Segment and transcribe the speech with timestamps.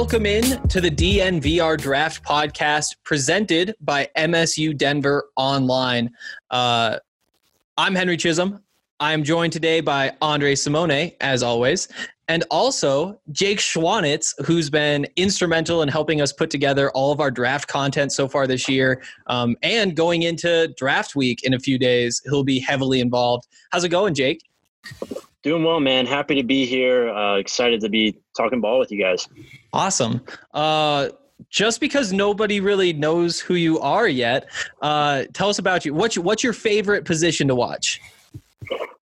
[0.00, 6.08] Welcome in to the DNVR Draft Podcast presented by MSU Denver Online.
[6.52, 6.98] Uh,
[7.76, 8.62] I'm Henry Chisholm.
[9.00, 11.88] I'm joined today by Andre Simone, as always,
[12.28, 17.32] and also Jake Schwanitz, who's been instrumental in helping us put together all of our
[17.32, 19.02] draft content so far this year.
[19.26, 23.48] Um, and going into draft week in a few days, he'll be heavily involved.
[23.72, 24.44] How's it going, Jake?
[25.42, 26.06] Doing well, man.
[26.06, 27.08] Happy to be here.
[27.10, 29.28] Uh, excited to be talking ball with you guys.
[29.72, 30.20] Awesome.
[30.52, 31.10] Uh,
[31.48, 34.48] just because nobody really knows who you are yet,
[34.82, 35.94] uh, tell us about you.
[35.94, 38.00] What's your, what's your favorite position to watch?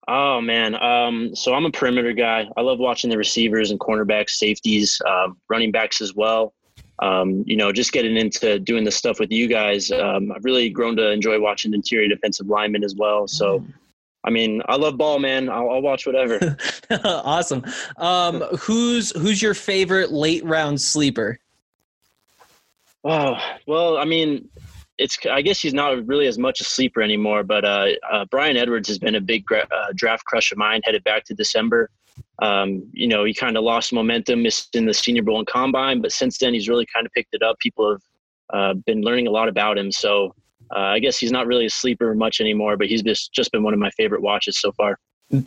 [0.07, 2.47] Oh man, um, so I'm a perimeter guy.
[2.55, 6.53] I love watching the receivers and cornerbacks, safeties, um, running backs as well.
[6.99, 9.91] Um, you know, just getting into doing the stuff with you guys.
[9.91, 13.27] Um, I've really grown to enjoy watching interior defensive linemen as well.
[13.27, 13.65] So,
[14.23, 15.49] I mean, I love ball, man.
[15.49, 16.57] I'll, I'll watch whatever.
[17.03, 17.63] awesome.
[17.97, 21.39] Um, who's who's your favorite late round sleeper?
[23.03, 24.49] Oh well, I mean,
[24.97, 27.43] it's I guess he's not really as much a sleeper anymore.
[27.43, 30.81] But uh, uh, Bryan Edwards has been a big gra- uh, draft crush of mine.
[30.83, 31.89] Headed back to December.
[32.39, 36.01] Um, you know, he kind of lost momentum, missed in the Senior Bowl and Combine,
[36.01, 37.57] but since then he's really kind of picked it up.
[37.59, 38.01] People have
[38.53, 39.91] uh, been learning a lot about him.
[39.91, 40.35] So
[40.75, 42.77] uh, I guess he's not really a sleeper much anymore.
[42.77, 44.99] But he's just just been one of my favorite watches so far.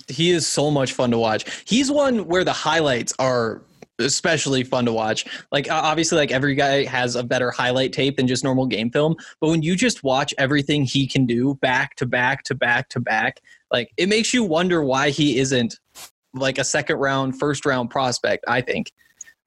[0.09, 1.65] He is so much fun to watch.
[1.67, 3.63] He's one where the highlights are
[4.01, 5.25] especially fun to watch.
[5.53, 9.17] Like obviously like every guy has a better highlight tape than just normal game film,
[9.41, 13.01] but when you just watch everything he can do back to back to back to
[13.01, 15.79] back, like it makes you wonder why he isn't
[16.35, 18.93] like a second round, first round prospect, I think.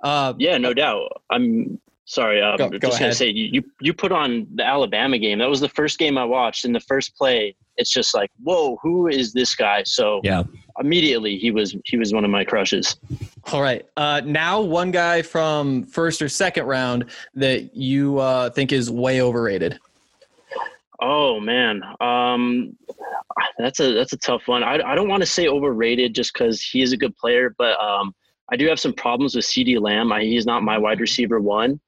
[0.03, 1.23] Uh, Yeah, no doubt.
[1.29, 2.41] I'm sorry.
[2.41, 5.39] Um, Go- just go gonna say you, you you put on the Alabama game.
[5.39, 6.65] That was the first game I watched.
[6.65, 9.83] In the first play, it's just like, whoa, who is this guy?
[9.83, 10.43] So Yeah.
[10.79, 12.95] immediately he was he was one of my crushes.
[13.51, 13.85] All right.
[13.97, 17.05] Uh, now, one guy from first or second round
[17.35, 19.79] that you uh, think is way overrated.
[21.01, 22.77] Oh man, um,
[23.57, 24.63] that's a that's a tough one.
[24.63, 27.77] I I don't want to say overrated just because he is a good player, but
[27.83, 28.15] um,
[28.51, 30.13] I do have some problems with CeeDee Lamb.
[30.13, 31.79] I, he's not my wide receiver one.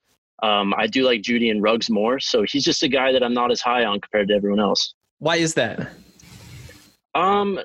[0.44, 3.34] Um, I do like Jeudy and Ruggs more, so he's just a guy that I'm
[3.34, 4.94] not as high on compared to everyone else.
[5.20, 5.90] Why is that?
[7.14, 7.60] Um,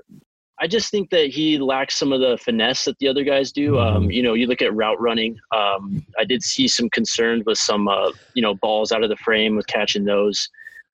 [0.61, 3.79] I just think that he lacks some of the finesse that the other guys do.
[3.79, 5.39] Um, you know, you look at route running.
[5.55, 9.17] Um, I did see some concerns with some, uh, you know, balls out of the
[9.17, 10.49] frame with catching those.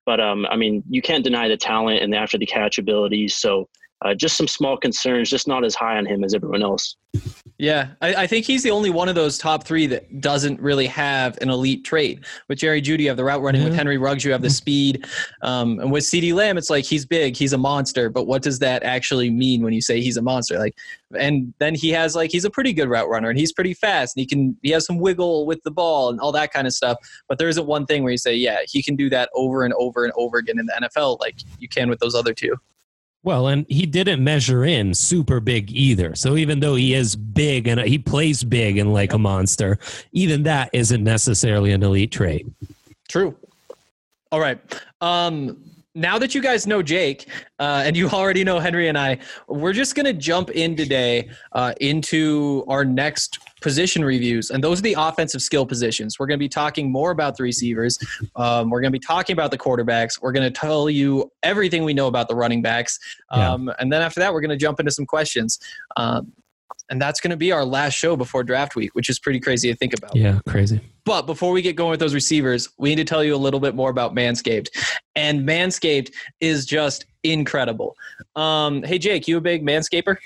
[0.07, 3.35] But um, I mean, you can't deny the talent and the after the catch abilities.
[3.37, 3.69] So
[4.05, 6.97] uh, just some small concerns, just not as high on him as everyone else.
[7.59, 10.87] Yeah, I, I think he's the only one of those top three that doesn't really
[10.89, 12.23] have an elite trait.
[12.49, 13.65] With Jerry Jeudy, you have the route running.
[13.65, 15.07] With Henry Ruggs, you have the speed.
[15.41, 18.11] Um, and with CeeDee Lamb, it's like he's big, he's a monster.
[18.11, 20.59] But what does that actually mean when you say he's a monster?
[20.59, 20.77] Like,
[21.19, 24.17] and then he has like he's a pretty good route runner and he's pretty fast
[24.17, 26.75] and he can he has some wiggle with the ball and all that kind of
[26.75, 26.99] stuff.
[27.27, 29.73] But there isn't one thing where you say, yeah, he can do that over and
[29.75, 32.57] over and over again in the NFL like you can with those other two.
[33.27, 36.15] Well, and he didn't measure in super big either.
[36.15, 39.81] So even though he is big and he plays big and like a monster,
[40.13, 42.47] even that isn't necessarily an elite trait.
[43.09, 43.35] True.
[44.31, 44.61] All right.
[45.01, 45.61] Um,
[45.97, 47.29] now that you guys know Jake
[47.59, 51.29] uh, and you already know Henry and I, we're just going to jump in today
[51.53, 54.51] uh, into our next position reviews.
[54.51, 56.19] And those are the offensive skill positions.
[56.19, 57.99] We're going to be talking more about the receivers.
[58.37, 60.21] Um, we're going to be talking about the quarterbacks.
[60.21, 62.99] We're going to tell you everything we know about the running backs.
[63.31, 65.59] Um, And then after that, we're going to jump into some questions.
[65.97, 66.33] Um,
[66.91, 69.71] and that's going to be our last show before draft week, which is pretty crazy
[69.71, 70.15] to think about.
[70.15, 70.81] Yeah, crazy.
[71.05, 73.61] But before we get going with those receivers, we need to tell you a little
[73.61, 74.69] bit more about Manscaped.
[75.15, 77.97] And Manscaped is just incredible.
[78.35, 80.17] Um, hey, Jake, you a big Manscaper?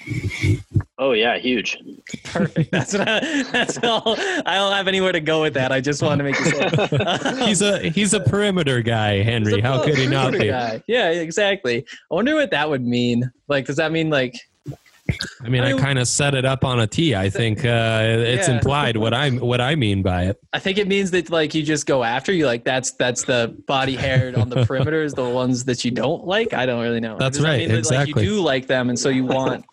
[0.99, 1.79] Oh yeah, huge.
[2.25, 2.71] Perfect.
[2.73, 4.17] That's what I, that's all.
[4.45, 5.73] I don't have anywhere to go with that.
[5.73, 7.45] I just wanted to make you say.
[7.47, 9.63] He's a he's a perimeter guy, Henry.
[9.63, 10.49] How could he not be?
[10.49, 10.83] guy.
[10.87, 11.87] Yeah, exactly.
[12.11, 13.31] I wonder what that would mean.
[13.49, 14.35] Like, does that mean like?
[15.45, 17.15] I mean, I I kind of set it up on a tee.
[17.15, 18.55] I think uh, it's Yeah.
[18.55, 20.41] implied what I what I mean by it.
[20.53, 22.47] I think it means that like you just go after you.
[22.47, 26.27] Like that's that's the body hair on the perimeter is the ones that you don't
[26.27, 26.53] like.
[26.53, 27.17] I don't really know.
[27.19, 27.79] That's right, mean that, Like
[28.09, 28.25] exactly.
[28.25, 29.65] you do like them, and so you want.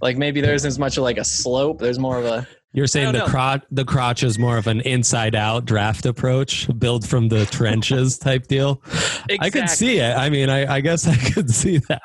[0.00, 1.78] Like maybe there isn't as much of like a slope.
[1.80, 2.46] There's more of a.
[2.72, 7.08] You're saying the crotch the crotch is more of an inside out draft approach, build
[7.08, 8.82] from the trenches type deal.
[9.40, 10.14] I could see it.
[10.14, 12.02] I mean, I, I guess I could see that.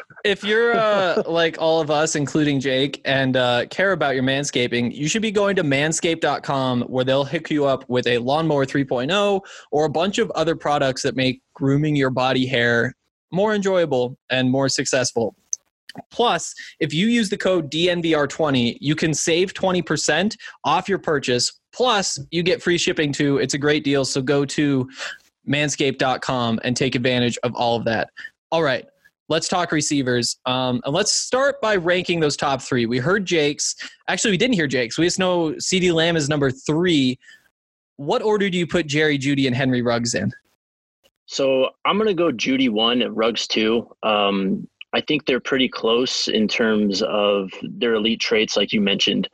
[0.26, 4.94] if you're uh, like all of us, including Jake, and uh, care about your manscaping,
[4.94, 9.40] you should be going to manscaped.com where they'll hook you up with a lawnmower 3.0
[9.70, 12.94] or a bunch of other products that make grooming your body hair
[13.32, 15.34] more enjoyable and more successful.
[16.10, 21.60] Plus, if you use the code DNVR20, you can save 20% off your purchase.
[21.72, 23.38] Plus, you get free shipping too.
[23.38, 24.04] It's a great deal.
[24.04, 24.88] So go to
[25.48, 28.10] manscaped.com and take advantage of all of that.
[28.50, 28.86] All right,
[29.28, 30.36] let's talk receivers.
[30.46, 32.86] Um, and let's start by ranking those top three.
[32.86, 33.74] We heard Jake's.
[34.08, 34.98] Actually, we didn't hear Jake's.
[34.98, 37.18] We just know CeeDee Lamb is number three.
[37.96, 40.32] What order do you put Jerry Jeudy and Henry Ruggs in?
[41.26, 43.90] So I'm gonna go Jeudy one Ruggs two.
[44.02, 49.28] Um, I think they're pretty close in terms of their elite traits, like you mentioned.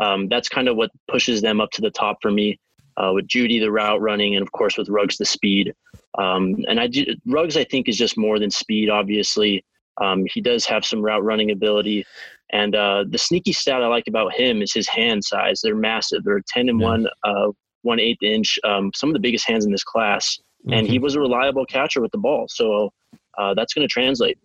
[0.00, 2.58] Um, that's kind of what pushes them up to the top for me.
[2.98, 5.74] Uh, with Jeudy, the route running, and of course with Ruggs, the speed.
[6.18, 8.88] Um, and I do, Ruggs, I think, is just more than speed.
[8.90, 9.64] Obviously,
[10.00, 12.04] um, he does have some route running ability.
[12.52, 15.60] And uh, the sneaky stat I like about him is his hand size.
[15.62, 16.24] They're massive.
[16.24, 16.86] They're 10 and Yeah.
[16.86, 17.48] one, uh,
[17.82, 18.58] one eighth inch.
[18.64, 20.38] Um, some of the biggest hands in this class
[20.72, 22.46] and he was a reliable catcher with the ball.
[22.48, 22.90] So
[23.38, 24.38] uh, that's going to translate.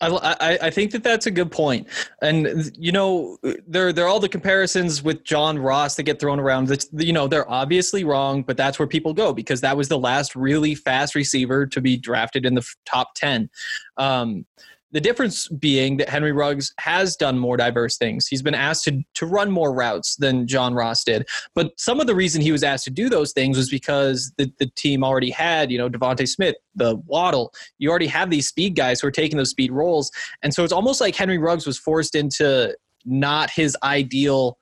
[0.00, 1.86] I, I, think that that's a good point,
[2.22, 3.36] and you know,
[3.66, 6.68] there there are all the comparisons with John Ross that get thrown around.
[6.68, 9.98] That's you know they're obviously wrong, but that's where people go because that was the
[9.98, 13.50] last really fast receiver to be drafted in the top ten.
[13.98, 14.46] Um,
[14.92, 18.26] the difference being that Henry Ruggs has done more diverse things.
[18.26, 21.28] He's been asked to to run more routes than John Ross did.
[21.54, 24.52] But some of the reason he was asked to do those things was because the,
[24.58, 27.52] the team already had, you know, DeVonta Smith, the Waddle.
[27.78, 30.10] You already have these speed guys who are taking those speed roles.
[30.42, 34.58] And so it's almost like Henry Ruggs was forced into not his ideal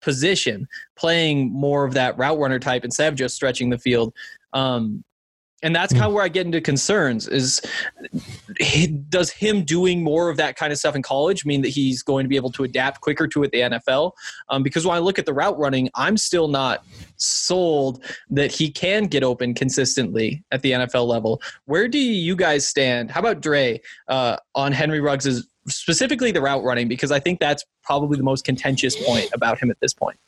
[0.00, 4.14] position, playing more of that route runner type instead of just stretching the field.
[4.52, 5.04] Um,
[5.62, 7.60] and that's kind of where I get into concerns is
[9.08, 12.24] does him doing more of that kind of stuff in college mean that he's going
[12.24, 14.12] to be able to adapt quicker to it the NFL?
[14.48, 16.84] Um, because when I look at the route running, I'm still not
[17.16, 21.42] sold that he can get open consistently at the NFL level.
[21.64, 23.10] Where do you guys stand?
[23.10, 26.86] How about Dre uh, on Henry Ruggs's specifically the route running?
[26.86, 30.18] Because I think that's probably the most contentious point about him at this point.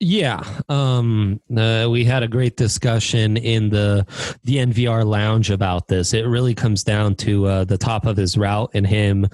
[0.00, 4.06] Yeah, um, uh, we had a great discussion in the
[4.44, 6.12] the NVR lounge about this.
[6.12, 9.26] It really comes down to uh, the top of his route and him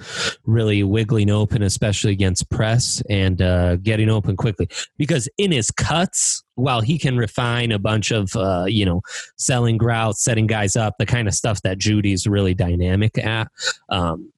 [0.45, 4.69] really wiggling open, especially against press and uh, getting open quickly.
[4.97, 9.01] Because in his cuts, while he can refine a bunch of uh, you know
[9.37, 13.49] selling routes, setting guys up, the kind of stuff that Jeudy's really dynamic at.
[13.89, 14.31] Um,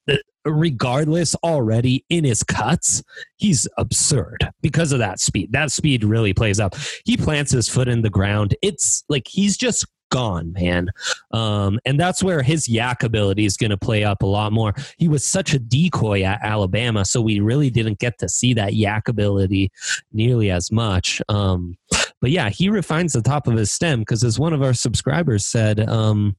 [0.45, 3.03] regardless, already in his cuts,
[3.37, 5.51] he's absurd because of that speed.
[5.51, 6.75] That speed really plays up.
[7.03, 8.55] He plants his foot in the ground.
[8.61, 10.89] It's like he's just gone, man.
[11.31, 14.73] Um, and that's where his YAC ability is going to play up a lot more.
[14.97, 18.73] He was such a decoy at Alabama, so we really didn't get to see that
[18.73, 19.71] YAC ability
[20.13, 21.21] nearly as much.
[21.27, 21.77] Um,
[22.21, 25.45] but yeah, he refines the top of his stem because, as one of our subscribers
[25.45, 26.35] said, um,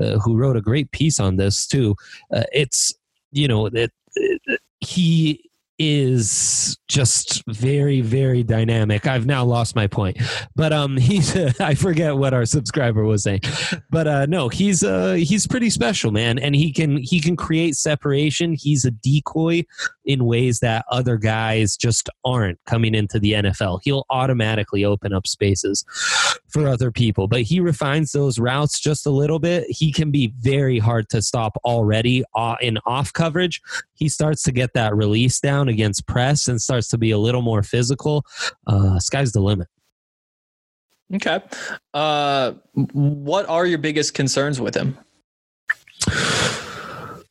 [0.00, 1.96] uh, who wrote a great piece on this too,
[2.32, 2.94] uh, it's
[3.32, 3.92] you know it,
[4.80, 10.16] he is just very very dynamic i've now lost my point
[10.56, 13.40] but um he's i forget what our subscriber was saying
[13.90, 17.76] but uh no he's uh he's pretty special man and he can he can create
[17.76, 19.62] separation he's a decoy
[20.08, 23.80] in ways that other guys just aren't coming into the NFL.
[23.84, 25.84] He'll automatically open up spaces
[26.48, 29.66] for other people, but he refines those routes just a little bit.
[29.68, 33.60] He can be very hard to stop already uh, in off coverage.
[33.94, 37.42] He starts to get that release down against press and starts to be a little
[37.42, 38.24] more physical.
[38.66, 39.68] Uh, sky's the limit.
[41.14, 41.40] Okay.
[41.94, 42.52] Uh,
[42.92, 44.98] what are your biggest concerns with him?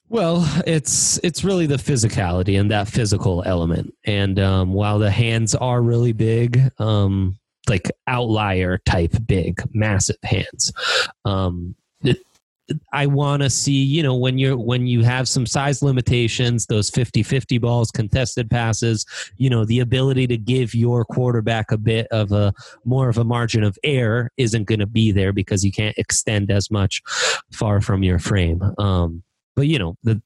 [0.09, 3.93] Well, it's it's really the physicality and that physical element.
[4.05, 10.71] And um, while the hands are really big, um, like outlier type big, massive hands,
[11.25, 11.75] um,
[12.91, 16.91] I want to see, you know, when you're when you have some size limitations, those
[16.91, 19.05] 50-50 balls, contested passes,
[19.37, 23.23] you know, the ability to give your quarterback a bit of a more of a
[23.23, 27.01] margin of error isn't going to be there because you can't extend as much
[27.51, 28.61] far from your frame.
[28.77, 29.23] Um,
[29.55, 30.21] but you know, the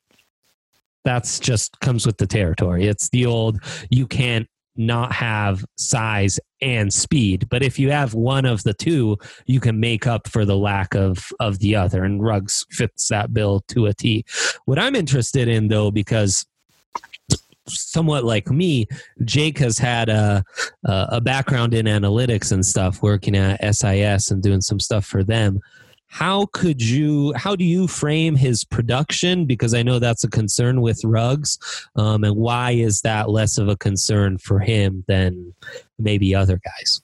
[1.04, 2.88] that's just comes with the territory.
[2.88, 7.48] It's the old you can't not have size and speed.
[7.50, 10.96] But if you have one of the two, you can make up for the lack
[10.96, 12.04] of of the other.
[12.04, 14.26] And Ruggs fits that bill to a T.
[14.66, 16.46] What I'm interested in though, because
[17.68, 18.88] somewhat like me,
[19.24, 20.44] Jake has had a
[20.86, 25.60] a background in analytics and stuff, working at SIS and doing some stuff for them
[26.12, 30.82] how could you how do you frame his production because i know that's a concern
[30.82, 31.58] with Ruggs
[31.96, 35.54] um, and why is that less of a concern for him than
[35.98, 37.02] maybe other guys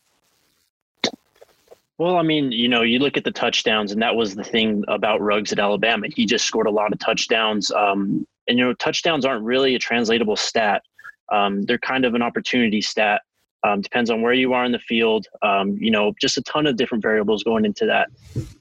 [2.00, 4.84] well, I mean, you know, you look at the touchdowns, and that was the thing
[4.88, 6.06] about Ruggs at Alabama.
[6.16, 7.72] He just scored a lot of touchdowns.
[7.72, 10.84] Um, and, you know, touchdowns aren't really a translatable stat,
[11.32, 13.22] um, they're kind of an opportunity stat.
[13.64, 15.26] Um, depends on where you are in the field.
[15.42, 18.10] Um, you know, just a ton of different variables going into that.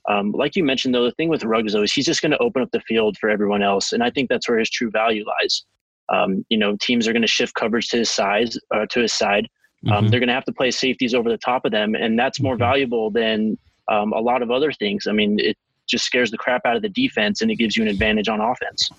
[0.09, 2.39] Um, like you mentioned, though, the thing with Ruggs though is he's just going to
[2.39, 5.25] open up the field for everyone else, and I think that's where his true value
[5.27, 5.65] lies.
[6.09, 9.13] Um, you know, teams are going to shift coverage to his size, uh, to his
[9.13, 9.49] side.
[9.87, 10.09] Um, mm-hmm.
[10.09, 12.55] They're going to have to play safeties over the top of them, and that's more
[12.55, 12.61] mm-hmm.
[12.61, 15.07] valuable than um, a lot of other things.
[15.07, 17.83] I mean, it just scares the crap out of the defense, and it gives you
[17.83, 18.91] an advantage on offense.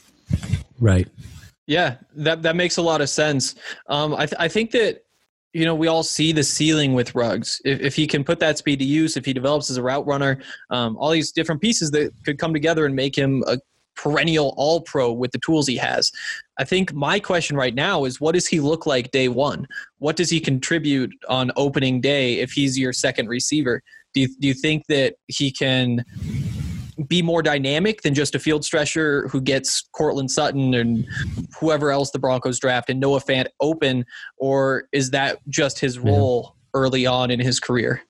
[0.80, 1.08] Right.
[1.66, 3.56] Yeah, that that makes a lot of sense.
[3.89, 5.04] I th- I think that
[5.54, 7.62] you know, we all see the ceiling with Ruggs.
[7.66, 10.06] If, if he can put that speed to use, if he develops as a route
[10.06, 10.39] runner,
[10.70, 13.58] um, all these different pieces that could come together and make him a
[13.96, 16.12] perennial all pro with the tools he has.
[16.60, 19.68] I think my question right now is what does he look like day one?
[19.98, 23.82] What does he contribute on opening day if he's your second receiver?
[24.13, 26.06] Do you, do you think that he can
[27.08, 31.06] be more dynamic than just a field stretcher who gets Courtland Sutton and
[31.60, 34.06] whoever else the Broncos draft and Noah Fant open,
[34.38, 36.80] or is that just his role yeah.
[36.80, 38.01] early on in his career?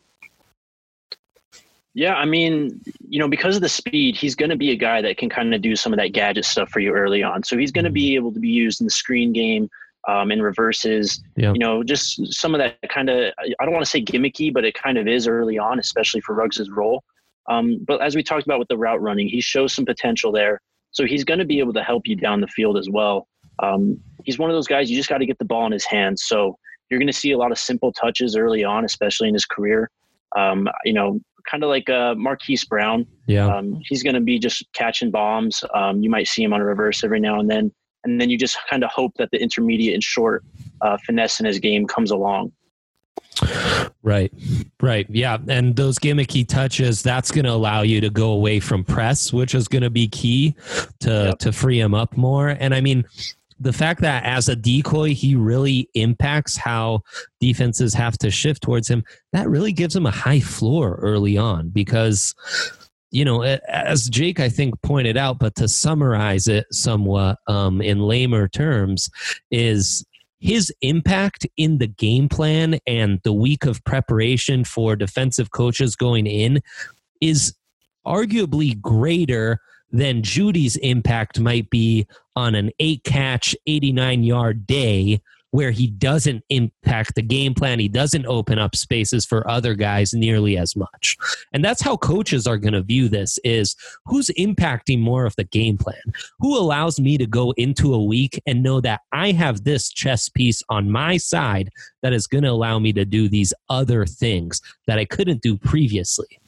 [1.93, 2.79] Yeah, I mean,
[3.09, 5.53] you know, because of the speed, he's going to be a guy that can kind
[5.55, 7.43] of do some of that gadget stuff for you early on.
[7.43, 8.15] So he's going to be mm-hmm.
[8.17, 9.67] able to be used in the screen game,
[10.07, 13.89] um, in reverses, you know, just some of that kind of, I don't want to
[13.89, 17.03] say gimmicky, but it kind of is early on, especially for Ruggs' role.
[17.47, 20.61] Um, but as we talked about with the route running, he shows some potential there.
[20.91, 23.27] So he's going to be able to help you down the field as well.
[23.59, 25.85] Um, he's one of those guys you just got to get the ball in his
[25.85, 26.23] hands.
[26.25, 26.57] So
[26.89, 29.89] you're going to see a lot of simple touches early on, especially in his career.
[30.35, 33.05] Um, you know, kind of like uh, Marquise Brown.
[33.27, 33.47] Yeah.
[33.47, 35.63] Um, he's going to be just catching bombs.
[35.73, 37.71] Um, you might see him on a reverse every now and then.
[38.03, 40.43] And then you just kind of hope that the intermediate and short
[40.81, 42.51] uh, finesse in his game comes along.
[44.03, 44.31] Right,
[44.81, 48.83] right, yeah, and those gimmicky touches that's going to allow you to go away from
[48.83, 50.55] press, which is going to be key
[51.01, 51.39] to yep.
[51.39, 52.49] to free him up more.
[52.49, 53.05] And I mean,
[53.59, 57.01] the fact that as a decoy he really impacts how
[57.39, 59.03] defenses have to shift towards him,
[59.33, 62.33] that really gives him a high floor early on because
[63.11, 68.01] you know, as Jake I think pointed out, but to summarize it somewhat um, in
[68.01, 69.09] lamer terms,
[69.49, 70.05] is
[70.39, 76.27] his impact in the game plan and the week of preparation for defensive coaches going
[76.27, 76.61] in
[77.21, 77.53] is
[78.05, 79.59] arguably greater
[79.91, 86.43] than Jeudy's impact might be on an eight catch, 89 yard day where he doesn't
[86.49, 87.79] impact the game plan.
[87.79, 91.17] He doesn't open up spaces for other guys nearly as much.
[91.53, 93.75] And that's how coaches are going to view this is
[94.05, 96.01] who's impacting more of the game plan?
[96.39, 100.29] Who allows me to go into a week and know that I have this chess
[100.29, 101.69] piece on my side
[102.01, 105.57] that is going to allow me to do these other things that I couldn't do
[105.57, 106.39] previously?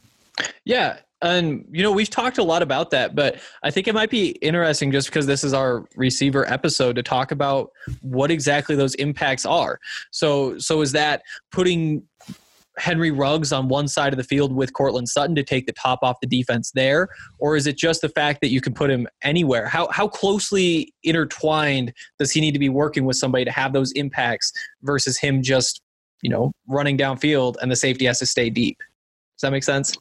[0.65, 4.09] Yeah, and you know we've talked a lot about that but i think it might
[4.09, 7.71] be interesting just because this is our receiver episode to talk about
[8.01, 9.79] what exactly those impacts are
[10.11, 11.21] so so is that
[11.51, 12.03] putting
[12.77, 15.99] Henry Ruggs on one side of the field with Courtland Sutton to take the top
[16.01, 19.05] off the defense there, or is it just the fact that you can put him
[19.21, 19.67] anywhere?
[19.67, 23.91] How how closely intertwined does he need to be working with somebody to have those
[23.93, 25.81] impacts versus him just
[26.21, 28.77] you know running downfield and the safety has to stay deep?
[28.77, 29.93] Does that make sense?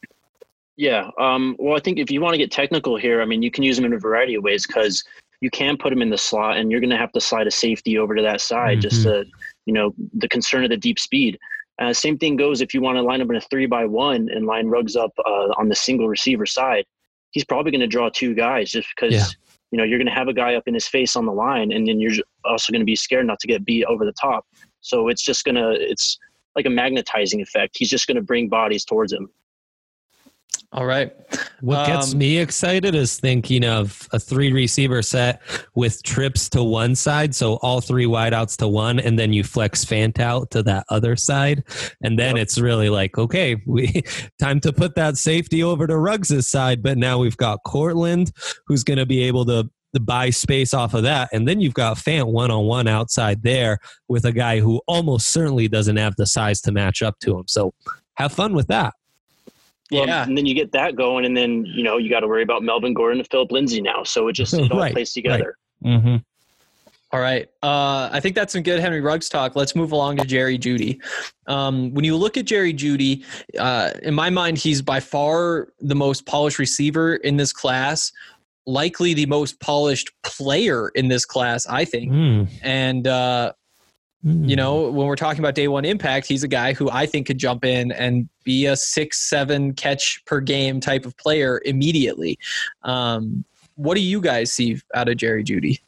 [0.78, 1.10] Yeah.
[1.18, 3.64] Um, well, I think if you want to get technical here, I mean, you can
[3.64, 5.02] use them in a variety of ways because
[5.40, 7.50] you can put them in the slot and you're going to have to slide a
[7.50, 9.24] safety over to that side just Mhm.
[9.24, 9.26] to,
[9.66, 11.36] you know, the concern of the deep speed.
[11.80, 14.28] Uh, same thing goes if you want to line up in a three by one
[14.30, 16.84] and line Ruggs up uh, on the single receiver side.
[17.32, 19.26] He's probably going to draw two guys just because, Yeah.
[19.72, 21.72] you know, you're going to have a guy up in his face on the line
[21.72, 24.46] and then you're also going to be scared not to get beat over the top.
[24.80, 26.18] So it's just going to, it's
[26.54, 27.76] like a magnetizing effect.
[27.76, 29.28] He's just going to bring bodies towards him.
[30.70, 31.12] All right.
[31.62, 35.40] What gets Um, me excited is thinking of a three receiver set
[35.74, 39.82] with trips to one side, so all three wideouts to one, and then you flex
[39.82, 41.64] Fant out to that other side,
[42.02, 44.02] and then it's really like, okay, we
[44.38, 48.30] time to put that safety over to Ruggs' side, but now we've got Courtland
[48.66, 49.70] who's going to be able to.
[49.94, 53.42] To buy space off of that, and then you've got Fant one on one outside
[53.42, 57.38] there with a guy who almost certainly doesn't have the size to match up to
[57.38, 57.44] him.
[57.48, 57.72] So,
[58.16, 58.92] have fun with that.
[59.90, 60.24] Well, yeah.
[60.24, 62.62] And then you get that going, and then you know you got to worry about
[62.62, 64.02] Melvin Gordon and Phillip Lindsay now.
[64.02, 65.56] So it just it all Right, plays together.
[65.84, 66.16] Mm-hmm.
[67.10, 67.48] All right.
[67.62, 69.56] Uh, I think that's some good Henry Ruggs talk.
[69.56, 71.00] Let's move along to Jerry Jeudy.
[71.46, 73.24] Um, when you look at Jerry Jeudy,
[73.58, 78.12] uh, in my mind, he's by far the most polished receiver in this class,
[78.66, 82.12] likely the most polished player in this class, I think.
[82.12, 82.48] Mm.
[82.62, 83.52] And, uh,
[84.24, 87.28] you know, when we're talking about day one impact, he's a guy who I think
[87.28, 92.38] could jump in and be a six, seven catch per game type of player immediately.
[92.82, 93.44] Um,
[93.76, 95.80] what do you guys see out of Jerry Jeudy?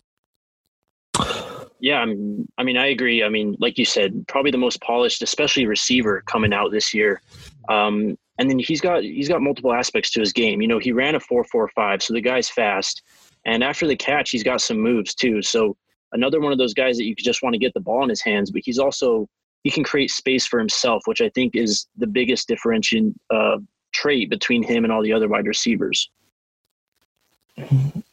[1.81, 3.25] Yeah, I'm, I mean, I agree.
[3.25, 7.21] I mean, like you said, probably the most polished, especially receiver coming out this year.
[7.69, 10.63] Um, and then he's got he's got multiple aspects to his game.
[10.63, 13.03] You know, he ran a four four five, so the guy's fast.
[13.45, 15.43] And after the catch, he's got some moves too.
[15.43, 15.77] So
[16.13, 18.23] another one of those guys that you just want to get the ball in his
[18.23, 19.29] hands, but he's also
[19.63, 23.59] he can create space for himself, which I think is the biggest differentiating uh,
[23.93, 26.11] trait between him and all the other wide receivers.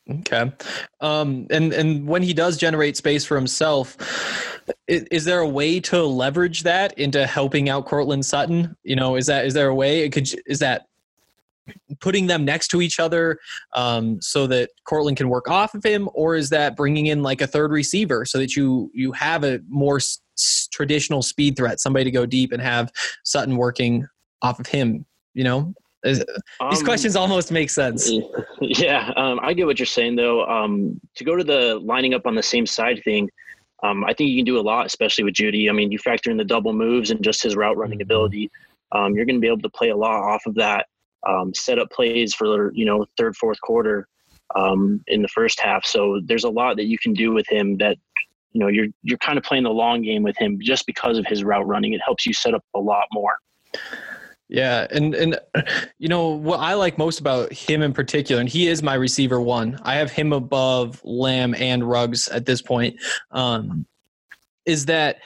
[0.10, 0.52] Okay.
[1.00, 3.98] Um, and and when he does generate space for himself,
[4.88, 8.76] is, is there a way to leverage that into helping out Courtland Sutton?
[8.84, 10.02] You know, is that is there a way?
[10.02, 10.87] It could is that
[12.00, 13.40] putting them next to each other
[13.74, 17.42] um, so that Courtland can work off of him, or is that bringing in like
[17.42, 20.20] a third receiver so that you you have a more s-
[20.72, 22.92] traditional speed threat, somebody to go deep and have
[23.24, 24.08] Sutton working
[24.42, 25.06] off of him?
[25.34, 26.20] You know, Is-
[26.70, 28.12] these Um, questions almost make sense.
[28.62, 30.44] Yeah, um, I get what you're saying though.
[30.46, 33.30] Um, to go to the lining up on the same side thing,
[33.84, 35.70] um, I think you can do a lot, especially with Jeudy.
[35.70, 38.50] I mean, you factor in the double moves and just his route running ability.
[38.94, 40.88] Um, you're going to be able to play a lot off of that.
[41.28, 44.08] Um, set up plays for you know third, fourth quarter
[44.56, 45.86] um, in the first half.
[45.86, 47.98] So there's a lot that you can do with him that
[48.54, 51.26] you know you're you're kind of playing the long game with him just because of
[51.26, 51.94] his route running.
[51.94, 53.38] It helps you set up a lot more.
[54.50, 55.40] Yeah, and and
[56.00, 59.42] you know what I like most about him in particular, and he is my receiver
[59.42, 59.80] one.
[59.84, 63.00] I have him above Lamb and Ruggs at this point.
[63.32, 63.86] Um,
[64.66, 65.20] is that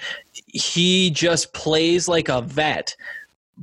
[0.46, 2.96] he just plays like a vet,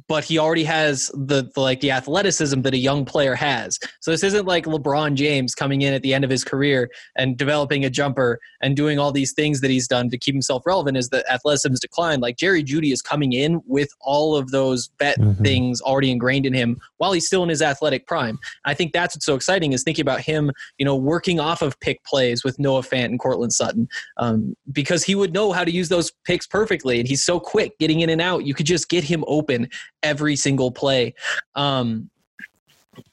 [0.06, 3.78] but he already has the, the like the athleticism that a young player has.
[4.00, 7.36] So this isn't like LeBron James coming in at the end of his career and
[7.36, 10.96] developing a jumper and doing all these things that he's done to keep himself relevant
[10.96, 12.22] as the athleticism's declined.
[12.22, 15.42] Like Jerry Jeudy is coming in with all of those vet Mhm.
[15.42, 18.38] things already ingrained in him while he's still in his athletic prime.
[18.64, 21.78] I think that's what's so exciting is thinking about him, you know, working off of
[21.80, 25.70] pick plays with Noah Fant and Courtland Sutton um, because he would know how to
[25.70, 27.00] use those picks perfectly.
[27.00, 28.44] And he's so quick getting in and out.
[28.44, 29.68] You could just get him open
[30.02, 31.14] every single play.
[31.54, 32.10] Um,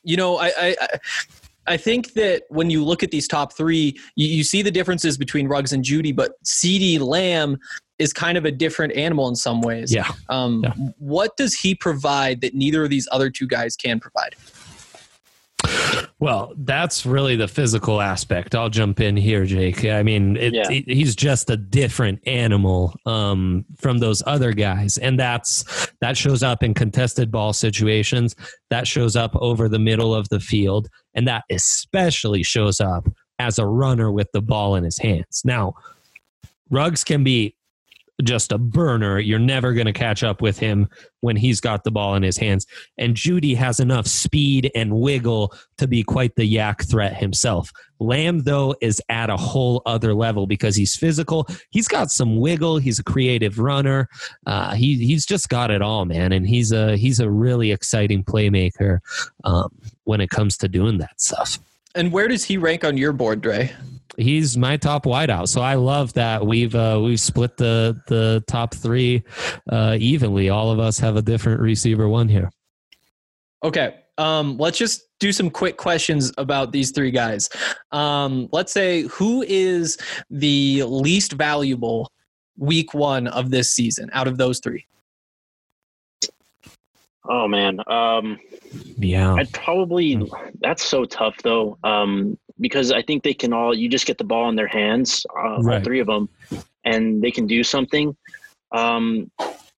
[0.04, 0.88] you know, I, I, I
[1.68, 5.18] I think that when you look at these top three, you, you see the differences
[5.18, 7.58] between Ruggs and Jeudy, but CeeDee Lamb
[7.98, 9.94] is kind of a different animal in some ways.
[9.94, 10.12] Yeah.
[10.30, 10.74] Um, Yeah.
[11.00, 14.36] What does he provide that neither of these other two guys can provide?
[16.20, 18.56] Well, that's really the physical aspect.
[18.56, 19.86] I'll jump in here, Jake.
[19.86, 20.70] I mean, it, Yeah.
[20.70, 25.64] he- he's just a different animal um, from those other guys, and that's
[26.02, 28.36] that shows up in contested ball situations.
[28.70, 33.08] That shows up over the middle of the field, and that especially shows up
[33.40, 35.42] as a runner with the ball in his hands.
[35.44, 35.74] Now,
[36.70, 37.56] Ruggs can be
[38.24, 39.20] just a burner.
[39.20, 40.88] You're never going to catch up with him
[41.22, 42.66] when he's got the ball in his hands.
[42.98, 47.72] And Jeudy has enough speed and wiggle to be quite the YAC threat himself.
[48.00, 51.48] Lamb, though, is at a whole other level because he's physical.
[51.70, 52.78] He's got some wiggle.
[52.78, 54.10] He's a creative runner.
[54.46, 56.32] Uh, he he's just got it all, man.
[56.32, 59.00] And he's a he's a really exciting playmaker
[59.44, 59.70] um,
[60.04, 61.60] when it comes to doing that stuff.
[61.96, 63.74] And where does he rank on your board, Dre?
[64.18, 65.48] he's my top wideout.
[65.48, 69.24] So I love that we've uh, we've split the the top three
[69.70, 70.50] uh, evenly.
[70.50, 72.50] All of us have a different receiver one here.
[73.64, 73.96] Okay.
[74.18, 77.50] Um, let's just do some quick questions about these three guys.
[77.92, 79.98] Um, let's say who is
[80.30, 82.10] the least valuable
[82.58, 84.86] week one of this season out of those three?
[87.28, 88.40] Oh man, um,
[88.98, 90.22] Yeah, I'd probably.
[90.62, 93.74] That's so tough though, um, because I think they can all.
[93.74, 95.84] You just get the ball in their hands, uh, all Right.
[95.84, 96.30] three of them,
[96.84, 98.16] and they can do something.
[98.72, 99.32] Um,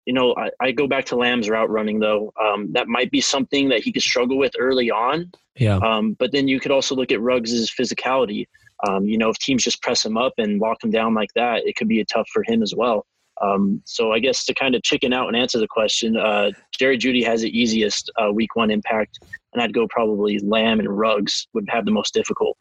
[0.06, 2.32] you know, I, I go back to Lamb's route running though.
[2.42, 5.32] Um, that might be something that he could struggle with early on.
[5.58, 8.46] yeah, Um, but then you could also look at Ruggs' physicality.
[8.88, 11.68] Um, you know, if teams just press him up and lock him down like that,
[11.68, 13.06] it could be a tough for him as well.
[13.42, 16.98] Um, so I guess to kind of chicken out and answer the question, uh, Jerry
[16.98, 19.20] Jeudy has the easiest uh, week one impact,
[19.54, 22.58] and I'd go probably Lamb and Ruggs would have the most difficult.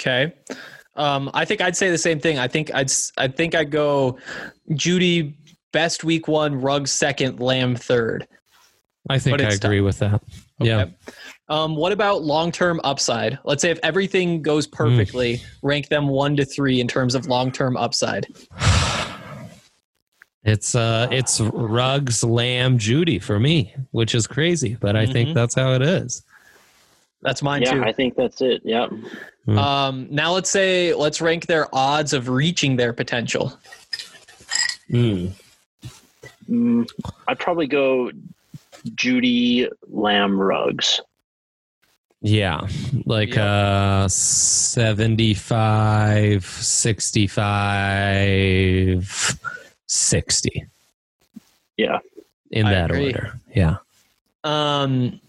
[0.00, 0.32] Okay.
[0.96, 2.38] Um, I think I'd say the same thing.
[2.38, 4.18] I think I'd s- I think I'd go
[4.72, 5.34] Jeudy
[5.72, 8.26] best week one, Ruggs second, Lamb third.
[9.08, 10.22] I think I it's agree with that.
[10.60, 10.94] Yeah, Okay.
[11.48, 13.38] Um, what about long term upside?
[13.44, 17.52] Let's say if everything goes perfectly, rank them one to three in terms of long
[17.52, 18.26] term upside.
[20.44, 25.12] it's uh, it's Ruggs, Lamb, Jeudy for me, which is crazy, but I Mhm.
[25.12, 26.24] think that's how it is.
[27.22, 27.82] That's mine yeah, too.
[27.84, 28.62] I think that's it.
[28.64, 28.88] Yeah.
[29.46, 29.58] Mm.
[29.58, 33.56] Um, now let's say let's rank their odds of reaching their potential.
[34.90, 35.32] Mm.
[36.50, 36.88] Mm,
[37.28, 38.10] I'd probably go
[38.94, 41.00] Jeudy, Lamb, Ruggs.
[42.28, 42.66] Yeah,
[43.04, 49.38] like uh 75, 65,
[49.86, 50.66] 60
[51.76, 51.98] Yeah.
[52.50, 53.06] in I that agree.
[53.06, 53.38] order.
[53.54, 53.76] Yeah.
[54.42, 55.20] Um,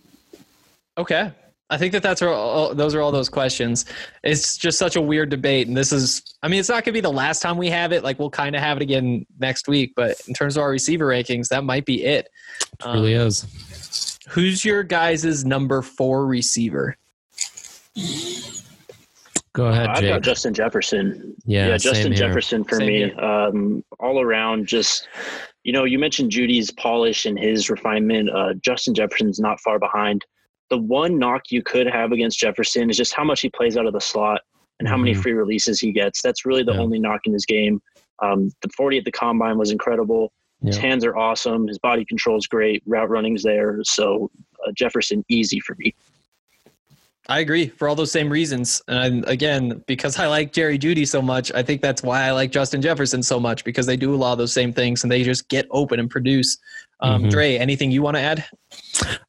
[0.98, 1.32] okay.
[1.70, 3.86] I think that that's all, those are all those questions.
[4.24, 6.24] It's just such a weird debate, and this is.
[6.42, 8.04] I mean, it's not going to be the last time we have it.
[8.04, 11.06] Like we'll kind of have it again next week, but in terms of our receiver
[11.06, 12.30] rankings, that might be it.
[12.80, 14.17] It really is.
[14.28, 16.98] Who's your guys' number four receiver?
[19.54, 20.04] Go ahead, Jake.
[20.06, 21.34] I've got Justin Jefferson.
[21.46, 22.28] Yeah, Yeah, Justin here.
[22.28, 23.14] Jefferson for Same me.
[23.14, 25.08] Um, all around, just
[25.64, 28.30] you know, you mentioned Jeudy's polish and his refinement.
[28.30, 30.24] Uh, Justin Jefferson's not far behind.
[30.70, 33.86] The one knock you could have against Jefferson is just how much he plays out
[33.86, 34.42] of the slot
[34.80, 35.22] and how many Mhm.
[35.24, 36.22] free releases he gets.
[36.22, 36.80] That's really the Yeah.
[36.80, 37.82] only knock in his game.
[38.22, 40.32] Um, the 40 at the combine was incredible.
[40.64, 41.68] His hands are awesome.
[41.68, 42.82] His body control is great.
[42.86, 43.80] Route running's there.
[43.84, 44.32] So
[44.66, 45.94] uh, Jefferson easy for me.
[47.30, 48.82] I agree for all those same reasons.
[48.88, 52.52] And again, because I like Jerry Jeudy so much, I think that's why I like
[52.52, 55.24] Justin Jefferson so much because they do a lot of those same things and they
[55.24, 56.58] just get open and produce.
[57.00, 57.30] Um, Mhm.
[57.30, 58.46] Dre, anything you want to add?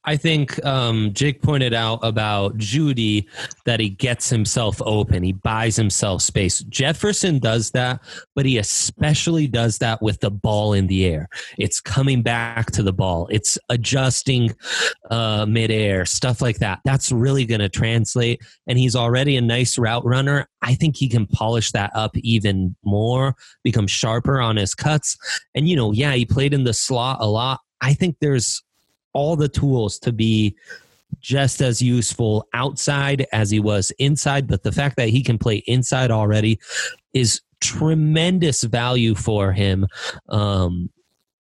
[0.05, 3.27] I think um, Jake pointed out about Jeudy
[3.67, 5.23] that he gets himself open.
[5.23, 6.61] He buys himself space.
[6.61, 8.01] Jefferson does that,
[8.35, 11.29] but he especially does that with the ball in the air.
[11.59, 13.29] It's coming back to the ball.
[13.31, 14.55] It's adjusting
[15.11, 16.81] uh, midair, stuff like that.
[16.85, 18.41] That's really going to translate.
[18.67, 20.49] And he's already a nice route runner.
[20.63, 25.17] I think he can polish that up even more, become sharper on his cuts.
[25.55, 27.58] And, you know, yeah, he played in the slot a lot.
[27.81, 28.63] I think there's
[29.13, 30.57] all the tools to be
[31.21, 34.47] just as useful outside as he was inside.
[34.47, 36.61] But the fact that he can play inside already
[37.15, 39.87] is tremendous value for him.
[40.29, 40.91] Um,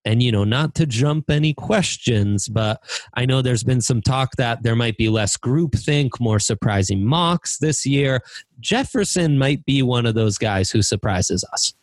[0.04, 2.82] and you know, not to jump any questions, but
[3.14, 7.58] I know there's been some talk that there might be less groupthink, more surprising mocks
[7.58, 8.22] this year.
[8.58, 11.74] Jefferson might be one of those guys who surprises us.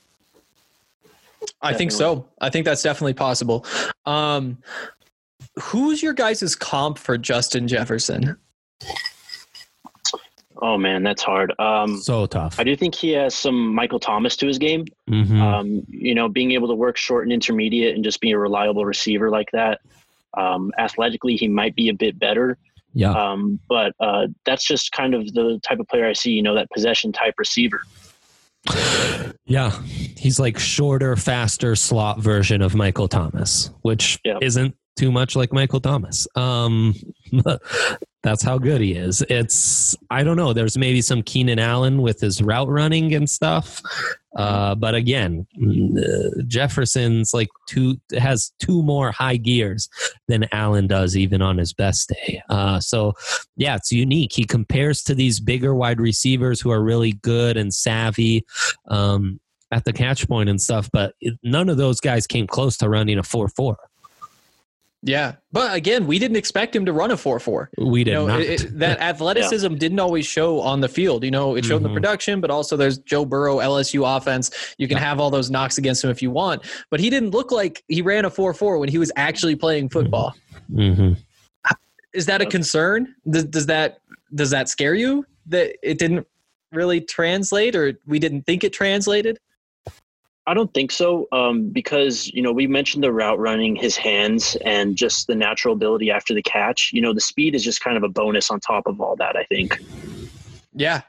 [1.62, 2.27] I think so.
[2.41, 3.65] I think that's definitely possible.
[4.05, 4.58] Um,
[5.60, 8.38] who's your guys' comp for Justin Jefferson?
[10.62, 11.53] Oh man, that's hard.
[11.60, 12.60] Um, So tough.
[12.60, 14.86] I do think he has some Michael Thomas to his game.
[15.10, 15.39] Mhm.
[15.41, 18.86] Um, you know, being able to work short and intermediate and just be a reliable
[18.86, 19.81] receiver like that.
[20.38, 22.58] Um, athletically, he might be a bit better,
[22.93, 23.12] yeah.
[23.12, 26.31] um, but uh, that's just kind of the type of player I see.
[26.31, 27.81] You know, that possession type receiver.
[29.45, 29.71] Yeah,
[30.17, 34.39] he's like shorter, faster slot version of Michael Thomas, which Yeah.
[34.41, 36.28] isn't too much like Michael Thomas.
[36.36, 36.95] Um,
[38.23, 39.21] that's how good he is.
[39.30, 40.54] It's I don't know.
[40.54, 43.82] There's maybe some Keenan Allen with his route running and stuff.
[44.36, 49.89] Uh, but again, mm, uh, Jefferson's like two has two more high gears
[50.28, 52.41] than Allen does, even on his best day.
[52.50, 53.13] Uh, so
[53.56, 54.34] yeah, it's unique.
[54.34, 58.45] He compares to these bigger wide receivers who are really good and savvy.
[58.88, 59.39] Um,
[59.71, 63.17] at the catch point and stuff, but none of those guys came close to running
[63.17, 63.76] a 4 4.
[65.08, 67.70] Yeah, but again, we didn't expect him to run a four four.
[67.78, 68.41] We did You know, not.
[68.41, 71.24] it- it- that athleticism didn't always show on the field.
[71.24, 71.89] You know, it showed in Mhm.
[71.89, 74.50] the production, but also there's Joe Burrow LSU offense.
[74.80, 77.52] You can have all those knocks against him if you want, but he didn't look
[77.52, 80.36] like he ran a four four when he was actually playing football.
[80.74, 81.13] hmm
[82.13, 83.13] Is that a concern?
[83.30, 84.00] Does, does that
[84.34, 86.26] does that scare you that it didn't
[86.72, 89.38] really translate, or we didn't think it translated?
[90.47, 94.55] I don't think so, um, because you know we mentioned the route running, his hands,
[94.63, 96.91] and just the natural ability after the catch.
[96.93, 99.36] You know, the speed is just kind of a bonus on top of all that.
[99.36, 99.79] I think.
[100.73, 101.01] Yeah.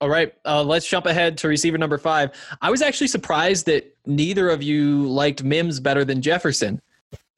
[0.00, 0.34] All right.
[0.44, 2.32] Uh, let's jump ahead to receiver number five.
[2.60, 6.82] I was actually surprised that neither of you liked Mims better than Jefferson.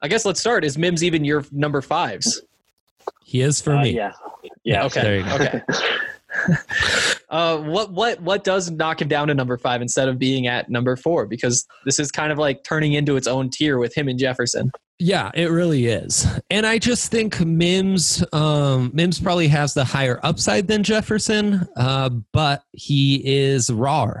[0.01, 0.65] I guess let's start.
[0.65, 2.41] Is Mims even your number fives?
[3.23, 3.91] He is for Uh, me.
[3.91, 4.11] yeah.
[4.63, 4.85] Yeah.
[4.85, 5.01] Okay.
[5.01, 5.35] There you go.
[5.35, 5.61] Okay.
[7.29, 10.69] uh, what what what does knock him down to number five instead of being at
[10.69, 11.25] number four?
[11.25, 14.71] Because this is kind of like turning into its own tier with him and Jefferson.
[14.99, 16.25] Yeah, it really is.
[16.49, 22.09] And I just think Mims um Mims probably has the higher upside than Jefferson, uh,
[22.33, 24.11] but he is raw,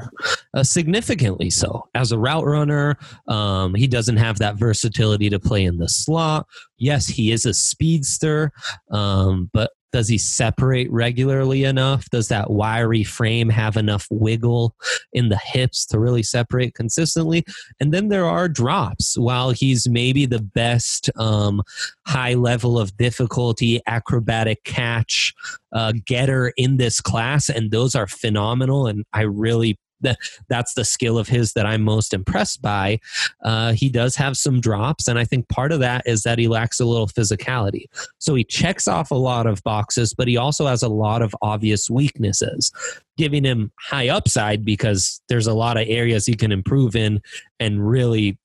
[0.53, 1.87] uh, significantly so.
[1.95, 2.95] As a route runner,
[3.27, 6.45] um, he doesn't have that versatility to play in the slot.
[6.77, 8.51] Yes, he is a speedster,
[8.91, 12.09] um, but does he separate regularly enough?
[12.09, 14.75] Does that wiry frame have enough wiggle
[15.13, 17.43] in the hips to really separate consistently?
[17.79, 19.17] And then there are drops.
[19.17, 21.61] While he's maybe the best um,
[22.05, 25.33] high level of difficulty acrobatic catch
[25.71, 28.87] uh, getter in this class, and those are phenomenal.
[28.87, 30.17] And I really that
[30.49, 32.99] that's the skill of his that I'm most impressed by.
[33.43, 36.47] Uh, he does have some drops, and I think part of that is that he
[36.47, 37.85] lacks a little physicality.
[38.19, 41.35] So he checks off a lot of boxes, but he also has a lot of
[41.41, 42.71] obvious weaknesses,
[43.17, 47.21] giving him high upside because there's a lot of areas he can improve in
[47.59, 48.37] and really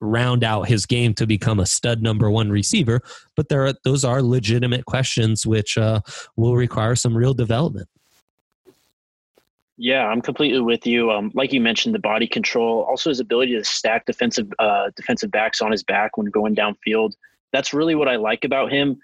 [0.00, 3.02] round out his game to become a stud number one receiver.
[3.36, 6.00] But there are those are legitimate questions which uh,
[6.36, 7.88] will require some real development.
[9.82, 11.10] Yeah, I'm completely with you.
[11.10, 15.30] Um, like you mentioned, the body control, also his ability to stack defensive uh, defensive
[15.30, 17.14] backs on his back when going downfield.
[17.50, 18.98] That's really what I like about him.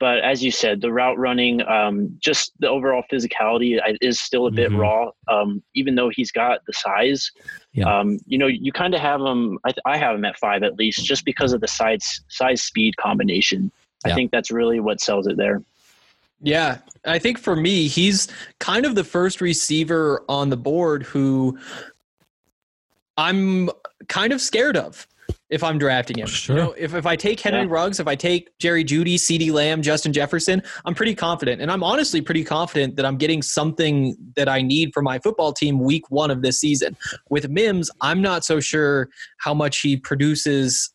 [0.00, 4.50] But as you said, the route running, um, just the overall physicality is still a
[4.50, 4.78] bit Mhm.
[4.78, 5.10] raw.
[5.28, 7.30] Um, even though he's got the size,
[7.74, 7.84] Yeah.
[7.84, 9.58] um, you know, you kind of have him.
[9.66, 12.96] I, I have him at five at least, just because of the size size speed
[12.96, 13.70] combination.
[14.06, 14.12] Yeah.
[14.12, 15.62] I think that's really what sells it there.
[16.42, 18.28] Yeah, I think for me, he's
[18.58, 21.58] kind of the first receiver on the board who
[23.16, 23.70] I'm
[24.08, 25.06] kind of scared of
[25.50, 26.26] if I'm drafting him.
[26.26, 26.56] Sure.
[26.56, 27.66] You know, if, if I take Henry Yeah.
[27.68, 31.60] Ruggs, if I take Jerry Jeudy, CeeDee Lamb, Justin Jefferson, I'm pretty confident.
[31.60, 35.52] And I'm honestly pretty confident that I'm getting something that I need for my football
[35.52, 36.96] team week one of this season.
[37.28, 40.91] With Mims, I'm not so sure how much he produces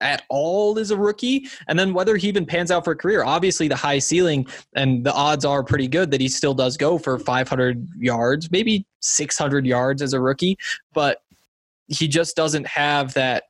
[0.00, 1.48] at all as a rookie.
[1.68, 5.04] And then whether he even pans out for a career obviously the high ceiling and
[5.04, 9.66] the odds are pretty good that he still does go for 500 yards maybe 600
[9.66, 10.56] yards as a rookie.
[10.92, 11.22] But
[11.88, 13.44] he just doesn't have that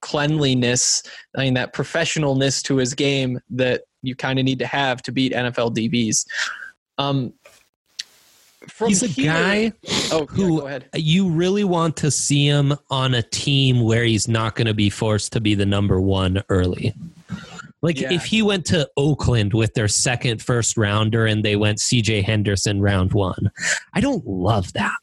[0.00, 1.02] cleanliness
[1.36, 5.10] i mean that professionalness to his game that you kind of need to have to
[5.10, 6.26] beat nfl dbs
[6.98, 7.32] um
[8.68, 9.72] from He's a here- guy
[10.12, 14.54] oh who- ahead you really want to see him on a team where he's not
[14.56, 16.94] going to be forced to be the number one early.
[17.80, 18.12] Like Yeah.
[18.12, 22.80] if he went to Oakland with their second first rounder and they went CJ Henderson
[22.80, 23.50] round one,
[23.94, 24.96] I don't love that.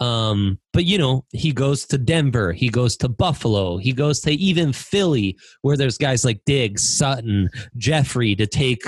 [0.00, 4.32] Um, but you know, he goes to Denver, he goes to Buffalo, he goes to
[4.32, 8.82] even Philly, where there's guys like Diggs, Sutton, Jeffery to take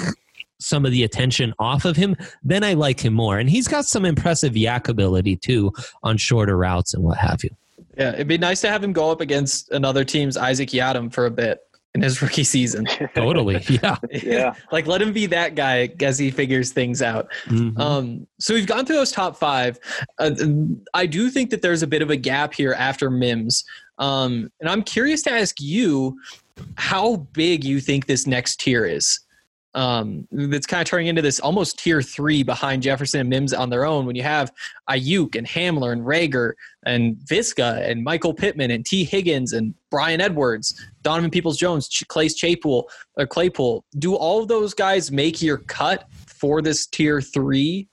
[0.60, 3.38] some of the attention off of him, then I like him more.
[3.38, 7.50] And he's got some impressive YAC ability too on shorter routes and what have you.
[7.96, 11.26] yeah it'd be nice to have him go up against another team's isaac yiadom for
[11.26, 11.60] a bit
[11.94, 13.60] in his rookie season Totally.
[13.68, 13.96] Yeah.
[14.10, 14.54] Yeah.
[14.72, 17.28] like let him be that guy as he figures things out.
[17.46, 17.76] Mhm.
[17.78, 19.76] Um, so we've gone through those top five.
[20.18, 20.30] Uh,
[20.94, 23.64] I do think that there's a bit of a gap here after Mims,
[23.98, 26.16] um, and I'm curious to ask you
[26.76, 29.18] how big you think this next tier is.
[29.74, 33.70] Um, that's kind of turning into this almost tier three behind Jefferson and Mims on
[33.70, 34.06] their own.
[34.06, 34.52] When you have
[34.88, 36.54] Aiyuk and Hamler and Reagor
[36.84, 42.06] and Visca and Michael Pittman and Tee Higgins and Bryan Edwards, Donovan Peoples Jones, Ch-
[42.08, 43.84] Clay Claypool, or Claypool.
[43.98, 47.89] Do all of those guys make your cut for this tier three?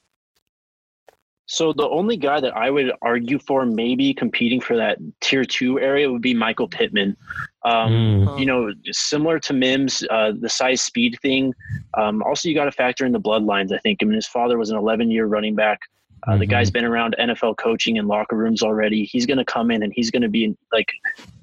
[1.48, 5.80] So the only guy that I would argue for maybe competing for that tier two
[5.80, 7.16] area would be Michael Pittman.
[7.64, 7.92] Um,
[8.28, 8.40] Mm.
[8.40, 11.54] You know, similar to Mims, uh, the size speed thing.
[11.98, 13.72] Um, also, you got to factor in the bloodlines.
[13.74, 14.00] I think.
[14.02, 15.80] I mean, his father was an 11 year running back.
[16.28, 16.50] Uh, The Mhm.
[16.50, 19.06] guy's been around NFL coaching and locker rooms already.
[19.06, 20.92] He's going to come in and he's going to be like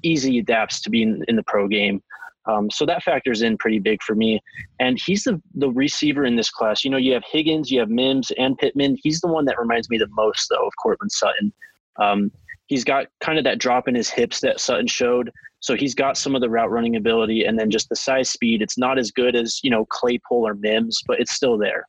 [0.03, 2.01] easy adapts to be in, in the pro game.
[2.47, 4.41] Um, so that factors in pretty big for me.
[4.79, 6.83] And he's the, the receiver in this class.
[6.83, 8.97] You know, you have Higgins, you have Mims, and Pittman.
[9.01, 11.51] He's the one that reminds me the most, though, of Courtland Sutton.
[11.97, 12.31] Um,
[12.67, 15.31] he's got kind of that drop in his hips that Sutton showed.
[15.59, 18.61] So he's got some of the route running ability and then just the size speed.
[18.61, 21.87] It's not as good as, you know, Claypool or Mims, but it's still there.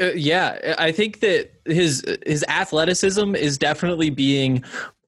[0.00, 4.62] Uh, yeah, I think that his his athleticism is definitely being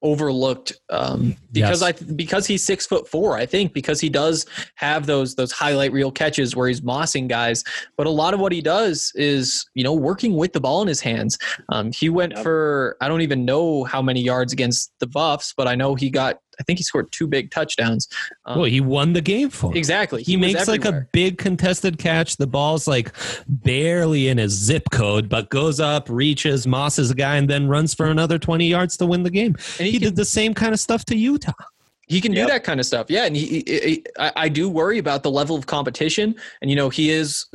[0.04, 1.82] overlooked um, because Yes.
[1.82, 3.36] I because he's six foot four.
[3.36, 7.64] I think because he does have those those highlight reel catches where he's mossing guys,
[7.96, 10.88] but a lot of what he does is you know working with the ball in
[10.88, 11.36] his hands.
[11.70, 12.42] Um, he went Yep.
[12.42, 16.10] for I don't even know how many yards against the Buffs, but I know he
[16.10, 18.08] got I think he scored two big touchdowns.
[18.44, 19.76] Um, well, he won the game for him.
[19.76, 20.22] exactly.
[20.22, 22.36] He, was makes like a big contested catch.
[22.36, 23.12] The ball's like
[23.48, 27.94] barely in his zip code, but goes up, reaches, mosses a guy, and then runs
[27.94, 29.54] for another 20 yards to win the game.
[29.78, 31.52] And He, he can- did the same kind of stuff to Utah.
[32.06, 32.46] He can Yep.
[32.46, 33.06] do that kind of stuff.
[33.08, 33.24] Yeah.
[33.24, 36.34] And he, he, he- I, I do worry about the level of competition.
[36.60, 37.46] And, you know, he is,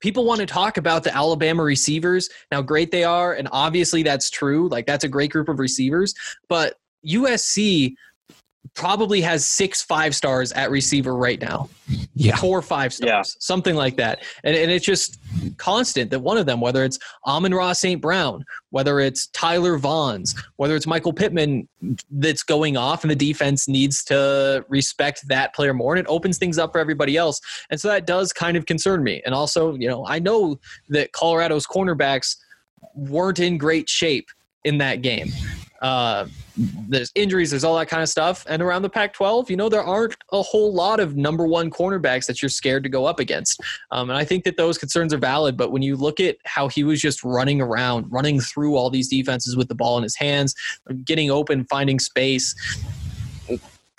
[0.00, 3.34] people want to talk about the Alabama receivers, how great they are.
[3.34, 4.66] And obviously that's true.
[4.70, 6.14] Like, that's a great group of receivers.
[6.48, 7.94] But USC
[8.78, 11.68] probably has six five stars at receiver right now
[12.14, 12.36] Yeah.
[12.36, 13.22] four or five stars, Yeah.
[13.40, 14.22] something like that.
[14.44, 15.18] And, and it's just
[15.56, 18.00] constant that one of them, whether it's Amon-Ra St.
[18.00, 21.66] Brown, whether it's Tyler Vaughns, whether it's Michael Pittman
[22.10, 26.38] that's going off and the defense needs to respect that player more and it opens
[26.38, 27.40] things up for everybody else.
[27.70, 29.20] And so that does kind of concern me.
[29.26, 32.36] And also, you know, I know that Colorado's cornerbacks
[32.94, 34.28] weren't in great shape
[34.64, 35.32] in that game.
[35.80, 36.26] Uh,
[36.88, 38.44] there's injuries, there's all that kind of stuff.
[38.48, 41.70] And around the Pac 12, you know, there aren't a whole lot of number one
[41.70, 43.60] cornerbacks that you're scared to go up against.
[43.92, 45.56] Um, and I think that those concerns are valid.
[45.56, 49.08] But when you look at how he was just running around, running through all these
[49.08, 50.54] defenses with the ball in his hands,
[51.04, 52.54] getting open, finding space,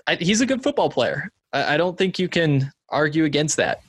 [0.07, 1.31] I, he's a good football player.
[1.53, 3.81] I, I don't think you can argue against that.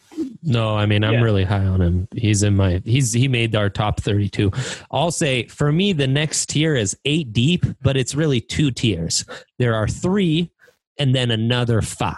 [0.43, 1.21] No, I mean I'm Yeah.
[1.23, 2.09] really high on him.
[2.17, 4.51] He's in my he's he made our top 32.
[4.91, 9.25] I'll say for me the next tier is 8 deep, but it's really two tiers.
[9.59, 10.51] There are 3
[10.99, 12.17] and then another 5.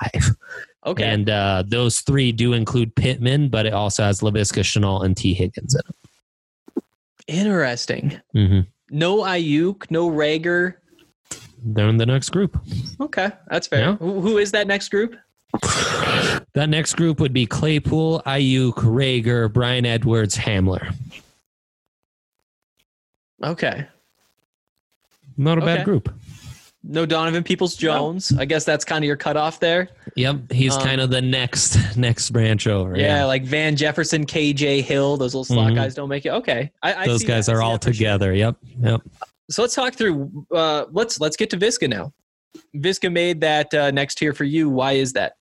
[0.84, 1.04] Okay.
[1.04, 5.32] And uh, those 3 do include Pittman, but it also has Laviska Shenault and Tee
[5.34, 5.82] Higgins in
[7.28, 8.12] Interesting.
[8.34, 8.36] it.
[8.36, 8.66] Mhm.
[8.90, 10.74] No Aiyuk, no Reagor.
[11.64, 12.58] They're in the next group.
[13.00, 13.80] Okay, that's fair.
[13.90, 13.96] Yeah.
[13.96, 15.14] Who is that next group?
[16.54, 20.94] That next group would be Claypool, Aiyuk, Reagor, Bryan Edwards, Hamler.
[23.42, 23.86] Okay.
[25.36, 25.76] Not a Okay.
[25.76, 26.12] bad group.
[26.84, 28.32] No Donovan Peoples Jones.
[28.36, 29.88] I guess that's kind of your cutoff there.
[30.16, 32.98] Yep, he's Um, kind of the next next branch over.
[32.98, 35.76] Yeah, like Van Jefferson, KJ Hill, those little slot Mhm.
[35.76, 36.30] guys don't make it.
[36.30, 37.54] Okay, I, I those guys that.
[37.54, 37.92] Are all for sure.
[37.92, 38.34] together.
[38.34, 39.00] Yep, yep.
[39.48, 40.44] So let's talk through.
[40.52, 42.12] Uh, let's let's get to Viska now.
[42.76, 44.68] Viska made that uh, next tier for you.
[44.68, 45.36] Why is that?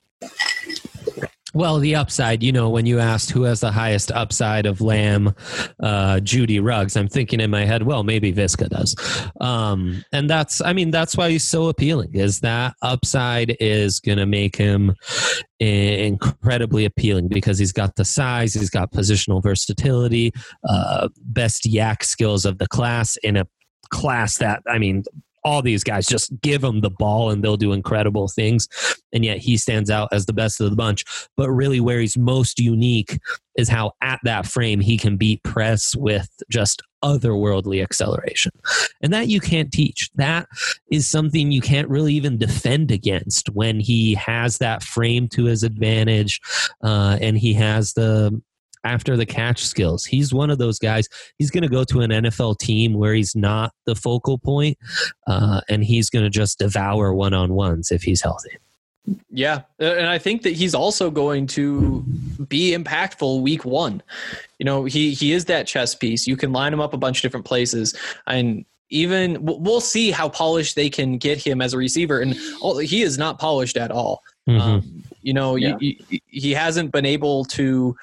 [1.53, 5.35] Well, the upside, you know, when you asked who has the highest upside of Lamb,
[5.83, 8.95] uh, Jeudy Ruggs, I'm thinking in my head, well, maybe Viska does.
[9.41, 14.17] Um, and that's, I mean, that's why he's so appealing is that upside is going
[14.17, 14.95] to make him
[15.59, 20.31] incredibly appealing because he's got the size, he's got positional versatility,
[20.69, 23.45] uh, best YAC skills of the class in a
[23.89, 25.03] class that, I mean,
[25.43, 28.67] all these guys just give him the ball and they'll do incredible things.
[29.13, 31.03] And yet he stands out as the best of the bunch.
[31.37, 33.19] But really, where he's most unique
[33.55, 38.51] is how at that frame he can beat press with just otherworldly acceleration.
[39.01, 40.09] And that you can't teach.
[40.15, 40.47] That
[40.91, 45.63] is something you can't really even defend against when he has that frame to his
[45.63, 46.39] advantage
[46.83, 48.41] uh, and he has the
[48.83, 50.05] after the catch skills.
[50.05, 51.07] He's one of those guys.
[51.37, 54.77] He's going to go to an NFL team where he's not the focal point,
[55.27, 58.57] uh, and he's going to just devour one on ones if he's healthy.
[59.31, 62.03] Yeah, and I think that he's also going to
[62.49, 64.03] be impactful week one.
[64.59, 66.27] You know, he he is that chess piece.
[66.27, 67.95] You can line him up a bunch of different places,
[68.27, 72.19] and even we'll- we'll see how polished they can get him as a receiver.
[72.19, 74.21] And all, he is not polished at all.
[74.49, 74.59] Mhm.
[74.59, 75.77] Um, you know, Yeah.
[75.79, 77.95] you, you, he hasn't been able to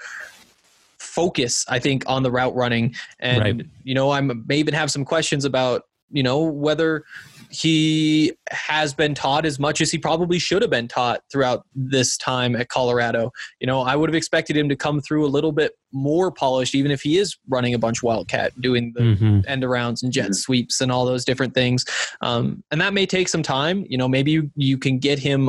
[1.18, 2.94] focus, I think, on the route running.
[3.18, 3.66] And, Right.
[3.82, 7.02] you know, I may even have some questions about, you know, whether
[7.50, 12.16] he has been taught as much as he probably should have been taught throughout this
[12.18, 13.32] time at Colorado.
[13.60, 16.74] You know, I would have expected him to come through a little bit more polished,
[16.76, 19.44] even if he is running a bunch Wildcat, doing the Mhm.
[19.48, 20.34] end arounds and jet Mhm.
[20.36, 21.84] sweeps and all those different things.
[22.20, 23.84] Um, and that may take some time.
[23.88, 25.40] You know, maybe you, you can get him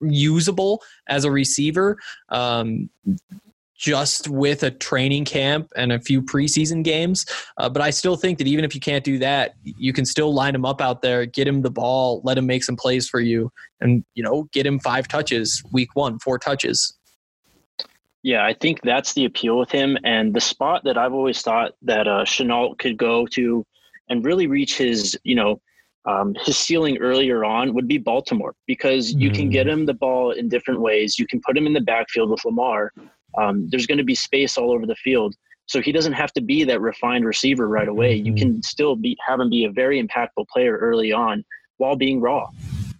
[0.00, 1.98] usable as a receiver.
[2.30, 2.88] Um,
[3.76, 7.26] just with a training camp and a few preseason games.
[7.58, 10.32] Uh, but I still think that even if you can't do that, you can still
[10.32, 13.20] line him up out there, get him the ball, let him make some plays for
[13.20, 13.50] you,
[13.80, 16.96] and you know, get him five touches week one, four touches.
[18.22, 21.72] Yeah, I think that's the appeal with him, and the spot that I've always thought
[21.82, 23.64] that uh, Shenault could go to
[24.08, 25.60] and really reach his, you know,
[26.06, 29.52] um, his ceiling earlier on would be Baltimore because you can Mm.
[29.52, 31.18] get him the ball in different ways.
[31.18, 32.92] You can put him in the backfield with Lamar.
[33.38, 35.34] Um, there's going to be space all over the field,
[35.66, 38.14] so he doesn't have to be that refined receiver right away.
[38.14, 38.38] You Mhm.
[38.38, 41.44] can still be have him be a very impactful player early on
[41.78, 42.46] while being raw.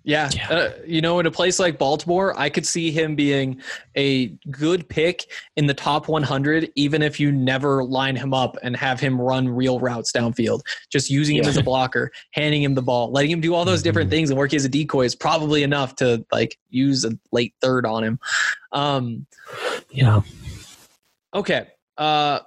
[0.07, 0.48] Yeah, Yeah.
[0.48, 3.61] Uh, you know, in a place like Baltimore, I could see him being
[3.96, 5.26] a good pick
[5.57, 9.48] in the top 100, even if you never line him up and have him run
[9.48, 10.61] real routes downfield.
[10.90, 13.82] Just using him as a blocker, handing him the ball, letting him do all those
[13.82, 14.12] different Mhm.
[14.12, 17.84] things and work as a decoy is probably enough to like use a late third
[17.84, 18.20] on him.
[18.70, 19.26] Um,
[19.90, 20.20] Yeah.
[21.34, 21.66] Okay.
[21.98, 22.40] Uh,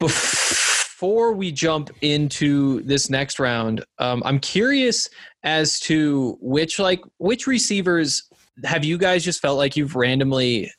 [0.00, 0.65] before
[1.00, 5.08] we jump into this next round, um, I'm curious
[5.42, 8.28] as to which like which receivers
[8.64, 10.72] have you guys just felt like you've randomly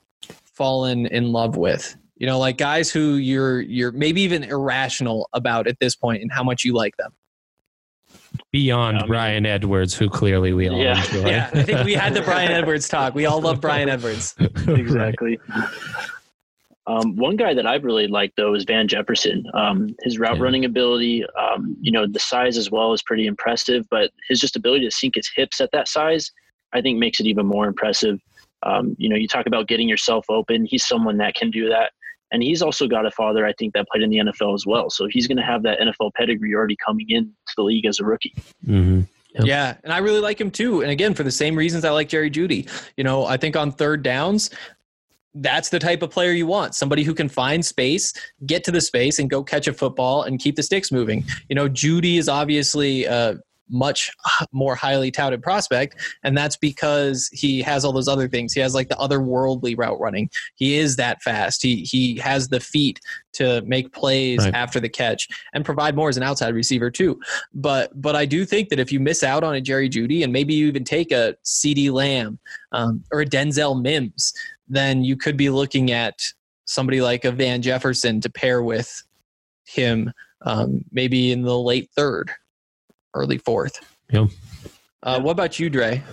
[0.46, 1.96] fallen in love with?
[2.18, 6.32] You know, like guys who you're you're maybe even irrational about at this point and
[6.32, 7.12] how much you like them.
[8.52, 10.98] Beyond Yeah, I mean- Bryan Edwards, who clearly we all Yeah.
[11.06, 11.30] enjoy.
[11.30, 13.14] Yeah, I think we had the Bryan Edwards talk.
[13.14, 14.34] We all love Bryan Edwards.
[14.68, 15.38] Exactly.
[16.88, 19.44] Um, one guy that I've really liked though is Van Jefferson.
[19.54, 20.44] Um, his route Yeah.
[20.44, 24.56] running ability, um, you know, the size as well is pretty impressive, but his just
[24.56, 26.32] ability to sink his hips at that size,
[26.74, 28.20] I think makes it even more impressive.
[28.64, 30.66] Um, you know, you talk about getting yourself open.
[30.66, 31.92] He's someone that can do that.
[32.32, 34.90] And he's also got a father, I think, that played in the NFL as well.
[34.90, 38.06] So he's going to have that NFL pedigree already coming into the league as a
[38.06, 38.34] rookie.
[38.66, 39.02] hmm
[39.34, 39.46] Yep.
[39.46, 40.82] Yeah, and I really like him too.
[40.82, 42.68] And again, for the same reasons I like Jerry Jeudy.
[42.96, 44.50] You know, I think on third downs,
[45.42, 46.76] that's the type of player you want.
[46.76, 48.14] Somebody who can find space,
[48.46, 51.24] get to the space, and go catch a football and keep the sticks moving.
[51.50, 53.38] You know, Jeudy is obviously a
[53.70, 54.10] much
[54.54, 58.54] more highly touted prospect, and that's because he has all those other things.
[58.54, 60.30] He has like the otherworldly route running.
[60.56, 61.62] He is that fast.
[61.62, 63.00] He he has the feet
[63.34, 64.54] to make plays Right.
[64.56, 67.20] after the catch and provide more as an outside receiver too.
[67.54, 70.32] But but I do think that if you miss out on a Jerry Jeudy and
[70.32, 72.40] maybe you even take a CeeDee Lamb
[72.72, 74.34] um, or a Denzel Mims,
[74.68, 76.20] then you could be looking at
[76.66, 79.04] somebody like a Van Jefferson to pair with
[79.66, 80.12] him,
[80.42, 82.32] um, maybe in the late third,
[83.14, 83.80] early fourth.
[84.12, 84.30] Yep.
[85.04, 86.04] Uh, what about you, Dre?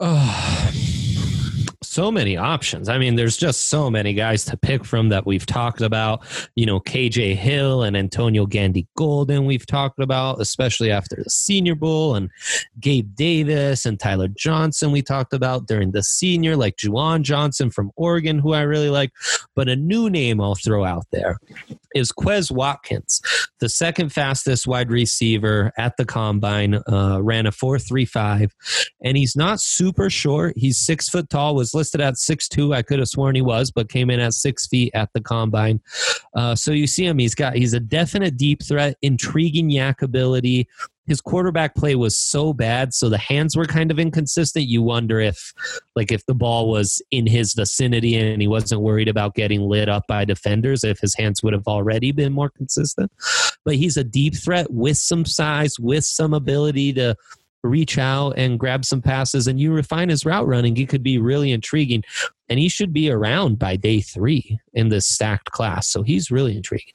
[0.00, 0.70] Oh,
[1.94, 2.88] so many options.
[2.88, 6.24] I mean, there's just so many guys to pick from that we've talked about.
[6.56, 11.76] You know, KJ Hill and Antonio Gandy Golden, we've talked about, especially after the Senior
[11.76, 12.30] Bowl, and
[12.80, 17.92] Gabe Davis and Tyler Johnson, we talked about during the senior, like Juwan Johnson from
[17.94, 19.12] Oregon, who I really like.
[19.54, 21.38] But a new name I'll throw out there
[21.94, 23.20] is Quez Watkins,
[23.60, 28.50] the second fastest wide receiver at the combine, uh, ran a 4.35
[29.00, 30.54] and he's not super short.
[30.56, 31.54] He's six foot tall.
[31.54, 32.72] Was listed at six two.
[32.72, 35.80] I could have sworn he was, but came in at six feet at the combine.
[36.34, 37.18] Uh, so you see him.
[37.18, 37.54] He's got.
[37.54, 38.96] He's a definite deep threat.
[39.02, 40.68] Intriguing YAC ability.
[41.06, 44.64] His quarterback play was so bad, so the hands were kind of inconsistent.
[44.66, 45.52] You wonder if,
[45.94, 49.90] like, if the ball was in his vicinity and he wasn't worried about getting lit
[49.90, 53.12] up by defenders, if his hands would have already been more consistent.
[53.66, 57.16] But he's a deep threat with some size, with some ability to
[57.64, 61.18] reach out and grab some passes and you refine his route running, he could be
[61.18, 62.04] really intriguing.
[62.48, 65.88] And he should be around by day three in this stacked class.
[65.88, 66.94] So he's really intriguing.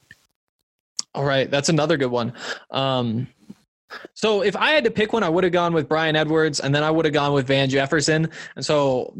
[1.14, 2.32] All right, that's another good one.
[2.70, 3.26] Um,
[4.14, 6.72] so if I had to pick one, I would have gone with Bryan Edwards, and
[6.74, 8.30] then I would have gone with Van Jefferson.
[8.54, 9.12] And so,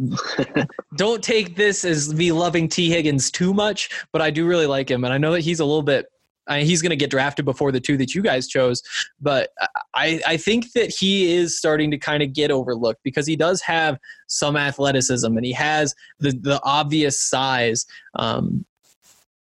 [0.96, 4.88] don't take this as me loving Tee Higgins too much, but I do really like
[4.88, 6.06] him, and I know that he's a little bit.
[6.46, 8.82] I he's going to get drafted before the two that you guys chose,
[9.20, 9.50] but
[9.94, 13.60] I, I think that he is starting to kind of get overlooked because he does
[13.62, 17.86] have some athleticism and he has the the obvious size.
[18.16, 18.64] Um,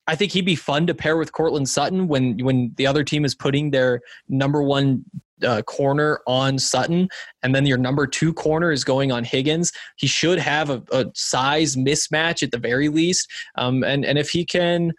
[0.05, 3.25] I think he'd be fun to pair with Courtland Sutton when when the other team
[3.25, 5.05] is putting their number one
[5.43, 7.09] uh, corner on Sutton,
[7.41, 9.71] and then your number two corner is going on Higgins.
[9.95, 14.29] He should have a, a size mismatch at the very least, um, and and if
[14.29, 14.93] he can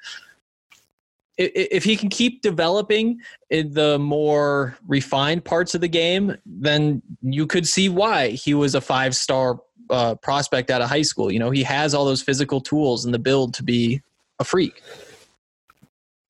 [1.37, 3.21] if he can keep developing
[3.51, 8.75] in the more refined parts of the game, then you could see why he was
[8.75, 9.61] a five star
[9.91, 11.33] uh, prospect out of high school.
[11.33, 14.01] You know, he has all those physical tools and the build to be
[14.39, 14.83] a freak.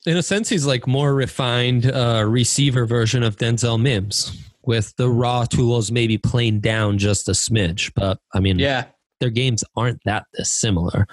[0.07, 5.09] In a sense, he's like more refined uh, receiver version of Denzel Mims with the
[5.09, 7.92] raw tools maybe playing down just a smidge.
[7.94, 8.86] But I mean, Yeah.
[9.25, 11.07] Their games aren't that dissimilar.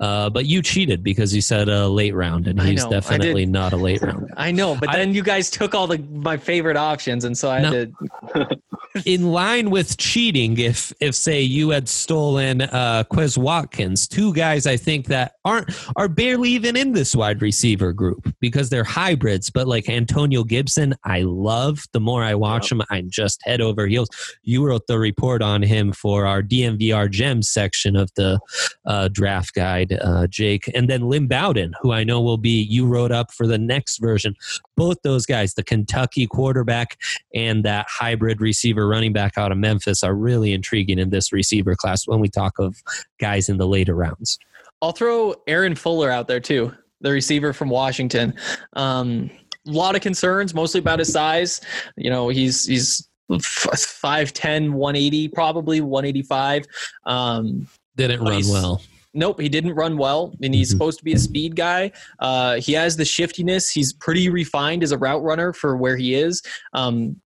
[0.00, 3.74] Uh, but you cheated because you said a late round, and he's know, definitely not
[3.74, 4.32] a late round.
[4.38, 7.50] I know, but I- then you guys took all the my favorite options, and so
[7.50, 7.92] I had
[8.36, 8.58] to.
[9.04, 14.66] in line with cheating if if say you had stolen uh Quez Watkins, two guys
[14.66, 19.50] I think that aren't are barely even in this wide receiver group because they're hybrids,
[19.50, 21.84] but like Antonio Gibson, I love.
[21.92, 24.08] The more I watch him, I'm just head over heels.
[24.42, 28.38] You wrote the report on him for our DMVR gems section of the
[28.86, 32.86] uh, draft guide, uh, Jake, and then Lynn Bowden, who I know will be you
[32.86, 34.36] wrote up for the next version.
[34.76, 36.96] Both those guys, the Kentucky quarterback
[37.34, 41.74] and that hybrid receiver running back out of Memphis are really intriguing in this receiver
[41.74, 42.76] class when we talk of
[43.18, 44.38] guys in the later rounds.
[44.80, 48.34] I'll throw Aaron Fuller out there too, the receiver from Washington.
[48.74, 49.30] Um,
[49.66, 51.60] a lot of concerns, mostly about his size.
[51.96, 56.66] You know, he's he's 5'10", 180, probably 185.
[57.04, 58.82] Um, Didn't run well.
[59.14, 60.72] Nope, he didn't run well, and he's Mhm.
[60.72, 61.90] supposed to be a speed guy.
[62.20, 63.70] Uh, he has the shiftiness.
[63.70, 66.42] He's pretty refined as a route runner for where he is.
[66.74, 67.20] Um,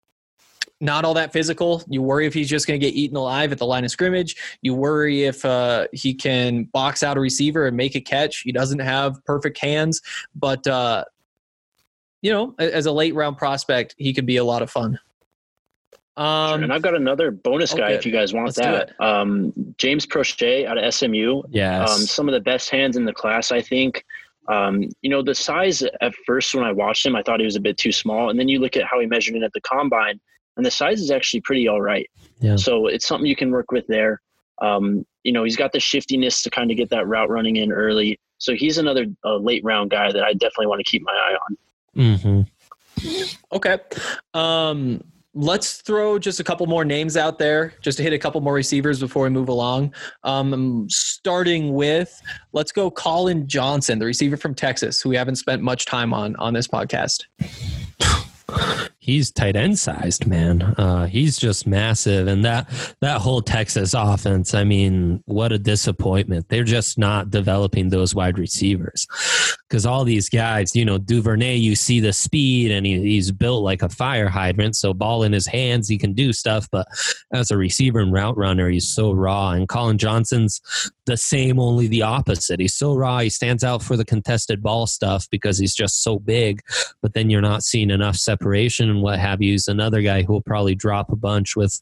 [0.82, 1.82] not all that physical.
[1.88, 4.36] You worry if he's just going to get eaten alive at the line of scrimmage.
[4.62, 8.40] You worry if uh, he can box out a receiver and make a catch.
[8.40, 10.00] He doesn't have perfect hands,
[10.34, 11.04] but uh,
[12.22, 14.98] you know, as a late round prospect, he could be a lot of fun.
[16.16, 17.94] Um, and I've got another bonus guy okay.
[17.94, 19.00] if you guys want Let's that.
[19.00, 21.42] Um, James Proche out of SMU.
[21.50, 21.84] Yeah.
[21.84, 24.04] Um, some of the best hands in the class, I think.
[24.48, 27.56] Um, you know, the size at first when I watched him, I thought he was
[27.56, 28.30] a bit too small.
[28.30, 30.20] And then you look at how he measured in at the combine,
[30.56, 32.10] and the size is actually pretty all right.
[32.40, 32.56] Yeah.
[32.56, 34.20] So it's something you can work with there.
[34.60, 37.72] Um, you know, he's got the shiftiness to kind of get that route running in
[37.72, 38.18] early.
[38.38, 41.36] So he's another uh, late round guy that I definitely want to keep my eye
[41.46, 42.16] on.
[42.18, 42.42] hmm
[43.52, 43.78] Okay.
[44.34, 45.02] Um,
[45.34, 48.54] let's throw just a couple more names out there, just to hit a couple more
[48.54, 49.94] receivers before we move along.
[50.24, 52.20] Um, starting with,
[52.52, 56.36] let's go Collin Johnson, the receiver from Texas, who we haven't spent much time on
[56.36, 57.24] on this podcast.
[59.02, 60.60] He's tight end sized, man.
[60.60, 62.68] Uh, he's just massive, and that
[63.00, 64.52] that whole Texas offense.
[64.52, 66.48] I mean, what a disappointment!
[66.48, 69.06] They're just not developing those wide receivers
[69.68, 73.64] because all these guys, you know, Duvernay, you see the speed, and he, he's built
[73.64, 74.76] like a fire hydrant.
[74.76, 76.86] So ball in his hands, he can do stuff, but
[77.32, 79.52] as a receiver and route runner, he's so raw.
[79.52, 80.60] And Collin Johnson's
[81.06, 82.60] the same, only the opposite.
[82.60, 83.20] He's so raw.
[83.20, 86.60] He stands out for the contested ball stuff because he's just so big
[87.02, 89.54] but then you're not seeing enough separation and what have you.
[89.54, 91.80] is another guy who will probably drop a bunch with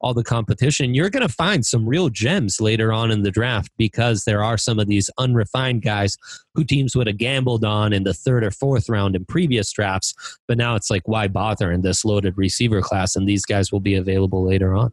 [0.00, 0.94] all the competition.
[0.94, 4.58] You're going to find some real gems later on in the draft because there are
[4.58, 6.16] some of these unrefined guys
[6.54, 10.14] who teams would have gambled on in the third or fourth round in previous drafts.
[10.46, 13.16] But now it's like, why bother in this loaded receiver class?
[13.16, 14.92] And these guys will be available later on.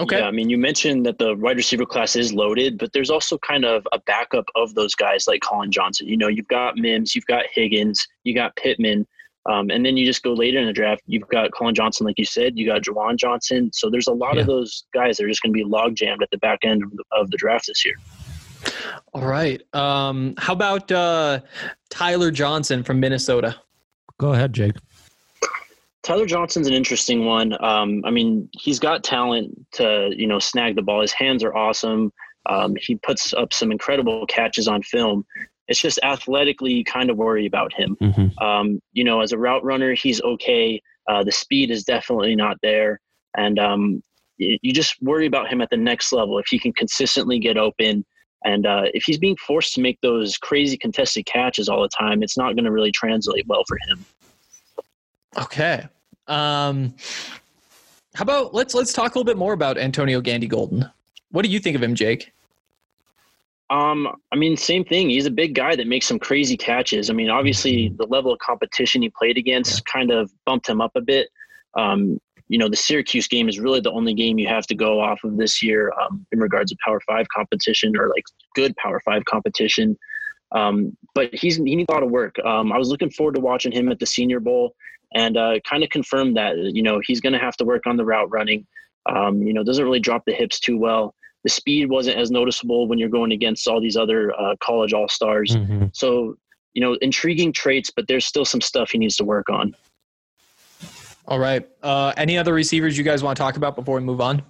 [0.00, 0.18] Okay.
[0.18, 3.38] Yeah, I mean, you mentioned that the wide receiver class is loaded, but there's also
[3.38, 6.08] kind of a backup of those guys like Collin Johnson.
[6.08, 9.06] You know, you've got Mims, you've got Higgins, you got Pittman,
[9.46, 11.02] um, and then you just go later in the draft.
[11.06, 13.70] You've got Collin Johnson, like you said, you got Juwan Johnson.
[13.72, 14.42] So there's a lot Yeah.
[14.42, 16.82] of those guys that are just going to be log jammed at the back end
[16.82, 17.94] of the, of the draft this year.
[19.12, 19.62] All right.
[19.74, 21.40] Um, how about uh,
[21.90, 23.56] Tyler Johnson from Minnesota?
[24.18, 24.74] Go ahead, Jake.
[26.02, 27.52] Tyler Johnson's an interesting one.
[27.64, 31.00] Um, I mean, he's got talent to you know snag the ball.
[31.00, 32.12] His hands are awesome.
[32.46, 35.24] Um, he puts up some incredible catches on film.
[35.68, 37.96] It's just athletically, you kind of worry about him.
[38.00, 38.44] Mm-hmm.
[38.44, 40.80] Um, you know, as a route runner, he's okay.
[41.08, 43.00] Uh, the speed is definitely not there,
[43.36, 44.02] and um,
[44.36, 47.56] you, you just worry about him at the next level if he can consistently get
[47.56, 48.04] open.
[48.46, 52.22] And uh, if he's being forced to make those crazy contested catches all the time,
[52.22, 54.04] it's not going to really translate well for him.
[55.38, 55.88] Okay.
[56.26, 56.94] Um,
[58.14, 60.88] how about let's let's talk a little bit more about Antonio Gandy Golden.
[61.30, 62.32] What do you think of him, Jake?
[63.70, 65.08] Um, I mean, same thing.
[65.10, 67.08] He's a big guy that makes some crazy catches.
[67.08, 70.92] I mean, obviously, the level of competition he played against kind of bumped him up
[70.94, 71.28] a bit.
[71.76, 75.00] Um, you know, the Syracuse game is really the only game you have to go
[75.00, 79.00] off of this year um, in regards to Power Five competition or like good Power
[79.00, 79.96] Five competition.
[80.52, 82.36] Um, but he's he needs a lot of work.
[82.44, 84.74] Um, I was looking forward to watching him at the Senior Bowl
[85.14, 87.96] and uh, kind of confirmed that you know he's going to have to work on
[87.96, 88.66] the route running.
[89.06, 92.88] Um, you know, doesn't really drop the hips too well the speed wasn't as noticeable
[92.88, 95.54] when you're going against all these other uh, college all stars.
[95.54, 95.86] Mm-hmm.
[95.92, 96.36] So
[96.74, 99.76] you know, intriguing traits, but there's still some stuff he needs to work on.
[101.26, 101.66] All right.
[101.82, 104.42] Uh, any other receivers you guys want to talk about before we move on?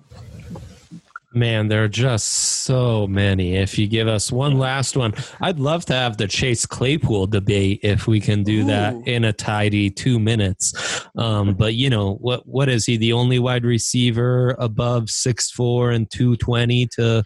[1.35, 3.57] Man, there are just so many.
[3.57, 7.80] If you give us one last one, I'd love to have the Chase Claypool debate
[7.82, 10.72] if we can do that in a tidy two minutes.
[11.16, 12.47] Um, but you know what?
[12.47, 12.97] What is he?
[12.97, 17.24] The only wide receiver above six four and two twenty to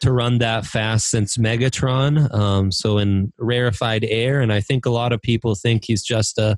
[0.00, 2.32] to run that fast since Megatron.
[2.32, 6.38] Um, so in rarefied air, and I think a lot of people think he's just
[6.38, 6.56] a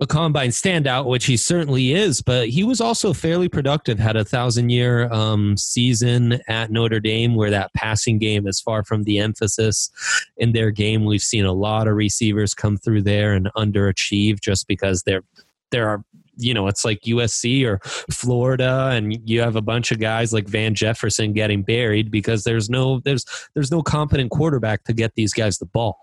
[0.00, 3.98] a combine standout, which he certainly is, but he was also fairly productive.
[3.98, 8.82] Had a thousand year um, season at Notre Dame, where that passing game is far
[8.82, 9.90] from the emphasis
[10.38, 11.04] in their game.
[11.04, 15.22] We've seen a lot of receivers come through there and underachieve just because they're
[15.70, 16.02] there are
[16.36, 17.78] you know it's like USC or
[18.10, 22.70] Florida and you have a bunch of guys like Van Jefferson getting buried because there's
[22.70, 23.24] no there's
[23.54, 25.98] there's no competent quarterback to get these guys the ball.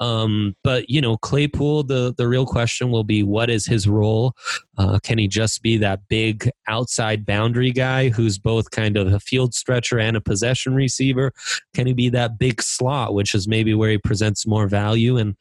[0.00, 4.34] Um, but you know Claypool the the real question will be what is his role?
[4.78, 9.20] Uh, can he just be that big outside boundary guy who's both kind of a
[9.20, 11.32] field stretcher and a possession receiver?
[11.74, 15.36] Can he be that big slot, which is maybe where he presents more value and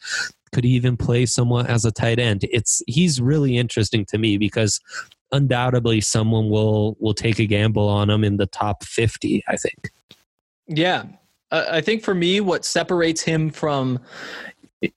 [0.52, 2.44] could he even play somewhat as a tight end?
[2.52, 4.80] It's he's really interesting to me because
[5.32, 9.92] undoubtedly someone will will take a gamble on him in the top 50 i think
[10.68, 11.04] Yeah.
[11.52, 14.00] Uh, I think for me, what separates him from,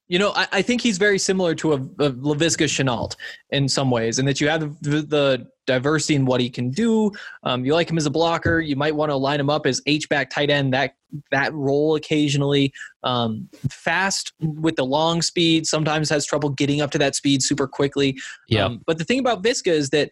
[0.08, 3.16] you know, I, I think he's very similar to a, a Laviska Shenault
[3.50, 7.10] in some ways, and that you have the, the diversity in what he can do.
[7.44, 8.60] Um, you like him as a blocker.
[8.60, 10.94] You might want to line him up as H back tight end that
[11.30, 12.72] that role occasionally.
[13.02, 15.66] Um, fast with the long speed.
[15.66, 18.18] Sometimes has trouble getting up to that speed super quickly.
[18.48, 18.66] Yeah.
[18.66, 20.10] Um, but the thing about Viska is that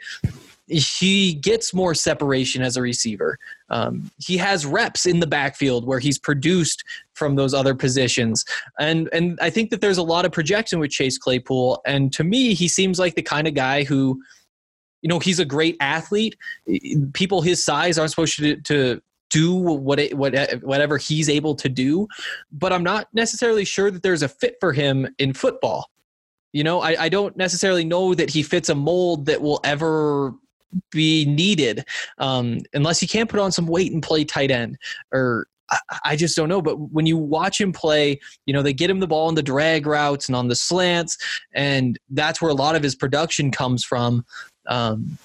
[0.71, 3.39] he gets more separation as a receiver.
[3.68, 8.45] Um, he has reps in the backfield where he's produced from those other positions,
[8.79, 11.83] and and I think that there's a lot of projection with Chase Claypool.
[11.85, 14.23] And to me, he seems like the kind of guy who,
[15.03, 16.37] you know, he's a great athlete.
[17.12, 21.68] People his size aren't supposed to to do what it, what whatever he's able to
[21.68, 22.07] do,
[22.53, 25.91] but I'm not necessarily sure that there's a fit for him in football.
[26.53, 30.35] You know, I, I don't necessarily know that he fits a mold that will ever
[30.91, 31.85] be needed
[32.18, 34.79] um, unless he can't put on some weight and play tight end
[35.12, 35.47] or
[36.05, 36.62] I- just don't know.
[36.62, 39.43] But when you watch him play, you know, they get him the ball on the
[39.43, 41.16] drag routes and on the slants,
[41.55, 44.25] and that's where a lot of his production comes from.
[44.66, 45.18] Um,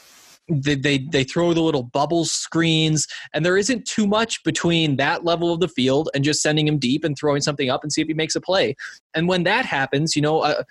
[0.48, 5.26] they, they they throw the little bubble screens, and there isn't too much between that
[5.26, 8.02] level of the field and just sending him deep and throwing something up and see
[8.02, 8.76] if he makes a play.
[9.16, 10.64] And when that happens, you know, uh,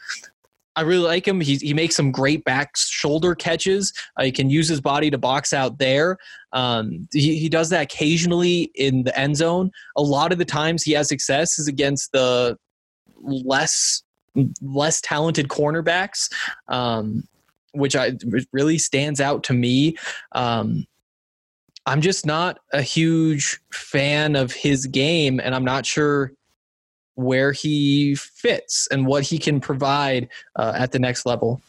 [0.76, 1.40] I really like him.
[1.40, 3.92] He he makes some great back shoulder catches.
[4.16, 6.16] Uh, he can use his body to box out there.
[6.52, 9.70] Um, he he does that occasionally in the end zone.
[9.96, 12.58] A lot of the times he has success is against the
[13.22, 14.02] less
[14.60, 16.32] less talented cornerbacks,
[16.68, 17.22] um,
[17.72, 18.12] which I
[18.52, 19.96] really stands out to me.
[20.32, 20.86] Um,
[21.86, 26.32] I'm just not a huge fan of his game, and I'm not sure
[27.14, 31.60] where he fits and what he can provide uh, at the next level.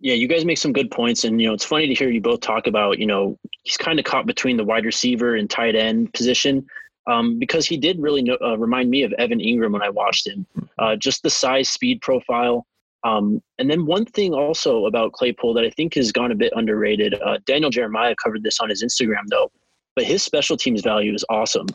[0.00, 2.20] Yeah, you guys make some good points, and you know it's funny to hear you
[2.20, 2.98] both talk about.
[2.98, 6.66] You know, he's kind of caught between the wide receiver and tight end position
[7.06, 10.26] um, because he did really know, uh, remind me of Evan Engram when I watched
[10.26, 10.46] him.
[10.78, 12.66] Uh, just the size, speed profile,
[13.04, 16.52] um, and then one thing also about Claypool that I think has gone a bit
[16.56, 17.14] underrated.
[17.14, 19.50] Uh, Daniel Jeremiah covered this on his Instagram though,
[19.96, 21.66] but his special teams value is awesome.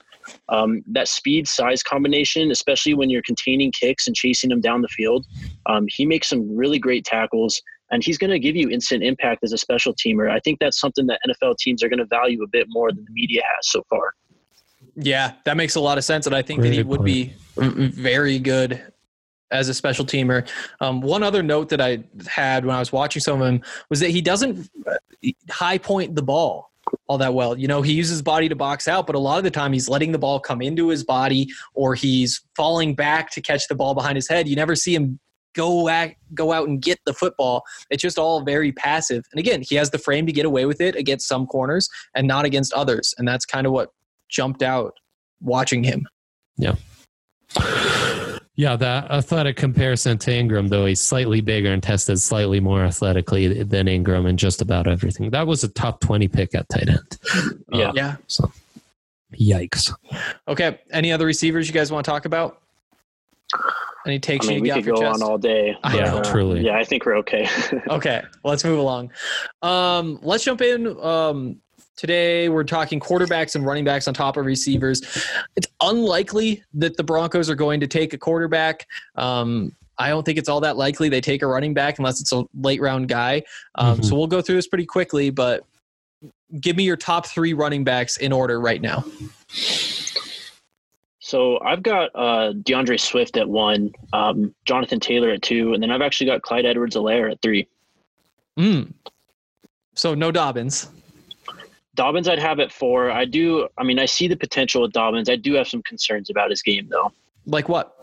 [0.48, 4.88] Um, that speed size combination, especially when you're containing kicks and chasing them down the
[4.88, 5.26] field,
[5.66, 7.62] um, he makes some really great tackles
[7.92, 10.32] and he's going to give you instant impact as a special teamer.
[10.32, 13.04] I think that's something that NFL teams are going to value a bit more than
[13.04, 14.14] the media has so far.
[14.96, 17.06] Yeah, that makes a lot of sense, and I think that he would point.
[17.06, 18.82] be very good
[19.52, 20.48] as a special teamer.
[20.80, 24.00] Um, one other note that I had when I was watching some of him was
[24.00, 24.94] that he doesn't uh,
[25.50, 26.71] high point the ball
[27.08, 27.58] all that well.
[27.58, 29.90] You know, he uses body to box out, but a lot of the time he's
[29.90, 33.94] letting the ball come into his body or he's falling back to catch the ball
[33.94, 34.48] behind his head.
[34.48, 35.20] You never see him
[35.54, 37.64] go at, go out and get the football.
[37.90, 39.24] It's just all very passive.
[39.32, 42.28] And again, he has the frame to get away with it against some corners and
[42.28, 43.14] not against others.
[43.18, 43.90] And that's kind of what
[44.30, 44.94] jumped out
[45.42, 46.08] watching him.
[46.58, 46.76] yeah
[48.76, 53.88] that athletic comparison to engram though he's slightly bigger and tested slightly more athletically than
[53.88, 57.18] engram in just about everything that was a top 20 pick at tight end
[57.72, 57.90] Yeah.
[57.90, 58.16] Uh, Yeah.
[58.28, 58.52] so
[59.40, 59.94] yikes
[60.48, 60.80] Okay.
[60.92, 62.60] Any other receivers you guys want to talk about?
[64.06, 65.22] Any takes I mean, you we got could for go chest?
[65.22, 65.78] on all day.
[65.84, 66.62] I Yeah, but, truly.
[66.66, 67.48] Yeah, I think we're okay.
[67.88, 69.12] Okay, let's move along.
[69.62, 70.88] Um, let's jump in.
[71.02, 71.58] Um,
[71.98, 75.02] Today, we're talking quarterbacks and running backs on top of receivers.
[75.56, 78.88] It's unlikely that the Broncos are going to take a quarterback.
[79.16, 82.32] Um, I don't think it's all that likely they take a running back unless it's
[82.32, 83.44] a late round guy.
[83.76, 84.06] Um, Mhm.
[84.06, 85.64] So we'll go through this pretty quickly, but
[86.60, 89.04] give me your top three running backs in order right now.
[91.20, 95.92] So I've got uh, DeAndre Swift at one, um, Jonathan Taylor at two, and then
[95.92, 97.68] I've actually got Clyde Edwards-Helaire at three.
[98.58, 98.94] Mm.
[99.94, 100.90] So no Dobbins.
[101.96, 103.12] Dobbins I'd have it for.
[103.12, 103.68] I do.
[103.78, 105.30] I mean, I see the potential with Dobbins.
[105.30, 107.12] I do have some concerns about his game though.
[107.46, 107.98] Like what?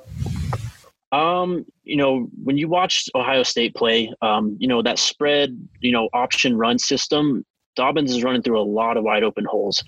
[1.11, 5.93] Um, you know, when you watch Ohio State play, um, you know that spread, you
[5.93, 7.45] know, option run system.
[7.76, 9.82] Dobbins is running through a lot of wide open holes,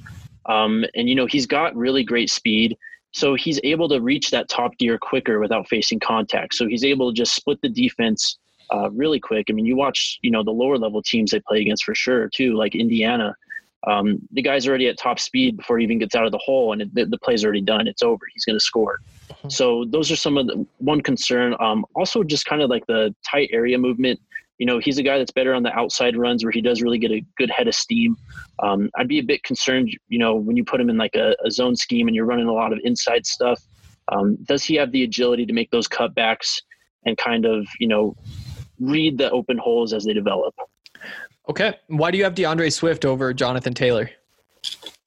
[0.47, 2.77] um, and you know he's got really great speed,
[3.13, 6.55] so he's able to reach that top gear quicker without facing contact.
[6.55, 8.39] So he's able to just split the defense
[8.73, 9.47] uh, really quick.
[9.51, 12.29] I mean, you watch, you know, the lower level teams they play against for sure
[12.29, 13.35] too, like Indiana.
[13.87, 16.73] Um, the guy's already at top speed before he even gets out of the hole,
[16.73, 17.87] and it, the, the play's already done.
[17.87, 18.25] It's over.
[18.33, 19.01] He's going to score.
[19.49, 21.55] So those are some of the one concern.
[21.61, 24.21] Um, also, just kind of like the tight area movement.
[24.59, 26.99] You know, he's a guy that's better on the outside runs where he does really
[26.99, 28.19] get a good head of steam.
[28.63, 31.35] Um, I'd be a bit concerned, you know, when you put him in like a,
[31.43, 33.63] a zone scheme and you're running a lot of inside stuff.
[34.13, 36.61] Um, does he have the agility to make those cutbacks
[37.07, 38.15] and kind of, you know,
[38.79, 40.55] read the open holes as they develop?
[41.49, 41.75] Okay.
[41.89, 44.11] Why do you have DeAndre Swift over Jonathan Taylor?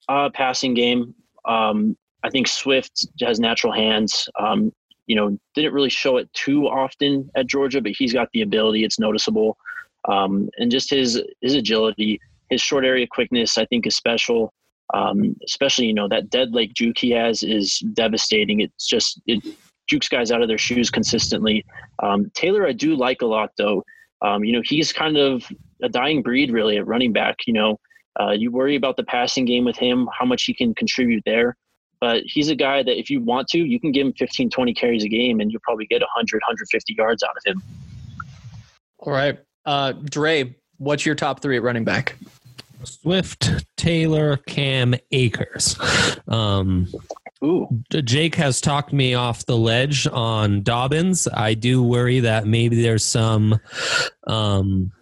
[0.08, 1.14] Uh, passing game.
[1.46, 4.28] Um, I think Swift has natural hands.
[4.38, 4.72] Um,
[5.06, 8.84] you know, didn't really show it too often at Georgia, but he's got the ability.
[8.84, 9.56] It's noticeable,
[10.08, 12.18] um, and just his his agility,
[12.48, 14.52] his short area quickness, I think is special.
[14.92, 18.60] Um, especially, you know, that dead leg juke he has is devastating.
[18.60, 19.42] It's just it
[19.88, 21.64] jukes guys out of their shoes consistently.
[22.02, 23.82] Um, Taylor, I do like a lot though.
[24.22, 25.46] Um, you know, he's kind of
[25.82, 27.46] a dying breed really at running back.
[27.46, 27.80] You know,
[28.20, 31.56] uh, you worry about the passing game with him, how much he can contribute there.
[32.00, 34.74] But he's a guy that if you want to, you can give him 15, 20
[34.74, 37.62] carries a game and you'll probably get 100, 150 yards out of him.
[38.98, 39.38] All right.
[39.64, 42.16] Uh, Dre, what's your top three at running back?
[42.84, 45.76] Swift, Taylor, Cam, Akers.
[46.28, 46.88] Um,
[47.42, 51.28] Ooh, Jake has talked me off the ledge on Dobbins.
[51.32, 53.58] I do worry that maybe there's some.
[54.26, 54.92] Um,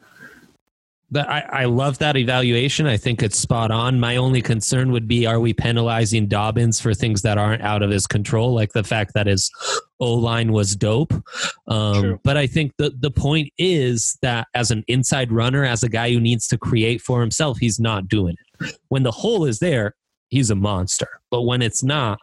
[1.12, 2.86] that I, I love that evaluation.
[2.86, 4.00] I think it's spot on.
[4.00, 7.90] My only concern would be: Are we penalizing Dobbins for things that aren't out of
[7.90, 9.50] his control, like the fact that his
[10.00, 11.12] O line was dope?
[11.68, 15.88] Um, but I think the the point is that as an inside runner, as a
[15.88, 18.76] guy who needs to create for himself, he's not doing it.
[18.88, 19.94] When the hole is there,
[20.32, 21.20] he's a monster.
[21.30, 22.18] But when it's not,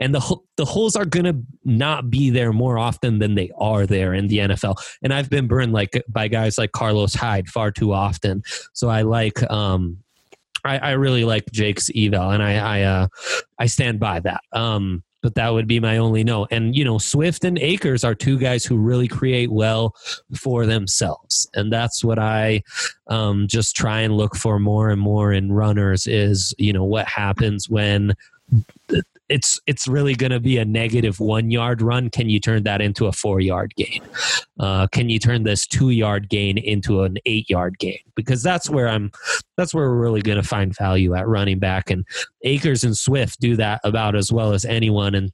[0.00, 4.14] and the the holes are gonna not be there more often than they are there
[4.14, 4.76] in the NFL.
[5.02, 8.42] And I've been burned like by guys like Carlos Hyde far too often.
[8.72, 9.98] So I like um
[10.64, 13.08] I, I really like Jake's eval and I I uh
[13.58, 14.40] I stand by that.
[14.52, 16.46] Um but that would be my only no.
[16.50, 19.94] And you know, Swift and Akers are two guys who really create well
[20.34, 21.48] for themselves.
[21.54, 22.62] And that's what I
[23.08, 27.06] um, just try and look for more and more in runners is, you know, what
[27.06, 28.14] happens when
[29.30, 32.10] it's it's really going to be a negative one yard run.
[32.10, 34.02] Can you turn that into a four yard gain?
[34.58, 38.00] Uh, can you turn this two yard gain into an eight yard gain?
[38.16, 39.10] Because that's where I'm.
[39.56, 41.90] That's where we're really going to find value at running back.
[41.90, 42.04] And
[42.42, 45.14] Akers and Swift do that about as well as anyone.
[45.14, 45.30] And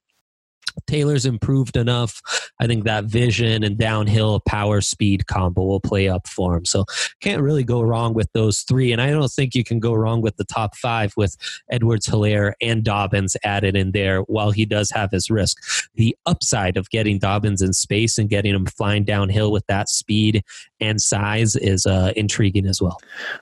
[0.87, 2.21] Taylor's improved enough.
[2.61, 6.65] I think that vision and downhill power speed combo will play up for him.
[6.65, 6.85] So
[7.21, 8.93] can't really go wrong with those three.
[8.93, 11.37] And I don't think you can go wrong with the top five with
[11.71, 15.59] Edwards Helaire and Dobbins added in there while he does have his risk.
[15.95, 20.45] The upside of getting Dobbins in space and getting him flying downhill with that speed
[20.81, 22.99] and size is uh, intriguing as well.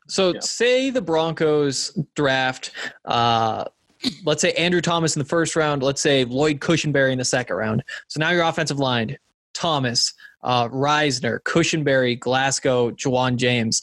[0.08, 0.40] So Yeah.
[0.40, 2.70] say the Broncos draft,
[3.04, 3.64] uh,
[4.24, 7.56] let's say Andrew Thomas in the first round, let's say Lloyd Cushenberry in the second
[7.56, 7.82] round.
[8.08, 9.16] So now your offensive line,
[9.52, 13.80] Thomas, uh, Risner, Cushenberry, Glasgow, Ja'Wuan James.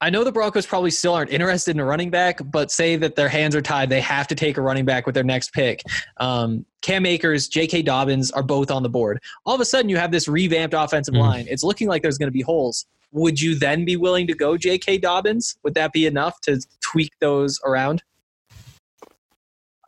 [0.00, 3.16] I know the Broncos probably still aren't interested in a running back, but say that
[3.16, 3.88] their hands are tied.
[3.88, 5.82] They have to take a running back with their next pick.
[6.18, 7.82] Um, Cam Akers, J.K.
[7.82, 9.22] Dobbins are both on the board.
[9.46, 11.20] All of a sudden, you have this revamped offensive Mhm.
[11.20, 11.46] line.
[11.48, 12.84] It's looking like there's going to be holes.
[13.12, 14.98] Would you then be willing to go J.K.
[14.98, 15.56] Dobbins?
[15.62, 18.02] Would that be enough to tweak those around?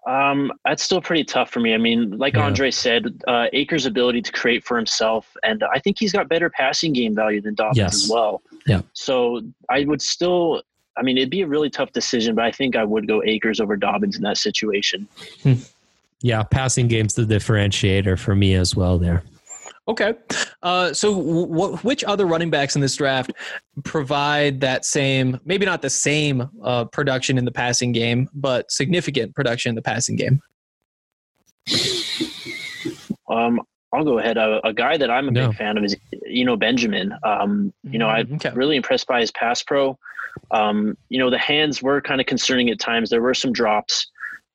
[0.07, 1.75] Um, that's still pretty tough for me.
[1.75, 2.47] I mean, like Yeah.
[2.47, 6.49] Andre said, uh, Akers' ability to create for himself, and I think he's got better
[6.49, 8.05] passing game value than Dobbins Yes.
[8.05, 8.41] as well.
[8.67, 8.83] Yeah.
[8.93, 10.63] So I would still,
[10.97, 13.59] I mean, it'd be a really tough decision, but I think I would go Akers
[13.59, 15.09] over Dobbins in that situation.
[16.23, 19.23] Yeah, passing game's the differentiator for me as well there.
[19.89, 20.15] Okay.
[20.63, 23.33] Uh, so, wh- which other running backs in this draft
[23.85, 29.35] provide that same, maybe not the same uh, production in the passing game, but significant
[29.35, 30.41] production in the passing game?
[33.29, 33.61] Um,
[33.93, 34.37] I'll go ahead.
[34.37, 35.49] A, a guy that I'm a No.
[35.49, 37.15] big fan of is, you know, Benjamin.
[37.23, 38.51] Um, you know, I'm Okay.
[38.55, 39.97] really impressed by his pass pro.
[40.51, 43.09] Um, you know, the hands were kind of concerning at times.
[43.11, 44.07] There were some drops,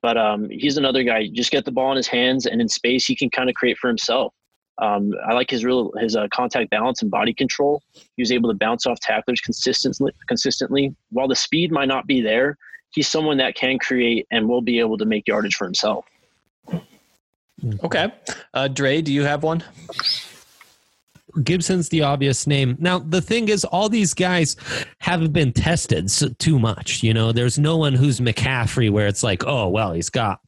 [0.01, 1.19] but um, he's another guy.
[1.19, 3.55] You just get the ball in his hands, and in space, he can kind of
[3.55, 4.33] create for himself.
[4.77, 7.81] Um, I like his real his uh, contact balance and body control.
[7.93, 10.11] He was able to bounce off tacklers consistently.
[10.27, 12.57] Consistently, while the speed might not be there,
[12.91, 16.05] he's someone that can create and will be able to make yardage for himself.
[17.83, 18.11] Okay.
[18.53, 19.63] Uh, Dre, do you have one?
[21.43, 22.75] Gibson's the obvious name.
[22.79, 24.55] Now, the thing is, all these guys
[24.99, 27.03] haven't been tested so, too much.
[27.03, 30.39] You know, there's no one who's McCaffrey where it's like, oh, well, he's got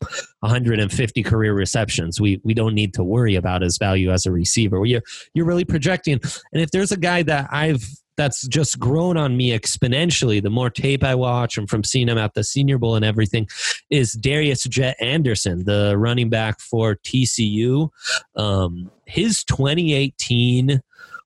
[0.42, 2.20] 150 career receptions.
[2.20, 4.86] We we don't need to worry about his value as a receiver.
[4.86, 5.04] You're
[5.34, 6.20] you're really projecting.
[6.52, 7.84] And if there's a guy that I've
[8.16, 12.18] that's just grown on me exponentially the more tape I watch and from seeing him
[12.18, 13.48] at the Senior Bowl and everything
[13.90, 17.90] is Darius Jet Anderson, the running back for TCU.
[18.36, 20.82] Um, his 2018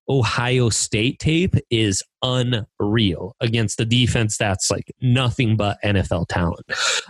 [0.10, 6.66] Ohio State tape is unreal against the defense that's like nothing but NFL talent.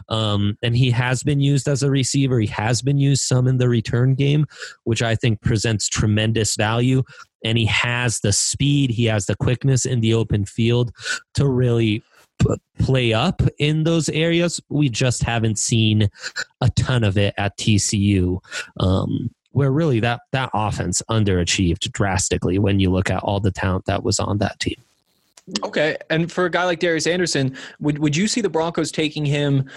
[0.09, 2.39] Um, and he has been used as a receiver.
[2.39, 4.45] He has been used some in the return game,
[4.83, 7.03] which I think presents tremendous value.
[7.43, 10.91] And he has the speed, he has the quickness in the open field
[11.35, 12.03] to really
[12.79, 14.61] play up in those areas.
[14.69, 16.09] We just haven't seen
[16.61, 18.39] a ton of it at TCU.
[18.79, 23.85] Um, where really that that offense underachieved drastically when you look at all the talent
[23.85, 24.75] that was on that team.
[25.63, 25.95] Okay.
[26.09, 29.69] And for a guy like Darius Anderson, would, would you see the Broncos taking him?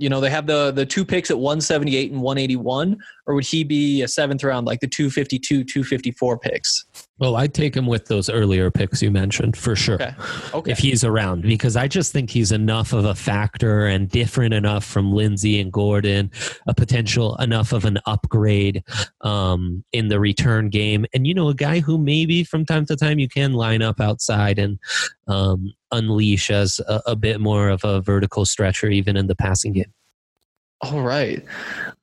[0.00, 3.64] You know, they have the the two picks at 178 and 181, or would he
[3.64, 6.84] be a seventh round, like the 252, 254 picks?
[7.20, 9.96] Well, I'd take him with those earlier picks you mentioned for sure.
[9.96, 10.14] Okay.
[10.54, 10.72] Okay.
[10.72, 14.84] If he's around, because I just think he's enough of a factor and different enough
[14.84, 16.30] from Lindsay and Gordon,
[16.66, 18.82] a potential enough of an upgrade
[19.20, 21.04] um, in the return game.
[21.12, 24.00] And, you know, a guy who maybe from time to time you can line up
[24.00, 24.78] outside and
[25.28, 29.72] um, unleash as a, a bit more of a vertical stretcher, even in the passing
[29.72, 29.92] game.
[30.82, 31.44] All right.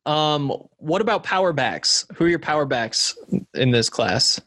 [0.05, 2.05] Um, what about power backs?
[2.15, 3.17] Who are your power backs
[3.55, 4.39] in this class?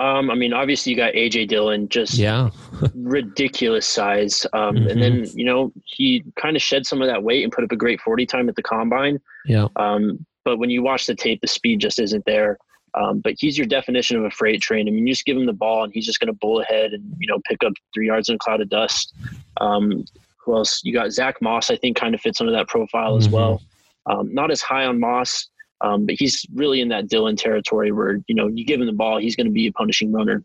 [0.00, 2.50] Um, I mean, obviously you got AJ Dillon, just Yeah.
[2.94, 4.46] ridiculous size.
[4.52, 4.90] Um, Mhm.
[4.92, 7.72] And then you know he kind of shed some of that weight and put up
[7.72, 9.18] a great forty time at the combine.
[9.44, 9.66] Yeah.
[9.76, 12.58] Um, but when you watch the tape, the speed just isn't there.
[12.94, 14.88] Um, but he's your definition of a freight train.
[14.88, 16.92] I mean, you just give him the ball and he's just going to bull ahead
[16.92, 19.14] and you know pick up three yards in a cloud of dust.
[19.60, 20.04] Um,
[20.38, 20.80] who else?
[20.84, 21.70] You got Zach Moss.
[21.70, 23.32] I think kind of fits under that profile as Mhm.
[23.32, 23.62] well.
[24.06, 25.48] Um, not as high on Moss.
[25.80, 28.92] Um, but he's really in that Dillon territory where you know you give him the
[28.92, 30.42] ball, he's going to be a punishing runner.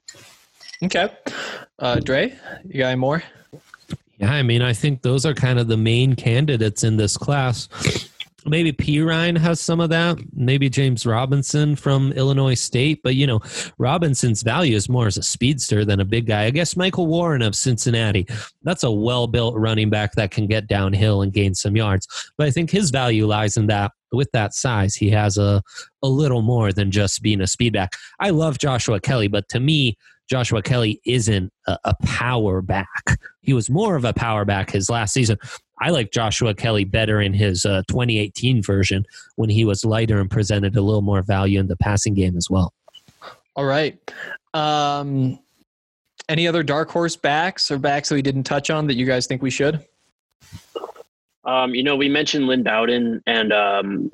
[0.84, 1.10] Okay.
[1.80, 2.36] Uh, Dre,
[2.68, 3.24] you got any more?
[4.20, 7.68] Yeah, I mean, I think those are kind of the main candidates in this class.
[8.46, 9.02] Maybe P.
[9.02, 10.18] Ryan has some of that.
[10.34, 13.02] Maybe James Robinson from Illinois State.
[13.04, 13.42] But, you know,
[13.78, 16.44] Robinson's value is more as a speedster than a big guy.
[16.46, 18.28] I guess Michael Warren of Cincinnati.
[18.64, 22.08] That's a well built running back that can get downhill and gain some yards.
[22.38, 25.62] But I think his value lies in that with that size, he has a,
[26.04, 27.94] a little more than just being a speed back.
[28.20, 29.98] I love Joshua Kelley, but to me,
[30.30, 33.20] Joshua Kelley isn't a, a power back.
[33.42, 35.38] He was more of a power back his last season.
[35.82, 39.06] I like Joshua Kelley better in his uh, 2018 version
[39.36, 42.50] when he was lighter and presented a little more value in the passing game as
[42.50, 42.74] well.
[43.56, 44.00] All right.
[44.54, 45.40] Um,
[46.30, 49.28] any other dark horse backs or backs that we didn't touch on that you guys
[49.28, 49.84] think we should?
[51.46, 54.12] Um, you know, we mentioned Lynn Bowden and um,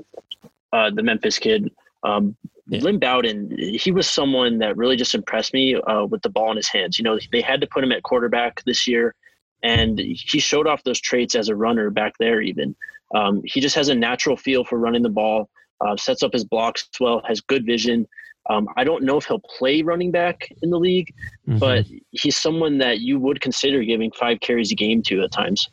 [0.73, 1.71] uh, the Memphis kid.
[2.03, 2.35] Um,
[2.67, 2.81] Yeah.
[2.81, 6.57] Lynn Bowden, he was someone that really just impressed me uh, with the ball in
[6.57, 6.97] his hands.
[6.97, 9.15] You know, they had to put him at quarterback this year,
[9.63, 12.41] and he showed off those traits as a runner back there.
[12.41, 12.75] Even
[13.15, 15.49] um, he just has a natural feel for running the ball,
[15.81, 18.07] uh, sets up his blocks well, has good vision.
[18.49, 21.13] Um, I don't know if he'll play running back in the league,
[21.47, 21.59] Mhm.
[21.59, 25.69] but he's someone that you would consider giving five carries a game to at times.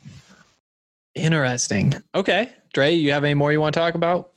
[1.15, 1.95] Interesting.
[2.15, 2.51] Okay.
[2.75, 4.33] Dre, you have any more you want to talk about?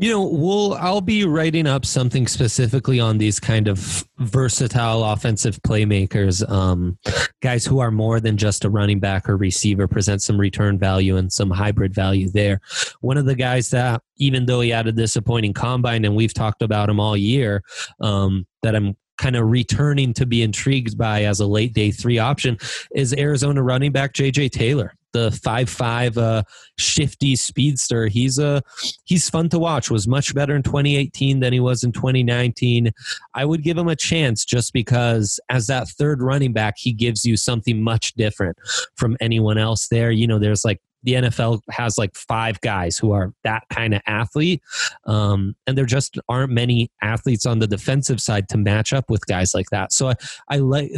[0.00, 5.60] You know, we'll I'll be writing up something specifically on these kind of versatile offensive
[5.60, 6.98] playmakers, um,
[7.42, 11.18] guys who are more than just a running back or receiver, present some return value
[11.18, 12.62] and some hybrid value there.
[13.02, 16.62] One of the guys that, even though he had a disappointing combine, and we've talked
[16.62, 17.62] about him all year,
[18.00, 22.18] um, that I'm kind of returning to be intrigued by as a late day three
[22.18, 22.56] option
[22.94, 24.94] is Arizona running back JJ Taylor.
[25.12, 26.42] The five five uh,
[26.78, 28.06] shifty speedster.
[28.06, 28.62] He's a
[29.04, 29.90] he's fun to watch.
[29.90, 32.92] Was much better in 2018 than he was in 2019.
[33.34, 37.24] I would give him a chance just because as that third running back, he gives
[37.24, 38.56] you something much different
[38.96, 40.10] from anyone else there.
[40.10, 44.02] You know, there's like the NFL has like five guys who are that kind of
[44.06, 44.62] athlete.
[45.06, 49.26] Um, and there just aren't many athletes on the defensive side to match up with
[49.26, 49.92] guys like that.
[49.92, 50.14] So I,
[50.50, 50.92] I like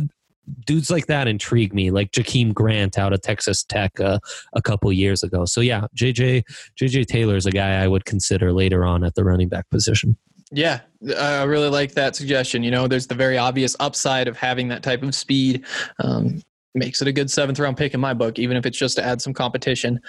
[0.66, 4.18] dudes like that intrigue me, like Jakeem Grant out of Texas Tech uh,
[4.54, 5.44] a couple years ago.
[5.44, 6.44] So yeah, JJ
[6.80, 10.16] JJ Taylor is a guy I would consider later on at the running back position.
[10.50, 10.80] Yeah,
[11.18, 12.62] I really like that suggestion.
[12.62, 15.64] You know, there's the very obvious upside of having that type of speed.
[15.98, 16.42] Um,
[16.74, 19.04] makes it a good seventh round pick in my book, even if it's just to
[19.04, 20.00] add some competition.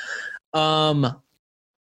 [0.54, 1.22] Um,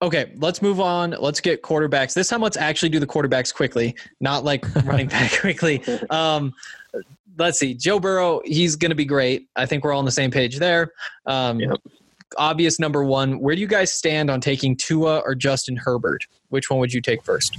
[0.06, 1.16] okay, let's move on.
[1.20, 2.14] Let's get quarterbacks.
[2.14, 5.84] This time, let's actually do the quarterbacks quickly, not like running back quickly.
[6.10, 6.54] Um,
[7.38, 7.74] let's see.
[7.74, 9.48] Joe Burrow, he's going to be great.
[9.56, 10.92] I think we're all on the same page there.
[11.26, 11.78] Um, Yep.
[12.38, 13.40] Obvious number one.
[13.40, 16.26] Where do you guys stand on taking Tua or Justin Herbert?
[16.50, 17.58] Which one would you take first?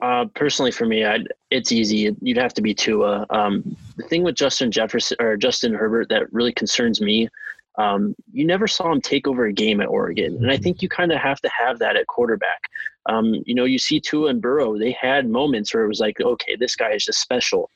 [0.00, 2.14] Uh, personally, for me, I'd, it's easy.
[2.20, 3.26] You'd have to be Tua.
[3.30, 7.28] Um, the thing with Justin Jefferson or Justin Herbert that really concerns me,
[7.76, 10.88] um, you never saw him take over a game at Oregon, and I think you
[10.88, 12.62] kind of have to have that at quarterback.
[13.06, 16.20] Um, you know, you see Tua and Burrow; they had moments where it was like,
[16.20, 17.70] okay, this guy is just special.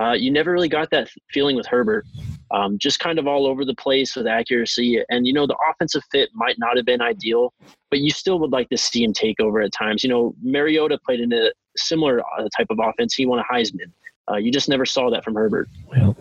[0.00, 2.06] Uh, you never really got that feeling with Herbert.
[2.52, 6.02] Um, just kind of all over the place with accuracy, and you know, the offensive
[6.12, 7.52] fit might not have been ideal,
[7.90, 10.04] but you still would like to see him take over at times.
[10.04, 13.14] You know, Mariota played in a similar uh, type of offense.
[13.14, 13.90] He won a Heisman.
[14.30, 15.68] Uh, you just never saw that from Herbert.
[15.90, 16.16] Well,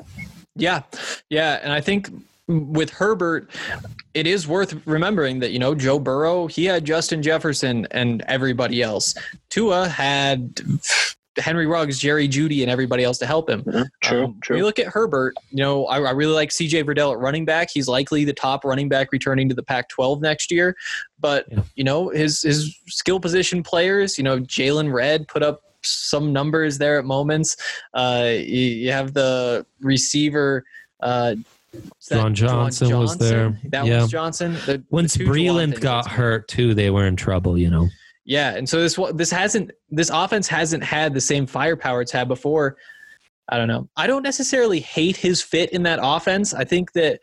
[0.56, 0.82] Yeah,
[1.30, 2.10] yeah, and I think
[2.50, 3.50] with Herbert,
[4.14, 8.82] it is worth remembering that you know Joe Burrow he had Justin Jefferson and everybody
[8.82, 9.14] else.
[9.50, 10.60] Tua had
[11.38, 13.64] Henry Ruggs, Jerry Jeudy, and everybody else to help him.
[14.04, 14.56] True, Um, true.
[14.56, 17.46] When you look at Herbert, you know, I, I really like CJ Verdell at running
[17.46, 17.70] back.
[17.72, 20.76] He's likely the top running back returning to the Pac-12 next year.
[21.20, 21.62] But Yeah.
[21.76, 26.78] you know, his his skill position players, you know, Jaylon Redd put up some numbers
[26.80, 27.56] there at moments.
[27.94, 30.66] Uh, you, you have the receiver.
[31.00, 31.36] Uh,
[31.72, 33.60] that Juwan Johnson was there.
[33.66, 34.02] That Yeah.
[34.02, 34.54] was Johnson.
[34.66, 37.58] The- the Once Juwan Breeland got hurt too, they were in trouble.
[37.58, 37.90] You know.
[38.26, 42.28] yeah, and so this this hasn't this offense hasn't had the same firepower it's had
[42.28, 42.78] before.
[43.52, 43.90] I don't know.
[43.98, 46.54] I don't necessarily hate his fit in that offense.
[46.54, 47.20] I think that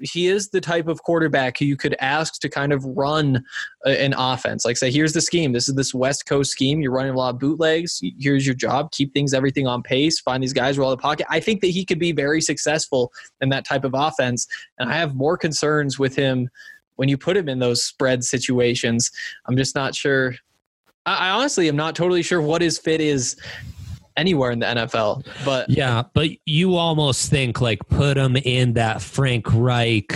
[0.00, 3.44] he is the type of quarterback who you could ask to kind of run
[3.84, 4.64] an offense.
[4.64, 5.52] Like say, here's the scheme.
[5.52, 6.80] This is this West Coast scheme.
[6.80, 8.00] You're running a lot of bootlegs.
[8.18, 8.90] Here's your job.
[8.92, 10.20] Keep things everything on pace.
[10.20, 11.26] Find these guys roll the pocket.
[11.30, 14.46] I think that he could be very successful in that type of offense.
[14.78, 16.48] And I have more concerns with him
[16.96, 19.10] when you put him in those spread situations.
[19.46, 20.34] I'm just not sure.
[21.06, 23.36] I honestly am not totally sure what his fit is
[24.20, 25.26] anywhere in the NFL.
[25.44, 30.12] But Yeah, but you almost think like put him in that Frank Reich,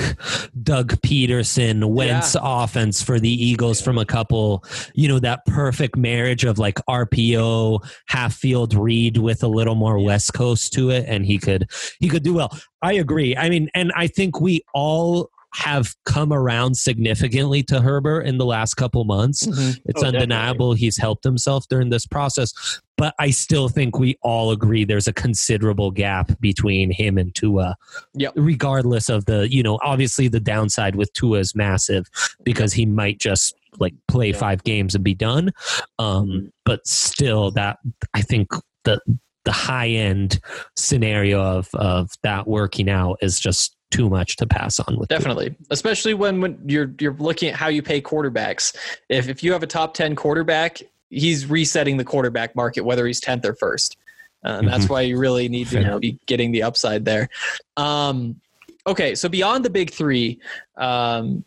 [0.62, 6.44] Doug Pederson, Wentz offense for the Eagles from a couple, you know, that perfect marriage
[6.44, 11.24] of like RPO, half field read with a little more West Coast to it, and
[11.24, 12.56] he could he could do well.
[12.82, 13.34] I agree.
[13.34, 18.44] I mean, and I think we all have come around significantly to Herbert in the
[18.44, 19.46] last couple months.
[19.46, 20.06] It's Oh, definitely.
[20.06, 22.52] undeniable he's helped himself during this process,
[22.96, 27.76] but I still think we all agree there's a considerable gap between him and Tua.
[28.14, 28.32] Yep.
[28.36, 32.06] Regardless of the, you know, obviously the downside with Tua is massive
[32.42, 34.38] because he might just like play Yeah.
[34.38, 35.52] five games and be done.
[36.00, 36.50] Um, Mhm.
[36.64, 37.78] But still, that
[38.12, 38.48] I think
[38.84, 38.98] the
[39.44, 40.40] the high end
[40.74, 45.18] scenario of of that working out is just too much to pass on with Tua.
[45.18, 48.74] Definitely, especially when, when you're you're looking at how you pay quarterbacks.
[49.08, 53.20] If if you have a top ten quarterback, he's resetting the quarterback market, whether he's
[53.20, 53.96] tenth or first,
[54.44, 55.98] uh, and that's why you really need to Fair.
[55.98, 57.28] be getting the upside there.
[57.76, 58.40] Um,
[58.86, 60.40] okay, so beyond the big three,
[60.76, 61.44] um,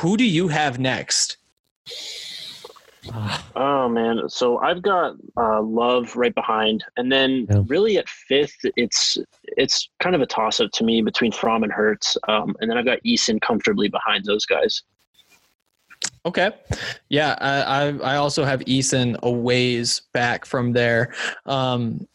[0.00, 1.36] who do you have next?
[3.56, 7.62] Oh man, so I've got uh, Love right behind, and then Yeah.
[7.66, 11.72] really at fifth, it's it's kind of a toss up to me between Fromm and
[11.72, 14.82] Hurts, um, and then I've got Eason comfortably behind those guys.
[16.24, 16.50] Okay,
[17.08, 21.14] yeah, I I, I also have Eason a ways back from there.
[21.46, 22.06] Um,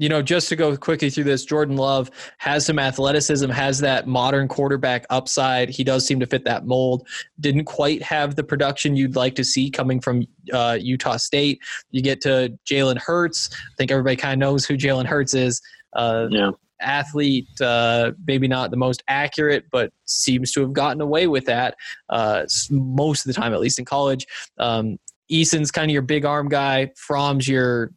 [0.00, 4.06] you know, just to go quickly through this, Jordan Love has some athleticism, has that
[4.06, 5.68] modern quarterback upside.
[5.68, 7.06] He does seem to fit that mold.
[7.38, 11.60] Didn't quite have the production you'd like to see coming from uh, Utah State.
[11.90, 13.50] You get to Jalen Hurts.
[13.52, 15.60] I think everybody kind of knows who Jalen Hurts is.
[15.92, 21.26] Uh, Yeah, athlete, uh, maybe not the most accurate, but seems to have gotten away
[21.26, 21.74] with that
[22.08, 24.26] uh, most of the time, at least in college.
[24.56, 24.98] Um,
[25.28, 26.90] Eason's kind of your big arm guy.
[26.96, 27.92] Fromm's your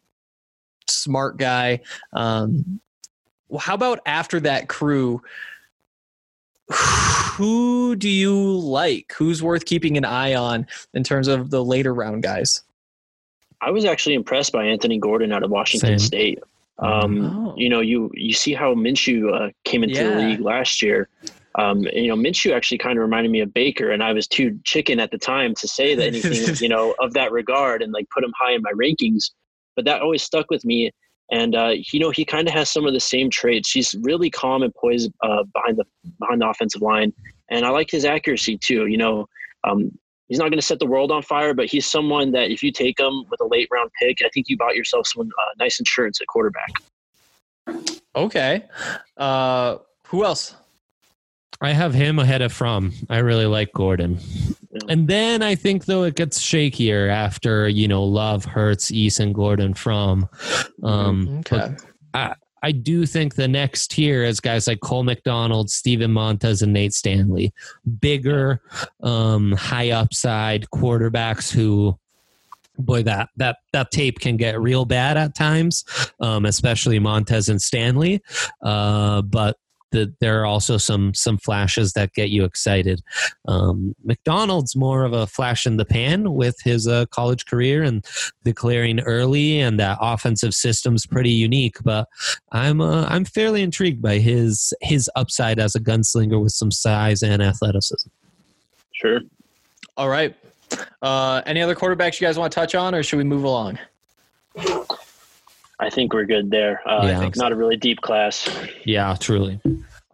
[0.88, 1.80] smart guy.
[2.12, 2.80] Um,
[3.48, 5.22] well, how about after that crew?
[7.36, 9.12] who do you like?
[9.18, 12.62] Who's worth keeping an eye on in terms of the later round guys?
[13.60, 16.06] I was actually impressed by Anthony Gordon out of Washington Same.
[16.06, 16.38] State.
[16.78, 17.54] Um, Oh.
[17.56, 20.10] You know, you you see how Minshew uh, came into Yeah.
[20.10, 21.08] the league last year.
[21.56, 24.26] Um, and, you know, Minshew actually kind of reminded me of Baker, and I was
[24.26, 27.92] too chicken at the time to say that anything, you know, of that regard and
[27.92, 29.30] like put him high in my rankings.
[29.76, 30.90] But that always stuck with me.
[31.30, 33.70] And uh, you know, he kind of has some of the same traits.
[33.70, 35.84] He's really calm and poised uh, behind the
[36.18, 37.12] behind the offensive line,
[37.50, 38.86] and I like his accuracy too.
[38.86, 39.26] You know,
[39.64, 39.90] um,
[40.28, 42.70] he's not going to set the world on fire, but he's someone that if you
[42.70, 45.78] take him with a late round pick, I think you bought yourself some uh, nice
[45.78, 46.70] insurance at quarterback.
[48.14, 48.64] Okay.
[49.16, 50.54] Uh, who else?
[51.64, 52.92] I have him ahead of Fromm.
[53.08, 54.18] I really like Gordon.
[54.88, 59.74] And then I think though it gets shakier after you know Love, Hurts, Eason, Gordon,
[59.74, 60.28] Fromm.
[60.82, 61.70] Um, but
[62.14, 62.34] Okay.
[62.64, 66.94] I do think the next tier is guys like Cole McDonald, Steven Montez, and Nate
[66.94, 67.52] Stanley.
[68.00, 68.62] Bigger,
[69.02, 71.98] um, high upside quarterbacks who
[72.78, 75.84] boy that that that tape can get real bad at times,
[76.20, 78.22] um, especially Montez and Stanley.
[78.62, 79.58] Uh, but
[79.94, 83.00] the, there are also some some flashes that get you excited.
[83.46, 88.04] Um, McDonald's more of a flash in the pan with his uh, college career and
[88.44, 91.76] declaring early, and that offensive system's pretty unique.
[91.84, 92.08] But
[92.52, 97.22] I'm uh, I'm fairly intrigued by his his upside as a gunslinger with some size
[97.22, 98.08] and athleticism.
[98.92, 99.20] Sure.
[99.96, 100.36] All right.
[101.02, 103.78] Uh, any other quarterbacks you guys want to touch on, or should we move along?
[105.80, 106.80] I think we're good there.
[106.88, 107.16] Uh, Yeah.
[107.16, 108.48] I think not a really deep class.
[108.84, 109.60] Yeah, truly.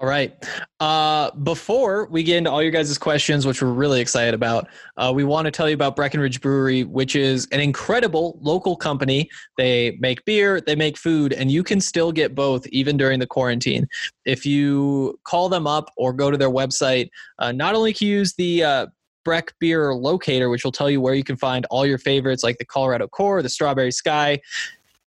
[0.01, 0.35] All right.
[0.81, 5.13] Uh, before we get into all your guys' questions, which we're really excited about, uh,
[5.15, 9.29] we want to tell you about Breckenridge Brewery, which is an incredible local company.
[9.59, 13.27] They make beer, they make food, and you can still get both even during the
[13.27, 13.87] quarantine.
[14.25, 18.17] If you call them up or go to their website, uh, not only can you
[18.17, 18.87] use the uh,
[19.23, 22.57] Breck Beer Locator, which will tell you where you can find all your favorites like
[22.57, 24.41] the Colorado Core, the Strawberry Sky.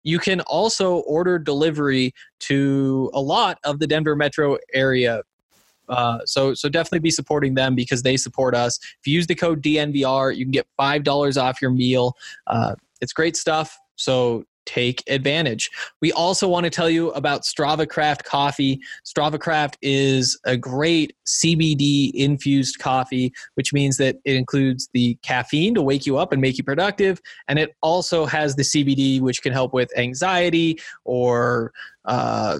[0.04, 5.22] You can also order delivery to a lot of the Denver metro area.
[5.88, 8.78] Uh, so, so definitely be supporting them because they support us.
[9.00, 12.16] If you use the code DNVR, you can get five dollars off your meal.
[12.48, 13.78] Uh, it's great stuff.
[13.96, 15.72] So take advantage.
[16.00, 18.80] We also want to tell you about Strava Craft coffee.
[19.04, 25.74] Strava Craft is a great CBD infused coffee, which means that it includes the caffeine
[25.74, 29.42] to wake you up and make you productive, and it also has the CBD, which
[29.42, 31.72] can help with anxiety or
[32.06, 32.60] uh,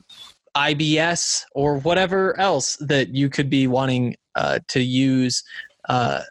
[0.56, 5.44] IBS or whatever else that you could be wanting uh, to use
[5.88, 6.22] uh,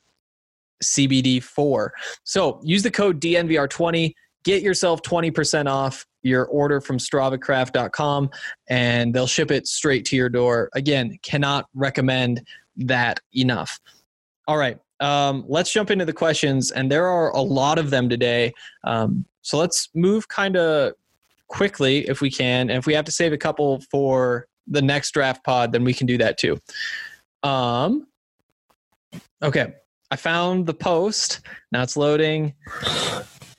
[0.82, 1.92] CBD for.
[2.24, 4.12] So use the code DNVR20,
[4.44, 8.30] get yourself 20% off your order from StravaCraft.com,
[8.68, 10.70] and they'll ship it straight to your door.
[10.74, 13.78] Again, cannot recommend that enough.
[14.46, 14.78] All right.
[15.00, 18.52] Um, let's jump into the questions, and there are a lot of them today.
[18.84, 20.94] Um, so let's move kind of
[21.48, 22.70] quickly if we can.
[22.70, 25.94] And if we have to save a couple for the next draft pod, then we
[25.94, 26.58] can do that too.
[27.42, 28.06] Um,
[29.42, 29.74] okay.
[30.10, 31.40] I found the post.
[31.70, 32.54] Now it's loading.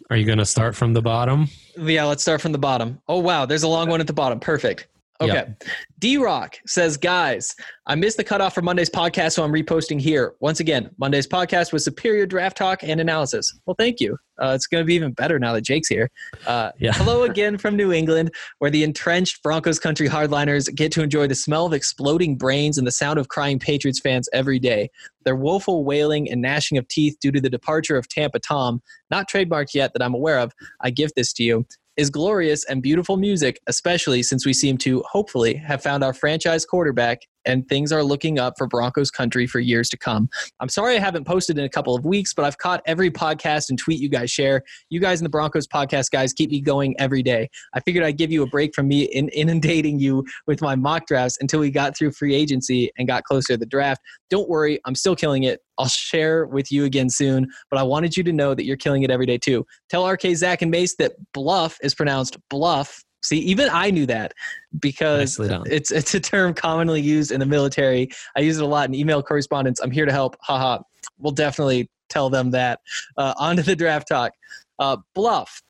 [0.10, 1.48] Are you going to start from the bottom?
[1.78, 3.00] Yeah, let's start from the bottom.
[3.08, 3.46] Oh, wow.
[3.46, 4.40] There's a long one at the bottom.
[4.40, 4.88] Perfect.
[5.22, 5.34] Okay.
[5.34, 5.64] Yep.
[6.00, 7.54] D Rock says, guys,
[7.88, 10.34] I missed the cutoff for Monday's podcast, so I'm reposting here.
[10.40, 13.54] Once again, Monday's podcast was superior draft talk and analysis.
[13.66, 14.18] Well, thank you.
[14.42, 16.10] Uh, it's going to be even better now that Jake's here.
[16.48, 16.94] Uh, Yeah.
[16.94, 21.36] Hello again from New England, where the entrenched Broncos country hardliners get to enjoy the
[21.36, 24.90] smell of exploding brains and the sound of crying Patriots fans every day.
[25.26, 29.30] Their woeful wailing and gnashing of teeth due to the departure of Tampa Tom, not
[29.30, 31.66] trademarked yet that I'm aware of, I give this to you,
[32.00, 36.66] is glorious and beautiful music, especially since we seem to, hopefully, have found our franchise
[36.66, 40.30] quarterback and things are looking up for Broncos country for years to come.
[40.60, 43.70] I'm sorry I haven't posted in a couple of weeks, but I've caught every podcast
[43.70, 44.62] and tweet you guys share.
[44.92, 47.50] You guys in the Broncos podcast guys keep me going every day.
[47.74, 51.08] I figured I'd give you a break from me in inundating you with my mock
[51.08, 54.02] drafts until we got through free agency and got closer to the draft.
[54.30, 55.62] Don't worry, I'm still killing it.
[55.80, 59.02] I'll share with you again soon, but I wanted you to know that you're killing
[59.02, 59.66] it every day too.
[59.90, 63.04] Tell RK, Zach, and Mace that bluff is pronounced bluff.
[63.22, 64.34] See, even I knew that
[64.80, 68.10] because it's it's a term commonly used in the military.
[68.36, 69.80] I use it a lot in email correspondence.
[69.82, 70.38] I'm here to help.
[70.42, 70.80] Haha.
[71.18, 72.80] We'll definitely tell them that.
[73.18, 74.32] Uh, on to the draft talk.
[74.80, 75.62] Uh, bluff.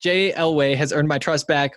[0.00, 1.72] Jay Elway has earned my trust back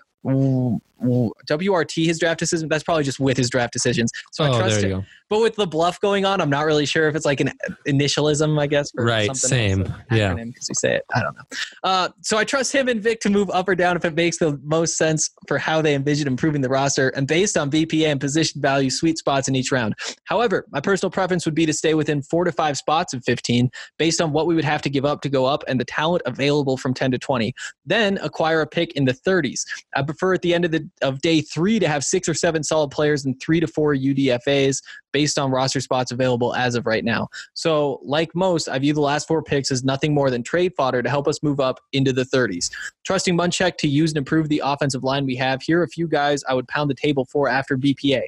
[1.02, 2.70] WRT his draft decision.
[2.70, 4.12] That's probably just with his draft decisions.
[4.32, 4.90] So I oh, trust him.
[4.90, 5.06] go.
[5.30, 7.52] But with the bluff going on, I'm not really sure if it's like an
[7.88, 8.92] initialism, I guess.
[8.96, 9.82] Right, same.
[9.84, 10.34] else, Yeah.
[10.36, 11.06] Because we say it.
[11.16, 11.44] I don't know.
[11.84, 14.38] Uh, so I trust him and Vic to move up or down if it makes
[14.38, 18.20] the most sense for how they envision improving the roster and based on BPA and
[18.20, 19.96] position value sweet spots in each round.
[20.26, 23.72] However, my personal preference would be to stay within four to five spots of 15
[23.98, 26.22] based on what we would have to give up to go up and the talent
[26.28, 27.54] available from 10 to 20.
[27.86, 29.62] Then acquire a pick in the 30s.
[29.96, 32.64] I prefer at the end of the of day three to have six or seven
[32.64, 34.82] solid players and three to four UDFAs
[35.12, 37.28] based on roster spots available as of right now.
[37.54, 41.02] So, like most, I view the last four picks as nothing more than trade fodder
[41.02, 42.70] to help us move up into the 30s.
[43.06, 46.08] Trusting Munchak to use and improve the offensive line we have, here are a few
[46.08, 48.24] guys I would pound the table for after BPA.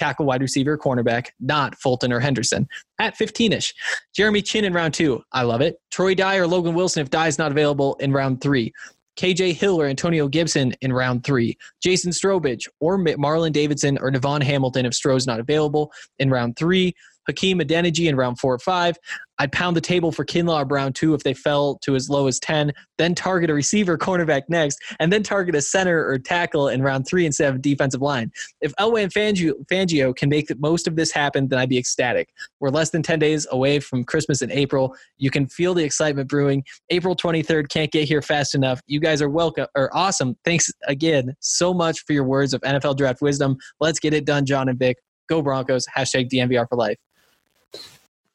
[0.00, 2.66] Tackle, wide receiver, cornerback, not Fulton or Henderson.
[2.98, 3.74] At 15 ish.
[4.14, 5.22] Jeremy Chinn in round two.
[5.30, 5.76] I love it.
[5.90, 8.72] Troy Dye or Logan Wilson if Dye's not available in round three.
[9.20, 11.58] KJ Hill or Antonio Gibson in round three.
[11.82, 16.94] Jason Strowbridge or Marlon Davidson or Davon Hamilton if Stroh's not available in round three.
[17.30, 18.96] Hakeem Adeniji in round four or five.
[19.40, 22.38] I'd pound the table for Kinlaw Brown two if they fell to as low as
[22.40, 26.82] 10, then target a receiver cornerback next, and then target a center or tackle in
[26.82, 28.30] round three instead of defensive line.
[28.60, 32.28] If Elway and Fangio, can make most of this happen, then I'd be ecstatic.
[32.60, 34.94] We're less than 10 days away from Christmas in April.
[35.16, 36.62] You can feel the excitement brewing.
[36.90, 38.82] April 23rd can't get here fast enough.
[38.88, 40.36] You guys are welcome or awesome.
[40.44, 43.56] Thanks again so much for your words of NFL draft wisdom.
[43.80, 44.98] Let's get it done, John and Vic.
[45.30, 45.86] Go Broncos.
[45.96, 46.98] Hashtag DNVR for life.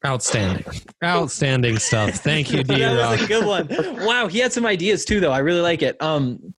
[0.06, 0.64] Outstanding.
[1.02, 2.14] Outstanding stuff.
[2.14, 4.06] Thank you, D that was a good one.
[4.06, 5.32] Wow, he had some ideas too, though.
[5.32, 6.00] I really like it.
[6.00, 6.54] Um,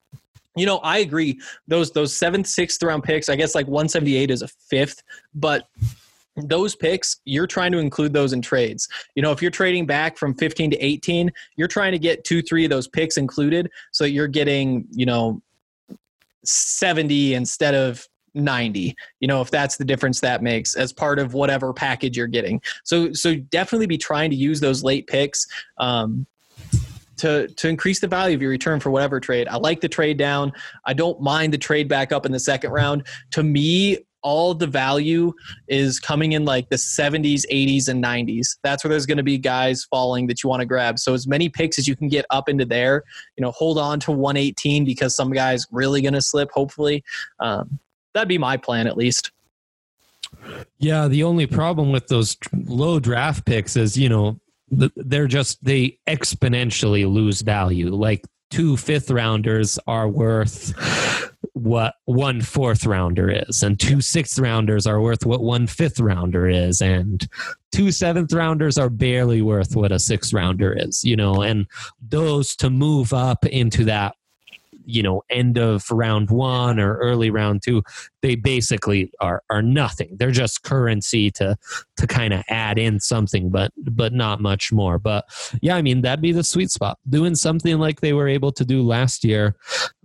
[0.54, 1.40] you know, I agree.
[1.66, 3.30] Those those seventh, sixth round picks.
[3.30, 5.02] I guess like 178 is a fifth,
[5.34, 5.66] but
[6.36, 10.16] those picks you're trying to include those in trades you know if you're trading back
[10.16, 14.04] from 15 to 18 you're trying to get two three of those picks included so
[14.04, 15.42] that you're getting you know
[16.44, 18.06] 70 instead of
[18.38, 22.26] 90 you know if that's the difference that makes as part of whatever package you're
[22.26, 25.46] getting so so definitely be trying to use those late picks
[25.78, 26.26] um,
[27.18, 29.48] to to increase the value of your return for whatever trade.
[29.48, 30.52] I like the trade down.
[30.86, 33.06] I don't mind the trade back up in the second round.
[33.32, 35.32] To me, all the value
[35.68, 38.56] is coming in like the 70s, 80s, and 90s.
[38.62, 40.98] That's where there's going to be guys falling that you want to grab.
[40.98, 43.04] So as many picks as you can get up into there.
[43.36, 46.50] You know, hold on to 118 because some guys really going to slip.
[46.50, 47.04] Hopefully,
[47.40, 47.78] um,
[48.14, 49.32] that'd be my plan at least.
[50.78, 54.40] Yeah, the only problem with those low draft picks is, you know,
[54.70, 57.90] they're just they exponentially lose value.
[57.90, 60.72] Like two fifth rounders are worth
[61.52, 66.48] what one fourth rounder is, and two sixth rounders are worth what one fifth rounder
[66.48, 67.26] is, and
[67.72, 71.02] two seventh rounders are barely worth what a sixth rounder is.
[71.04, 71.66] You know, and
[72.00, 74.14] those to move up into that
[74.88, 77.82] you know end of round one or early round two
[78.22, 80.16] they basically are are nothing.
[80.18, 81.56] They're just currency to
[81.98, 84.98] to kind of add in something but but not much more.
[84.98, 85.24] But
[85.62, 86.98] yeah i mean that'd be the sweet spot.
[87.08, 89.54] Doing something like they were able to do last year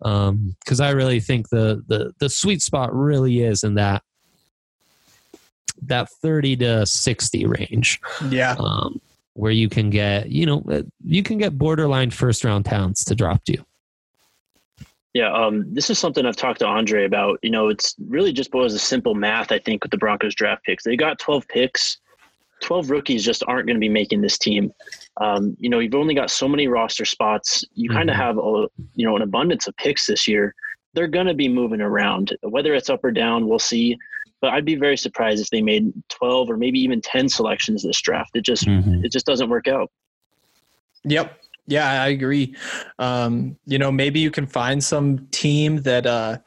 [0.03, 4.03] um because i really think the the the sweet spot really is in that
[5.81, 7.99] that 30 to 60 range.
[8.29, 8.55] Yeah.
[8.59, 9.01] um
[9.35, 13.15] where you can get you know uh, you can get borderline first round towns to
[13.15, 13.65] drop to you
[15.13, 17.39] Yeah, um, this is something I've talked to Andre about.
[17.43, 20.63] You know, it's really just boils to simple math, I think, with the Broncos draft
[20.63, 20.83] picks.
[20.83, 21.99] They got 12 picks.
[22.61, 24.71] 12 rookies just aren't going to be making this team.
[25.17, 27.63] Um, you know, you've only got so many roster spots.
[27.73, 30.55] You kind of have, a, you know, an abundance of picks this year.
[30.93, 32.35] They're going to be moving around.
[32.41, 33.97] Whether it's up or down, we'll see.
[34.41, 38.01] But I'd be very surprised if they made 12 or maybe even 10 selections this
[38.01, 38.31] draft.
[38.35, 39.03] It just, Mhm.
[39.03, 39.91] it just doesn't work out.
[41.03, 41.37] Yep.
[41.67, 42.55] Yeah, I agree.
[42.99, 46.37] Um, you know, maybe you can find some team that uh,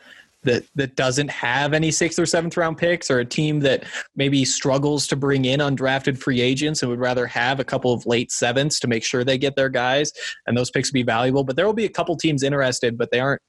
[0.43, 3.85] that that doesn't have any sixth or seventh round picks, or a team that
[4.15, 8.05] maybe struggles to bring in undrafted free agents and would rather have a couple of
[8.07, 10.13] late sevenths to make sure they get their guys,
[10.47, 11.45] and those picks be valuable.
[11.45, 13.41] But there will be a couple teams interested, but they aren't.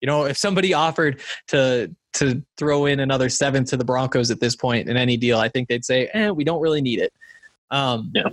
[0.00, 4.40] You know, if somebody offered to to throw in another seventh to the Broncos at
[4.40, 7.12] this point in any deal, I think they'd say, "Eh, we don't really need it."
[7.70, 8.28] Um, Yeah.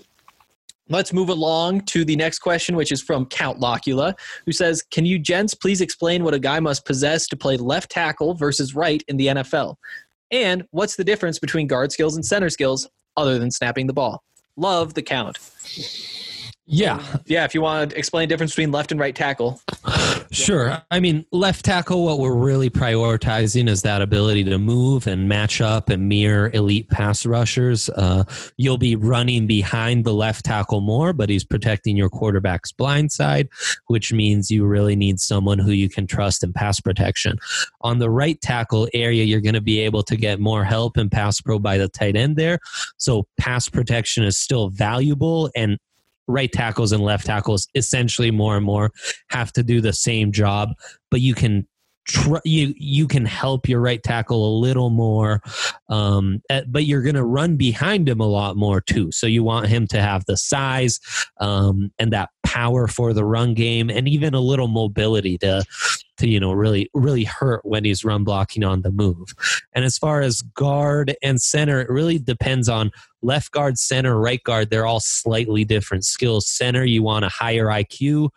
[0.89, 4.15] Let's move along to the next question, which is from Count Locula,
[4.45, 7.89] who says, Can you gents please explain what a guy must possess to play left
[7.89, 9.75] tackle versus right in the NFL?
[10.31, 14.23] And what's the difference between guard skills and center skills other than snapping the ball?
[14.57, 15.39] Love the count.
[16.65, 19.61] Yeah Yeah, if you want to explain the difference between left and right tackle.
[20.33, 20.81] Sure.
[20.89, 25.61] I mean, left tackle, what we're really prioritizing is that ability to move and match
[25.61, 27.87] up and mirror elite pass rushers.
[27.89, 28.23] Uh,
[28.57, 33.47] you'll be running behind the left tackle more, but he's protecting your quarterback's blind side,
[33.87, 37.37] which means you really need someone who you can trust in pass protection.
[37.81, 41.11] On the right tackle area, you're going to be able to get more help in
[41.11, 42.57] pass pro by the tight end there.
[42.97, 45.77] So pass protection is still valuable and
[46.27, 48.91] right tackles and left tackles essentially more and more
[49.29, 50.69] have to do the same job,
[51.11, 51.67] but you can
[52.43, 55.41] you you can help your right tackle a little more,
[55.89, 59.11] um, eh, but you're going to run behind him a lot more too.
[59.11, 60.99] So you want him to have the size
[61.39, 65.63] um, and that power for the run game, and even a little mobility to
[66.17, 69.33] to you know really really hurt when he's run blocking on the move.
[69.73, 74.43] And as far as guard and center, it really depends on left guard, center, right
[74.43, 74.69] guard.
[74.69, 76.47] They're all slightly different skills.
[76.47, 78.29] Center, you want a higher IQ.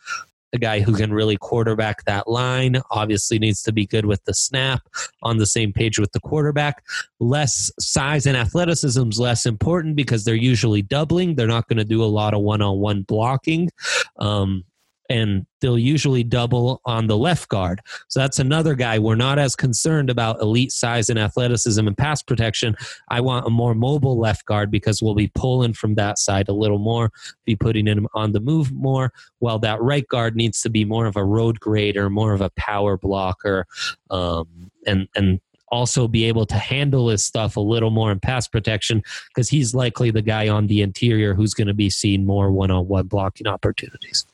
[0.52, 4.34] A guy who can really quarterback that line obviously needs to be good with the
[4.34, 4.82] snap,
[5.22, 6.84] on the same page with the quarterback.
[7.20, 11.34] Less size and athleticism is less important because they're usually doubling.
[11.34, 13.70] They're not going to do a lot of one on one blocking.
[14.18, 14.64] Um,
[15.08, 17.80] and they'll usually double on the left guard.
[18.08, 18.98] So that's another guy.
[18.98, 22.76] We're not as concerned about elite size and athleticism and pass protection.
[23.08, 26.52] I want a more mobile left guard because we'll be pulling from that side a
[26.54, 27.10] little more,
[27.44, 31.06] be putting him on the move more, while that right guard needs to be more
[31.06, 33.66] of a road grader, more of a power blocker,
[34.10, 38.46] um, and and also be able to handle his stuff a little more in pass
[38.46, 42.52] protection because he's likely the guy on the interior who's going to be seeing more
[42.52, 44.24] one-on-one blocking opportunities.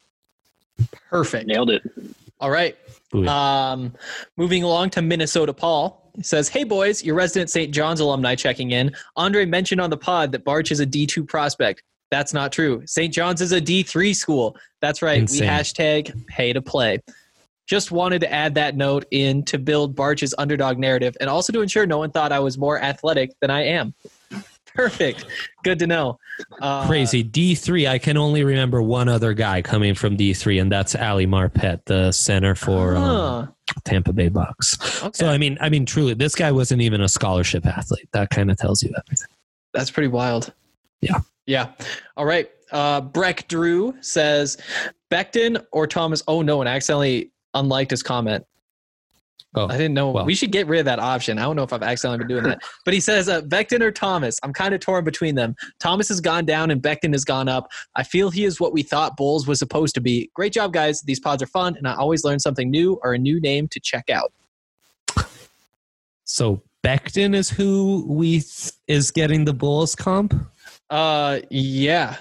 [1.11, 1.47] Perfect.
[1.47, 1.83] Nailed it.
[2.41, 2.77] All right.
[3.29, 3.93] Um,
[4.37, 7.73] moving along to Minnesota, Paul He says, "Hey boys, your resident St.
[7.73, 8.93] John's alumni checking in.
[9.17, 11.83] Andre mentioned on the pod that Bartch is a D two prospect.
[12.11, 12.83] That's not true.
[12.87, 13.13] St.
[13.13, 14.57] John's is a D three school.
[14.81, 15.19] That's right.
[15.19, 15.43] Insane.
[15.43, 17.01] We hashtag pay to play.
[17.67, 21.61] Just wanted to add that note in to build Bartch's underdog narrative and also to
[21.61, 23.95] ensure no one thought I was more athletic than I am.
[24.74, 25.27] Perfect.
[25.65, 26.19] Good to know.
[26.61, 27.23] Uh, Crazy.
[27.23, 31.85] D3, I can only remember one other guy coming from D3, and that's Ali Marpet,
[31.86, 33.47] the center for um, huh.
[33.85, 34.78] Tampa Bay Bucks.
[35.03, 35.11] Okay.
[35.15, 38.09] So, I mean, I mean, truly, this guy wasn't even a scholarship athlete.
[38.12, 39.28] That kind of tells you everything.
[39.74, 40.53] That's pretty wild.
[41.01, 41.20] Yeah.
[41.47, 41.73] Yeah.
[42.16, 42.51] All right.
[42.70, 44.57] Uh, Breck Drew says
[45.11, 46.23] Becton or Thomas.
[46.27, 48.47] Oh no, and I accidentally unliked his comment.
[49.55, 50.11] Oh, I didn't know.
[50.11, 50.24] well.
[50.24, 51.39] We should get rid of that option.
[51.39, 52.62] I don't know if I've accidentally been doing that.
[52.85, 54.39] But he says uh, Becton or Thomas.
[54.43, 55.55] I'm kind of torn between them.
[55.79, 57.69] Thomas has gone down and Becton has gone up.
[57.95, 60.31] I feel he is what we thought Bolles was supposed to be.
[60.35, 61.03] Great job, guys.
[61.03, 63.81] These pods are fun, and I always learn something new or a new name to
[63.81, 64.33] check out.
[66.24, 70.35] So Becton is who we th- is getting the Bolles comp.
[70.89, 72.16] Uh, yeah.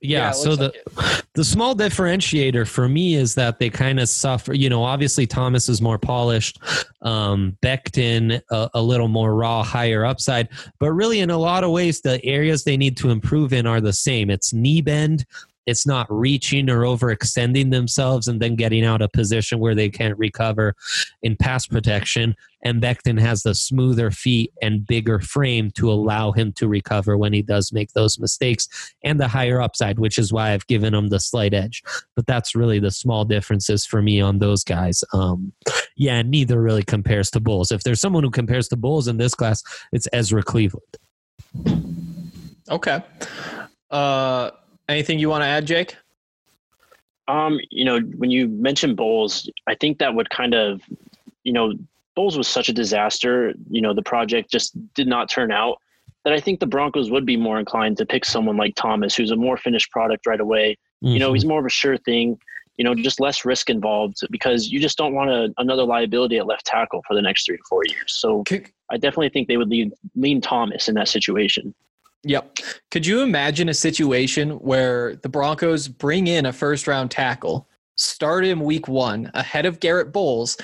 [0.00, 0.30] Yeah.
[0.30, 4.52] it so the like the small differentiator for me is that they kind of suffer.
[4.52, 6.58] You know, obviously Thomas is more polished,
[7.02, 10.48] um, Becton a, a little more raw, higher upside.
[10.78, 13.80] But really, in a lot of ways, the areas they need to improve in are
[13.80, 14.30] the same.
[14.30, 15.24] It's knee bend.
[15.70, 20.18] It's not reaching or overextending themselves and then getting out of position where they can't
[20.18, 20.74] recover
[21.22, 22.34] in pass protection.
[22.64, 27.32] And Becton has the smoother feet and bigger frame to allow him to recover when
[27.32, 28.68] he does make those mistakes
[29.04, 31.84] and the higher upside, which is why I've given him the slight edge.
[32.16, 35.04] But that's really the small differences for me on those guys.
[35.12, 35.52] Um,
[35.96, 37.70] yeah, neither really compares to Bolles.
[37.70, 40.98] If there's someone who compares to Bolles in this class, it's Ezra Cleveland.
[42.68, 43.02] Okay.
[43.90, 44.50] Uh,
[44.90, 45.96] anything you want to add, Jake?
[47.28, 50.82] Um, you know, when you mentioned Bolles, I think that would kind of,
[51.44, 51.72] you know,
[52.16, 53.54] Bolles was such a disaster.
[53.70, 55.78] You know, the project just did not turn out.
[56.24, 59.30] That I think the Broncos would be more inclined to pick someone like Thomas, who's
[59.30, 60.76] a more finished product right away.
[61.00, 61.18] You Mm-hmm.
[61.18, 62.38] know, he's more of a sure thing.
[62.76, 66.46] You know, just less risk involved because you just don't want a, another liability at
[66.46, 68.12] left tackle for the next three to four years.
[68.12, 71.74] So Could, I definitely think they would lean, lean Thomas in that situation.
[72.24, 72.58] Yep.
[72.90, 77.66] Could you imagine a situation where the Broncos bring in a first round tackle,
[77.96, 80.56] start him week one ahead of Garrett Bolles,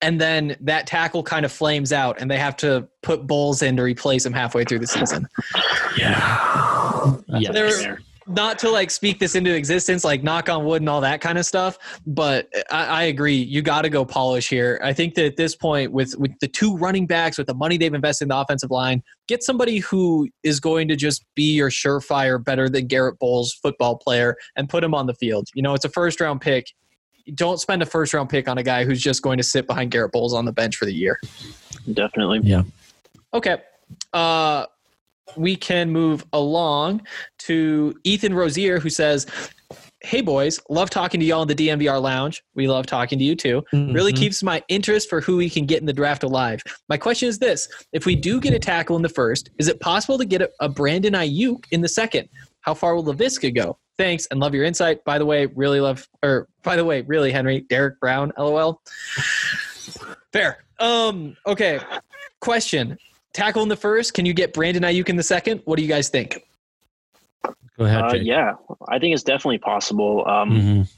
[0.00, 3.76] and then that tackle kind of flames out and they have to put Bolles in
[3.76, 5.28] to replace him halfway through the season?
[5.52, 7.50] That's Yeah.
[7.50, 8.00] a There- nightmare.
[8.32, 11.38] Not to like speak this into existence, like knock on wood and all that kind
[11.38, 13.36] of stuff, but I, I agree.
[13.36, 14.80] You got to go polish here.
[14.82, 17.76] I think that at this point, with with the two running backs, with the money
[17.76, 21.70] they've invested in the offensive line, get somebody who is going to just be your
[21.70, 25.48] surefire, better than Garrett Bolles football player, and put him on the field.
[25.54, 26.72] You know, it's a first round pick.
[27.34, 29.90] Don't spend a first round pick on a guy who's just going to sit behind
[29.90, 31.20] Garrett Bolles on the bench for the year.
[31.92, 32.40] Definitely.
[32.42, 32.62] Yeah.
[33.34, 33.58] Okay.
[34.12, 34.66] Uh,
[35.36, 37.02] we can move along
[37.40, 39.26] to Ethan Rosier, who says,
[40.04, 42.42] Hey boys, love talking to y'all in the DNVR lounge.
[42.56, 43.62] We love talking to you too.
[43.72, 44.16] Really Mhm.
[44.16, 46.60] keeps my interest for who we can get in the draft alive.
[46.88, 49.78] My question is this if we do get a tackle in the first, is it
[49.78, 52.28] possible to get a, a Brandon Aiyuk in the second?
[52.62, 53.78] How far will Laviska go?
[53.96, 55.04] Thanks and love your insight.
[55.04, 58.80] By the way, really love, or by the way, really, Henry, Derek Brown, lol.
[60.32, 60.64] Fair.
[60.80, 61.78] Um, okay.
[62.40, 62.98] Question.
[63.32, 64.14] Tackle in the first.
[64.14, 65.62] Can you get Brandon Aiyuk in the second?
[65.64, 66.44] What do you guys think?
[67.78, 68.52] Go ahead, Uh, yeah,
[68.88, 70.26] I think it's definitely possible.
[70.28, 70.88] Um, Mhm.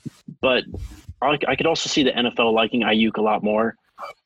[0.41, 0.65] but
[1.23, 3.77] I, I could also see the NFL liking Aiyuk a lot more.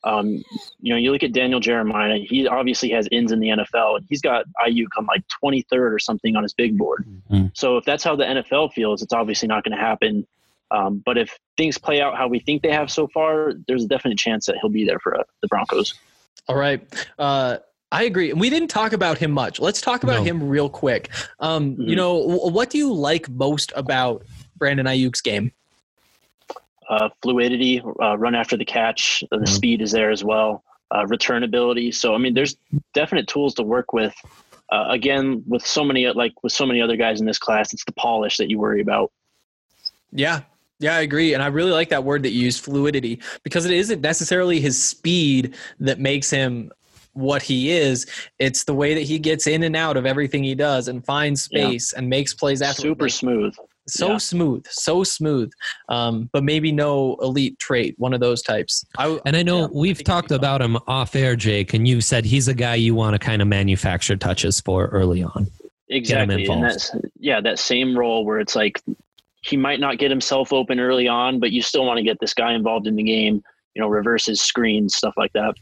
[0.02, 0.42] Um,
[0.80, 4.06] you know, you look at Daniel Jeremiah; he obviously has ins in the NFL, and
[4.08, 7.04] he's got Aiyuk on like 23rd or something on his big board.
[7.30, 7.50] Mhm.
[7.54, 10.26] So if that's how the NFL feels, it's obviously not going to happen.
[10.70, 13.88] Um, but if things play out how we think they have so far, there's a
[13.88, 15.94] definite chance that he'll be there for uh, the Broncos.
[16.48, 16.82] All right.
[17.18, 17.58] Uh,
[17.90, 18.30] I agree.
[18.30, 19.60] And we didn't talk about him much.
[19.60, 20.24] Let's talk about No.
[20.24, 21.10] him real quick.
[21.40, 21.96] Um, You Mhm.
[21.96, 24.24] know, what do you like most about
[24.56, 25.52] Brandon Aiyuk's game?
[26.90, 29.48] uh, fluidity, uh, run after the catch, the Mhm.
[29.48, 31.92] speed is there as well, uh, return ability.
[31.92, 32.56] So I mean, there's
[32.94, 34.14] definite tools to work with.
[34.72, 37.84] Uh, again, with so many like with so many other guys in this class, it's
[37.84, 39.12] the polish that you worry about.
[40.12, 40.40] Yeah.
[40.80, 41.34] Yeah, I agree.
[41.34, 44.82] And I really like that word that you used, fluidity, because it isn't necessarily his
[44.82, 46.70] speed that makes him
[47.18, 48.06] what he is.
[48.38, 51.48] It's the way that he gets in and out of everything he does and finds
[51.50, 51.66] Yeah.
[51.68, 53.54] space and makes plays after Super smooth.
[53.88, 54.16] so yeah.
[54.18, 55.50] smooth, so smooth.
[55.88, 58.84] Um, but maybe no elite trait, one of those types.
[58.98, 61.86] I, And I know Yeah, we've think it'd talked about him off air, Jake, and
[61.88, 65.46] you've said he's a guy you want to kind of manufacture touches for early on.
[65.90, 66.44] Exactly.
[66.46, 68.80] And that's yeah, that same role where it's like
[69.40, 72.34] he might not get himself open early on, but you still want to get this
[72.34, 73.42] guy involved in the game.
[73.74, 75.54] You know, reverses, screens, stuff like that.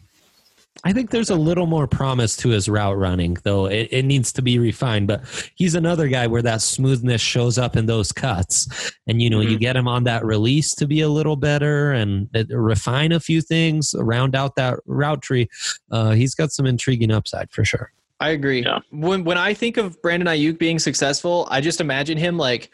[0.85, 4.33] I think there's a little more promise to his route running, though it, it needs
[4.35, 5.09] to be refined.
[5.09, 5.23] But
[5.57, 9.57] he's another guy where that smoothness shows up in those cuts, and you know you
[9.57, 9.61] Mhm.
[9.61, 13.41] get him on that release to be a little better and uh, refine a few
[13.41, 15.49] things, round out that route tree.
[15.91, 17.91] Uh, he's got some intriguing upside for sure.
[18.21, 18.63] I agree.
[18.63, 18.79] Yeah.
[18.91, 22.71] When when I think of Brandon Aiyuk being successful, I just imagine him like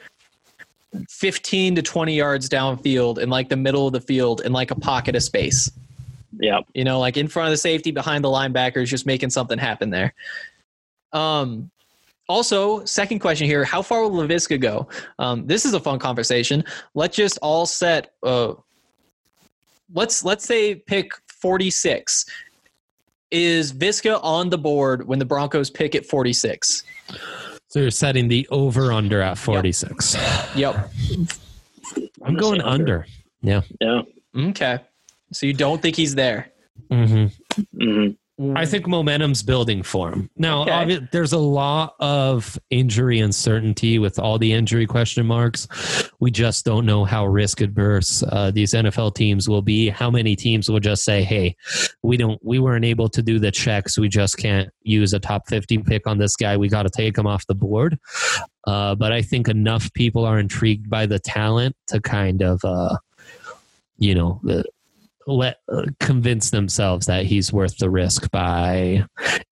[1.09, 4.75] 15 to 20 yards downfield in like the middle of the field in like a
[4.75, 5.71] pocket of space.
[6.39, 6.61] Yeah.
[6.75, 9.91] You know, like in front of the safety, behind the linebackers, just making something happen
[9.91, 10.15] there.
[11.13, 11.71] Um,
[12.29, 14.89] also, second question here: How far will Laviska go?
[15.19, 16.65] Um, this is a fun conversation.
[16.95, 18.15] Let's just all set.
[18.23, 18.55] Uh,
[19.93, 22.25] let's let's say pick forty six.
[23.31, 26.85] Is Viska on the board when the Broncos pick at forty six?
[27.73, 30.15] So you're setting the over under at 46.
[30.55, 30.93] Yep.
[32.23, 33.07] I'm gonna going say under.
[33.41, 33.63] Yeah.
[33.81, 34.03] Yeah.
[34.37, 34.79] Okay.
[35.33, 36.51] So you don't think he's there?
[36.91, 37.27] hmm
[37.79, 38.09] hmm
[38.57, 40.29] I think momentum's building for him.
[40.37, 40.71] Now, Okay.
[40.73, 45.69] obvi- there's a lot of injury uncertainty with all the injury question marks.
[46.19, 49.91] We just don't know how risk adverse uh, these NFL teams will be.
[49.91, 51.55] How many teams will just say, "Hey,
[52.03, 53.97] we don't, we weren't able to do the checks.
[53.99, 56.57] We just can't use a top 50 pick on this guy.
[56.57, 57.99] We got to take him off the board."
[58.67, 62.97] Uh, but I think enough people are intrigued by the talent to kind of, uh,
[63.99, 64.63] you know, uh,
[65.27, 69.05] let uh, convince themselves that he's worth the risk by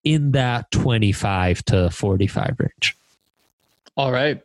[0.05, 2.97] in that 25 to 45 range.
[3.97, 4.43] All right.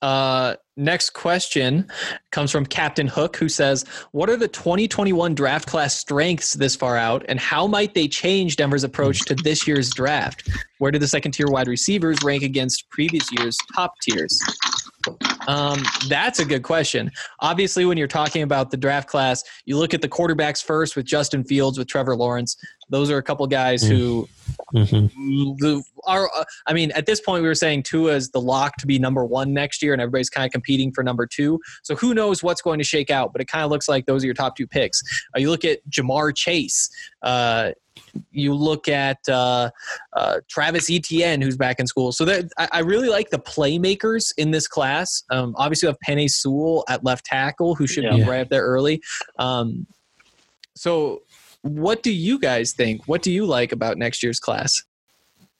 [0.00, 1.90] Uh, next question
[2.30, 6.96] comes from Captain Hook, who says, "What are the 2021 draft class strengths this far
[6.96, 10.48] out, and how might they change Denver's approach to this year's draft?
[10.78, 14.40] Where do the second tier wide receivers rank against previous year's top tiers?"
[15.46, 17.10] Um, that's a good question.
[17.40, 21.06] Obviously, when you're talking about the draft class, you look at the quarterbacks first with
[21.06, 22.56] Justin Fields, with Trevor Lawrence.
[22.90, 24.28] Those are a couple guys who
[24.74, 25.82] Mhm.
[26.06, 28.86] are uh, I mean at this point we were saying Tua is the lock to
[28.86, 31.60] be number one next year, and everybody's kind of competing for number two.
[31.82, 33.32] So who knows what's going to shake out?
[33.32, 35.02] But it kind of looks like those are your top two picks.
[35.34, 36.88] Uh, you look at Ja'Marr Chase.
[37.22, 37.72] Uh,
[38.30, 39.70] you look at uh,
[40.14, 42.12] uh, Travis Etienne, who's back in school.
[42.12, 45.22] So that I, I really like the playmakers in this class.
[45.30, 48.64] Um, obviously, we have Penei Sewell at left tackle, who should be right up there
[48.64, 49.02] early.
[49.38, 49.86] Um,
[50.74, 51.22] so,
[51.62, 53.06] what do you guys think?
[53.06, 54.82] What do you like about next year's class?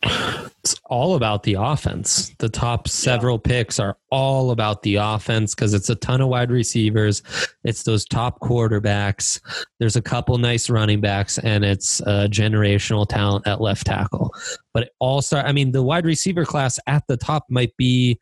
[0.03, 2.35] It's all about the offense.
[2.39, 6.51] The top several picks are all about the offense because it's a ton of wide
[6.51, 7.23] receivers.
[7.65, 9.41] It's those top quarterbacks.
[9.79, 14.35] There's a couple nice running backs, and it's uh, generational talent at left tackle.
[14.75, 15.47] But it all start.
[15.47, 18.19] I mean, the wide receiver class at the top might be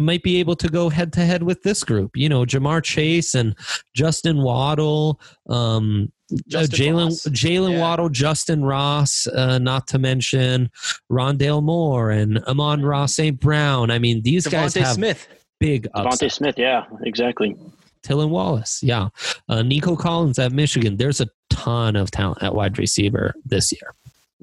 [0.00, 2.16] might be able to go head to head with this group.
[2.16, 3.54] You know, Ja'Marr Chase and
[3.94, 7.10] Justin Waddle, um, uh, Jalen.
[7.30, 7.80] Jalen Yeah.
[7.80, 10.70] Waddle, Justyn Ross, uh, not to mention
[11.10, 13.38] Rondale Moore and Amon-Ra St.
[13.38, 13.90] Brown.
[13.90, 15.28] I mean, these guys have Smith.
[15.60, 16.32] big DeVonta upside.
[16.32, 17.56] Smith, yeah, exactly.
[18.02, 19.08] Tylan Wallace, yeah.
[19.48, 20.96] Uh, Nico Collins at Michigan.
[20.96, 23.94] There's a ton of talent at wide receiver this year.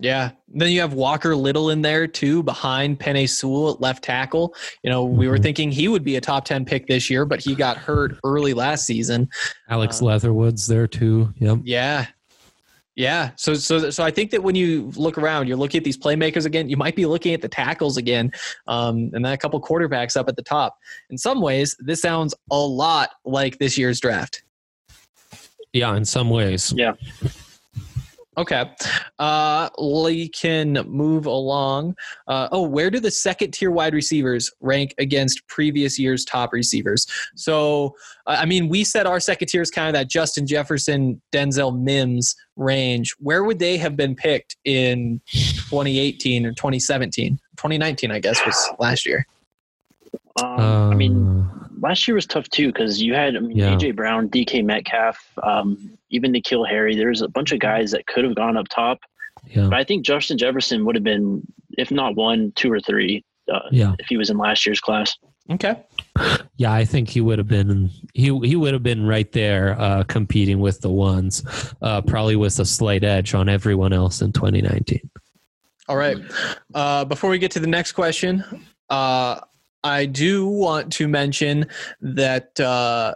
[0.02, 0.32] Yeah.
[0.48, 4.56] Then you have Walker Little in there too, behind Penei Sewell at left tackle.
[4.82, 5.44] You know, we were Mhm.
[5.44, 8.54] thinking he would be a top 10 pick this year, but he got hurt early
[8.54, 9.28] last season.
[9.70, 11.34] Alex Uh, Leatherwood's there too.
[11.40, 11.60] Yep.
[11.66, 12.06] Yeah.
[12.96, 13.32] Yeah.
[13.36, 16.46] So so so I think that when you look around, you're looking at these playmakers
[16.46, 18.32] again, you might be looking at the tackles again,
[18.68, 20.78] um, and then a couple quarterbacks up at the top.
[21.10, 24.44] In some ways, this sounds a lot like this year's draft.
[25.74, 26.74] Yeah, in some ways.
[26.76, 26.94] Yeah.
[28.40, 28.72] Okay.
[29.20, 31.94] Uh, we can move along.
[32.26, 37.06] Uh, oh, where do the second tier wide receivers rank against previous year's top receivers?
[37.36, 37.98] So,
[38.28, 41.78] uh, I mean, we said our second tier is kind of that Justin Jefferson, Denzel
[41.78, 43.14] Mims range.
[43.20, 47.38] Where would they have been picked in 2018 or 2017?
[47.58, 49.28] 2019, I guess, was last year.
[50.42, 53.76] Um, I mean, last year was tough too because you had I mean, Yeah.
[53.76, 56.96] AJ Brown, DK Metcalf, um, even N'Keal Harry.
[56.96, 59.00] There's a bunch of guys that could have gone up top,
[59.48, 59.64] yeah.
[59.70, 61.42] but I think Justin Jefferson would have been,
[61.78, 63.96] if not one, two or three, uh, Yeah.
[64.00, 65.16] if he was in last year's class.
[65.52, 65.76] Okay.
[66.58, 70.04] Yeah, I think he would have been he he would have been right there uh,
[70.04, 71.44] competing with the ones,
[71.82, 75.00] uh, probably with a slight edge on everyone else in 2019.
[75.88, 76.18] All right.
[76.76, 78.44] Uh, before we get to the next question,
[78.92, 79.40] uh,
[79.84, 81.68] I do want to mention
[82.02, 83.16] that uh,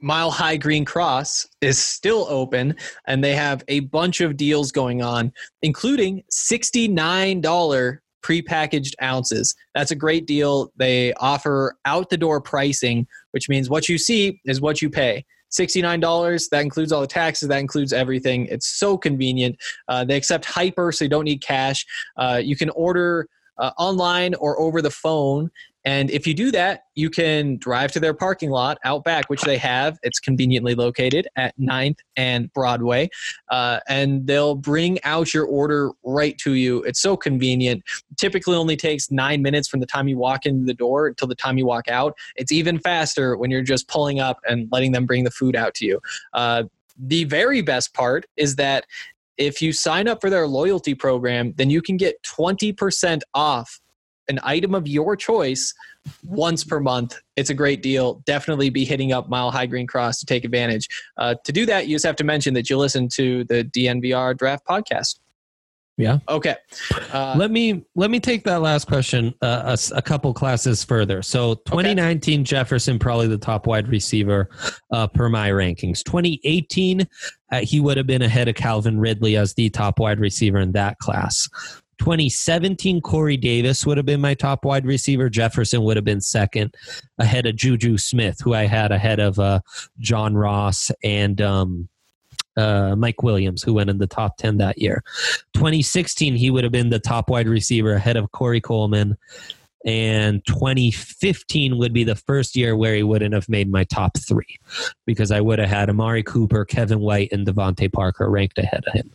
[0.00, 2.74] Mile High Green Cross is still open,
[3.06, 5.32] and they have a bunch of deals going on,
[5.62, 9.54] including $69 prepackaged ounces.
[9.74, 10.72] That's a great deal.
[10.76, 15.24] They offer out the door pricing, which means what you see is what you pay.
[15.52, 18.46] $69, that includes all the taxes, that includes everything.
[18.46, 19.56] It's so convenient.
[19.86, 21.84] Uh, they accept Hyper, so you don't need cash.
[22.16, 25.50] Uh, you can order uh, online or over the phone.
[25.84, 29.42] And if you do that, you can drive to their parking lot out back, which
[29.42, 29.98] they have.
[30.02, 33.08] It's conveniently located at 9th and Broadway.
[33.50, 36.82] Uh, and they'll bring out your order right to you.
[36.84, 37.82] It's so convenient.
[38.16, 41.34] Typically only takes nine minutes from the time you walk into the door until the
[41.34, 42.14] time you walk out.
[42.36, 45.74] It's even faster when you're just pulling up and letting them bring the food out
[45.74, 46.00] to you.
[46.32, 46.64] Uh,
[46.98, 48.86] the very best part is that
[49.38, 53.80] if you sign up for their loyalty program, then you can get 20% off
[54.28, 55.74] an item of your choice
[56.24, 57.18] once per month.
[57.36, 58.22] It's a great deal.
[58.24, 60.88] Definitely be hitting up Mile High Green Cross to take advantage.
[61.16, 64.36] Uh, to do that, you just have to mention that you listen to the DNVR
[64.36, 65.18] Draft Podcast.
[65.98, 66.18] Yeah.
[66.28, 66.56] Okay.
[67.12, 71.20] Uh, let me let me take that last question uh, a, a couple classes further.
[71.20, 74.48] So 2019 Jefferson probably the top wide receiver
[74.90, 76.02] uh, per my rankings.
[76.02, 77.06] 2018
[77.52, 80.72] uh, he would have been ahead of Calvin Ridley as the top wide receiver in
[80.72, 81.48] that class.
[81.98, 85.28] 2017 Corey Davis would have been my top wide receiver.
[85.28, 86.74] Jefferson would have been second,
[87.18, 89.60] ahead of Juju Smith, who I had ahead of uh,
[90.00, 91.88] John Ross and um,
[92.56, 95.02] uh, Mike Williams, who went in the top 10 that year.
[95.54, 99.16] 2016, he would have been the top wide receiver ahead of Corey Coleman.
[99.84, 104.56] And 2015 would be the first year where he wouldn't have made my top three
[105.06, 108.92] because I would have had Amari Cooper, Kevin White, and DeVante Parker ranked ahead of
[108.92, 109.10] him.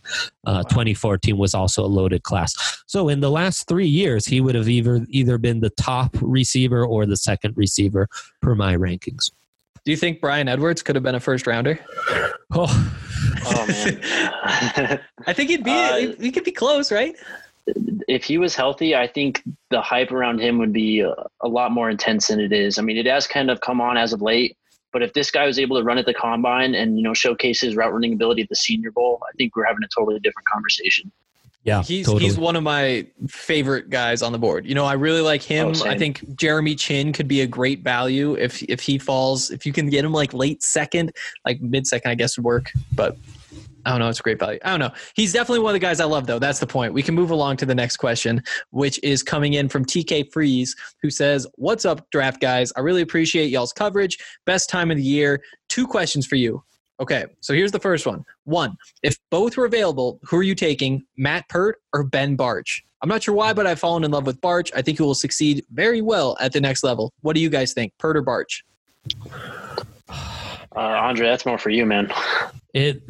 [0.46, 2.82] Uh, 2014 was also a loaded class.
[2.86, 6.84] So in the last three years, he would have either, either been the top receiver
[6.84, 8.08] or the second receiver
[8.42, 9.30] per my rankings.
[9.88, 11.80] Do you think Bryan Edwards could have been a first rounder?
[12.50, 12.92] Oh,
[13.46, 13.98] Oh man.
[15.26, 15.70] I think he'd be.
[15.70, 17.16] Uh, he could be close, right?
[18.06, 21.72] if he was healthy, I think the hype around him would be a, a lot
[21.72, 22.78] more intense than it is.
[22.78, 24.58] I mean, it has kind of come on as of late,
[24.92, 27.62] but if this guy was able to run at the combine and you know showcase
[27.62, 30.48] his route running ability at the Senior Bowl, I think we're having a totally different
[30.48, 31.10] conversation.
[31.68, 32.24] Yeah, He's totally.
[32.24, 34.66] he's one of my favorite guys on the board.
[34.66, 35.72] You know, I really like oh, him.
[35.76, 35.86] Oh.
[35.86, 39.50] I think Jeremy Chinn could be a great value if if he falls.
[39.50, 41.12] If you can get him like late second,
[41.44, 42.70] like mid second, I guess would work.
[42.94, 43.16] But
[43.84, 44.08] I don't know.
[44.08, 44.58] It's a great value.
[44.64, 44.90] I don't know.
[45.14, 46.38] He's definitely one of the guys I love, though.
[46.38, 46.92] That's the point.
[46.92, 50.74] We can move along to the next question, which is coming in from TK Freeze,
[51.00, 52.72] who says, "What's up, draft guys?
[52.76, 54.18] I really appreciate y'all's coverage.
[54.44, 55.42] Best time of the year.
[55.68, 56.62] Two questions for you.
[57.00, 58.24] Okay, so here's the first one.
[58.44, 62.82] One, if both were available, who are you taking, Matt Peart or Ben Bartch?
[63.02, 64.72] I'm not sure why, but I've fallen in love with Bartch.
[64.74, 67.12] I think he will succeed very well at the next level.
[67.20, 68.62] What do you guys think, Peart or Bartch?
[70.74, 72.12] Uh, Andre, that's more for you, man.
[72.78, 73.02] It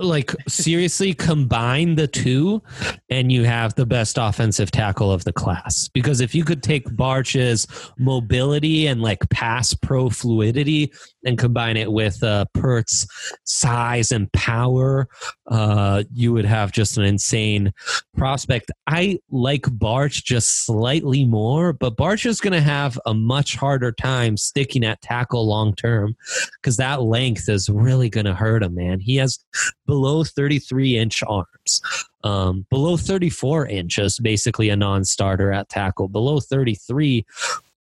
[0.00, 2.62] like seriously combine the two
[3.10, 5.88] and you have the best offensive tackle of the class.
[5.88, 7.66] Because if you could take Bartch's
[7.98, 10.92] mobility and like pass pro fluidity
[11.24, 13.06] and combine it with uh, Peart's
[13.44, 15.06] size and power,
[15.50, 17.72] uh, you would have just an insane
[18.16, 18.70] prospect.
[18.86, 23.92] I like Bartch just slightly more, but Bartch is going to have a much harder
[23.92, 26.16] time sticking at tackle long term
[26.60, 28.89] because that length is really going to hurt him, man.
[28.98, 29.38] He has
[29.86, 31.80] below 33 inch arms.
[32.24, 36.08] Um, below 34 inches, basically a non starter at tackle.
[36.08, 37.24] Below 33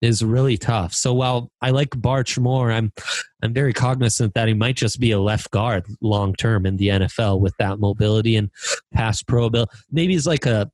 [0.04, 0.92] is really tough.
[0.92, 2.92] So while I like Bartch more, I'm
[3.42, 6.88] I'm very cognizant that he might just be a left guard long term in the
[6.88, 8.50] NFL with that mobility and
[8.92, 9.72] pass pro ability.
[9.90, 10.70] Maybe he's like a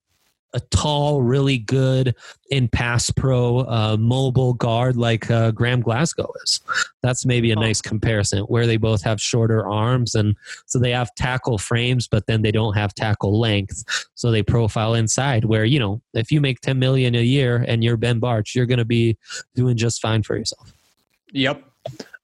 [0.53, 2.15] a tall, really good
[2.51, 6.61] in pass pro uh, mobile guard like uh, Graham Glasgow is.
[7.03, 7.61] That's maybe a Oh.
[7.61, 10.35] nice comparison where they both have shorter arms and
[10.67, 13.85] so they have tackle frames, but then they don't have tackle length.
[14.15, 17.85] So they profile inside where, you know, if you make 10 million a year and
[17.85, 19.17] you're Ben Bartch, you're going to be
[19.55, 20.73] doing just fine for yourself.
[21.33, 21.65] Yep.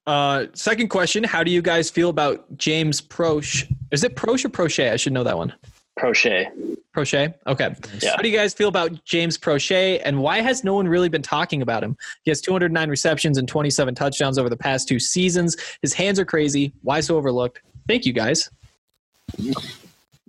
[0.05, 3.69] Uh, second question: How do you guys feel about James Proche?
[3.91, 4.93] Is it Proche or Prochet?
[4.93, 5.53] I should know that one.
[5.97, 6.49] Crochet.
[6.93, 7.39] Prochet.
[7.45, 7.75] Okay.
[8.01, 8.11] Yeah.
[8.15, 11.21] How do you guys feel about James Prochet, and why has no one really been
[11.21, 11.97] talking about him?
[12.23, 15.57] He has 209 receptions and 27 touchdowns over the past two seasons.
[15.81, 16.73] His hands are crazy.
[16.81, 17.61] Why so overlooked?
[17.87, 18.49] Thank you, guys.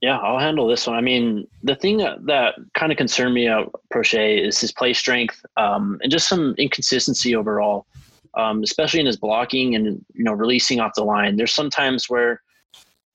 [0.00, 0.96] Yeah, I'll handle this one.
[0.96, 4.92] I mean, the thing that, that kind of concerned me about Prochet is his play
[4.92, 7.86] strength um, and just some inconsistency overall,
[8.34, 11.36] um, especially in his blocking and you know releasing off the line.
[11.36, 12.42] There's some times where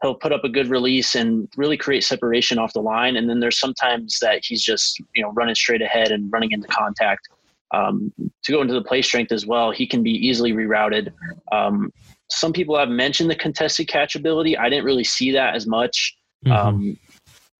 [0.04, 3.40] he'll put up a good release and really create separation off the line, and then
[3.40, 7.28] there's sometimes that he's just you know running straight ahead and running into contact.
[7.72, 8.14] Um,
[8.44, 11.12] to go into the play strength as well, he can be easily rerouted.
[11.52, 11.92] Um,
[12.30, 14.56] some people have mentioned the contested catch ability.
[14.56, 16.16] I didn't really see that as much.
[16.46, 16.52] Mm-hmm.
[16.52, 17.00] Um,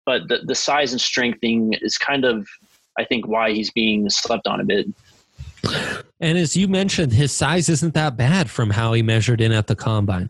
[0.06, 2.46] but the, the size and strength thing is kind of,
[2.96, 4.86] I think, why he's being slept on a bit.
[6.20, 9.66] and as you mentioned, his size isn't that bad from how he measured in at
[9.66, 10.28] the combine.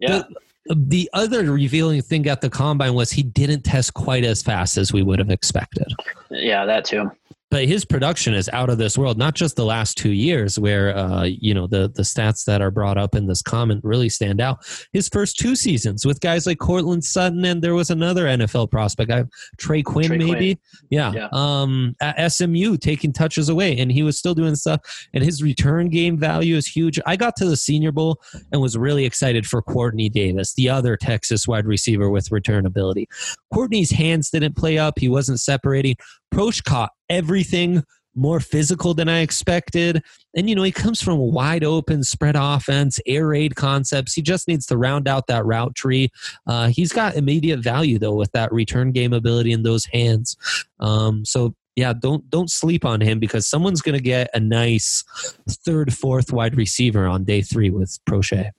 [0.00, 0.22] Yeah.
[0.28, 0.28] The,
[0.66, 4.92] the other revealing thing at the combine was he didn't test quite as fast as
[4.92, 5.92] we would have expected.
[6.30, 7.10] Yeah, that too.
[7.50, 9.18] But his production is out of this world.
[9.18, 12.70] Not just the last two years, where uh, you know the the stats that are
[12.70, 14.58] brought up in this comment really stand out.
[14.92, 19.10] His first two seasons with guys like Courtland Sutton, and there was another NFL prospect,
[19.10, 19.24] I,
[19.58, 20.32] Trey Quinn, Trey Quinn.
[20.32, 20.58] maybe.
[20.90, 21.12] Yeah.
[21.12, 21.28] Yeah.
[21.32, 24.80] Um, at SMU, taking touches away, and he was still doing stuff.
[25.12, 27.00] And his return game value is huge.
[27.06, 28.20] I got to the Senior Bowl
[28.52, 33.08] and was really excited for Courtney Davis, the other Texas wide receiver with return ability.
[33.52, 34.98] Courtney's hands didn't play up.
[34.98, 35.96] He wasn't separating.
[36.32, 37.84] Proche caught everything
[38.14, 40.02] more physical than I expected.
[40.34, 44.12] And, you know, he comes from a wide open spread offense, air raid concepts.
[44.12, 46.10] He just needs to round out that route tree.
[46.46, 50.36] Uh, he's got immediate value, though, with that return game ability in those hands.
[50.80, 55.04] Um, so, yeah, don't don't sleep on him because someone's going to get a nice
[55.48, 58.50] third, fourth wide receiver on day three with Proche.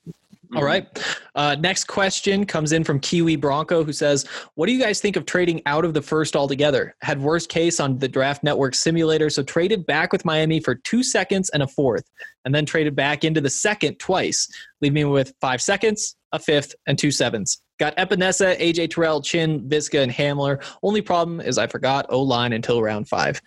[0.53, 0.85] All right.
[1.33, 4.25] Uh, next question comes in from Kiwi Bronco, who says,
[4.55, 6.93] "What do you guys think of trading out of the first altogether?
[7.01, 11.03] Had worst case on the Draft Network simulator, so traded back with Miami for two
[11.03, 12.03] seconds and a fourth,
[12.43, 14.49] and then traded back into the second twice,
[14.81, 17.61] leaving me with five seconds, a fifth, and two sevens.
[17.79, 20.61] Got Epenesa, AJ Terrell, Chinn, Viska, and Hamler.
[20.83, 23.41] Only problem is I forgot O line until round five.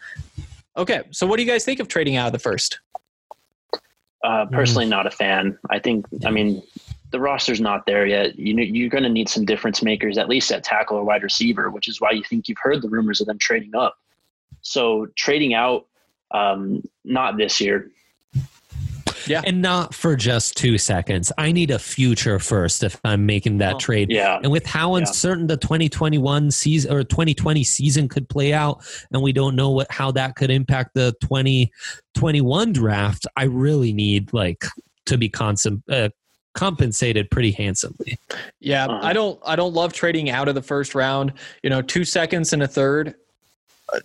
[0.76, 2.80] Okay, so what do you guys think of trading out of the first?
[4.24, 5.58] Uh, personally, not a fan.
[5.68, 6.62] I think, I mean,
[7.10, 8.38] the roster's not there yet.
[8.38, 11.22] You know, you're going to need some difference makers, at least at tackle or wide
[11.22, 13.98] receiver, which is why you think you've heard the rumors of them trading up.
[14.62, 15.86] So trading out,
[16.30, 17.90] um, not this year.
[19.44, 21.30] And not for just two seconds.
[21.38, 24.10] I need a future first if I'm making that Oh, trade.
[24.10, 24.38] Yeah.
[24.42, 25.00] And with how Yeah.
[25.02, 28.82] uncertain the 2021 season or 2020 season could play out,
[29.12, 34.32] and we don't know what how that could impact the 2021 draft, I really need
[34.32, 34.64] like
[35.06, 36.08] to be consum- uh,
[36.54, 38.16] compensated pretty handsomely.
[38.60, 39.00] Yeah, Uh-huh.
[39.02, 41.32] I don't I don't love trading out of the first round.
[41.62, 43.14] You know, two seconds and a third.
[43.92, 44.00] uh,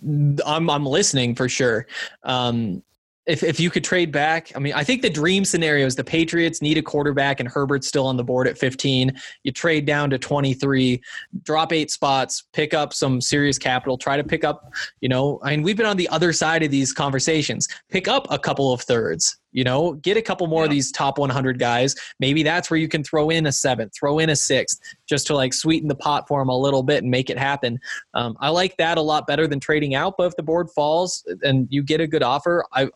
[0.46, 1.86] I'm I'm listening for sure.
[2.24, 2.82] Um,
[3.30, 6.04] if if you could trade back, I mean, I think the dream scenario is the
[6.04, 9.12] Patriots need a quarterback and Herbert's still on the board at 15.
[9.44, 11.00] You trade down to 23,
[11.44, 14.72] drop eight spots, pick up some serious capital, try to pick up.
[15.00, 17.68] You know, I mean, we've been on the other side of these conversations.
[17.88, 19.39] Pick up a couple of thirds.
[19.52, 21.94] You know, get a couple more of these top 100 guys.
[22.18, 25.34] Maybe that's where you can throw in a seventh, throw in a sixth, just to
[25.34, 27.78] like sweeten the pot for them a little bit and make it happen.
[28.14, 30.14] Um, I like that a lot better than trading out.
[30.16, 32.88] But if the board falls and you get a good offer, I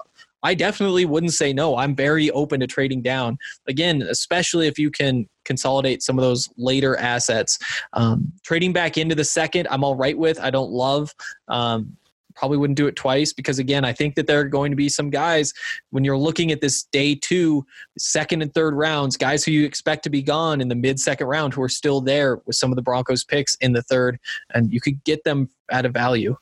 [0.44, 1.76] I definitely wouldn't say no.
[1.76, 6.51] I'm very open to trading down again, especially if you can consolidate some of those
[6.59, 7.59] later assets.
[7.94, 10.39] Um, trading back into the second, I'm all right with.
[10.39, 11.14] I don't love.
[11.48, 11.97] Um,
[12.35, 14.89] probably wouldn't do it twice because again i think that there are going to be
[14.89, 15.52] some guys
[15.90, 17.65] when you're looking at this day two
[17.98, 21.27] second and third rounds guys who you expect to be gone in the mid second
[21.27, 24.19] round who are still there with some of the broncos picks in the third
[24.55, 26.36] and you could get them at a value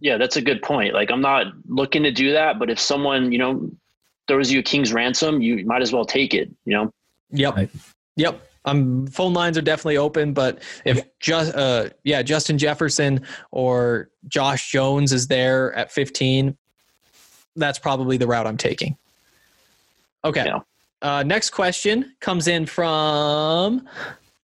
[0.00, 0.94] Yeah, that's a good point.
[0.94, 3.70] Like I'm not looking to do that, but if someone, you know,
[4.28, 6.90] throws you a king's ransom, you might as well take it, you know?
[7.30, 7.56] Yep.
[7.56, 7.70] Right.
[8.16, 8.48] Yep.
[8.64, 13.20] Um, phone lines are definitely open, but if just uh, yeah, Justin Jefferson
[13.50, 16.56] or Josh Jones is there at 15,
[17.56, 18.96] that's probably the route I'm taking.
[20.24, 20.44] Okay.
[20.46, 20.60] Yeah.
[21.02, 23.86] Uh, next question comes in from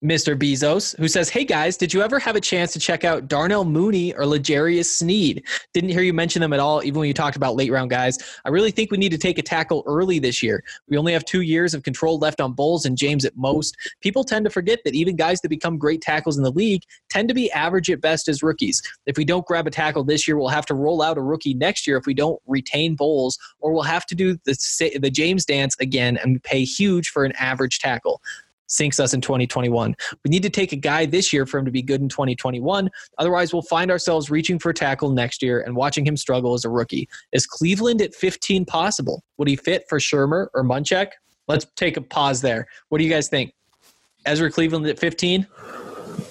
[0.04, 0.38] Mr.
[0.38, 3.64] Bezos, who says, Hey guys, did you ever have a chance to check out Darnell
[3.64, 5.46] Mooney or L'Jarius Sneed?
[5.74, 8.18] Didn't hear you mention them at all, even when you talked about late round guys.
[8.44, 10.62] I really think we need to take a tackle early this year.
[10.90, 13.78] We only have two years of control left on Bolles and James at most.
[14.02, 17.30] People tend to forget that even guys that become great tackles in the league tend
[17.30, 18.82] to be average at best as rookies.
[19.06, 21.54] If we don't grab a tackle this year, we'll have to roll out a rookie
[21.54, 25.46] next year if we don't retain Bolles, or we'll have to do the, the James
[25.46, 28.22] dance again and pay huge for an average tackle
[28.74, 29.96] sinks us in 2021.
[30.24, 32.90] We need to take a guy this year for him to be good in 2021.
[33.18, 36.66] Otherwise, we'll find ourselves reaching for a tackle next year and watching him struggle as
[36.66, 37.08] a rookie.
[37.32, 39.24] Is Cleveland at 15 possible?
[39.38, 41.12] Would he fit for Shurmur or Munchak?
[41.48, 42.68] Let's take a pause there.
[42.90, 43.54] What do you guys think?
[44.26, 45.48] Ezra Cleveland at 15?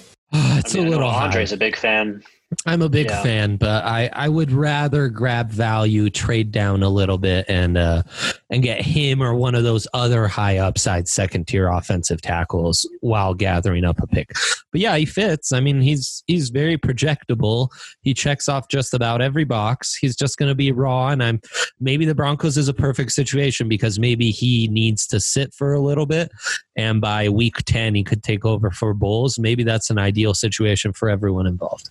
[0.33, 1.25] it's I mean, a I know little high.
[1.25, 2.23] Andre's a big fan.
[2.65, 3.23] I'm a big Yeah.
[3.23, 8.03] fan, but I, I would rather grab value, trade down a little bit, and uh,
[8.49, 13.33] and get him or one of those other high upside second tier offensive tackles while
[13.33, 14.31] gathering up a pick.
[14.71, 15.51] But yeah, he fits.
[15.51, 17.69] I mean, he's he's very projectable.
[18.01, 19.95] He checks off just about every box.
[19.95, 21.41] He's just going to be raw, and I'm
[21.79, 25.79] maybe the Broncos is a perfect situation because maybe he needs to sit for a
[25.79, 26.31] little bit,
[26.75, 29.37] and by week ten he could take over for Bolles.
[29.37, 31.89] Maybe that's an ideal situation for everyone involved.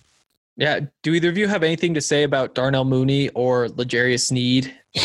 [0.55, 0.81] Yeah.
[1.01, 4.73] Do either of you have anything to say about Darnell Mooney or L'Jarius Sneed?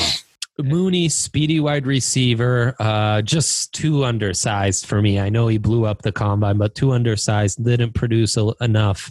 [0.60, 5.20] Mooney, speedy wide receiver, uh, just too undersized for me.
[5.20, 9.08] I know he blew up the combine, but too undersized, didn't produce a, enough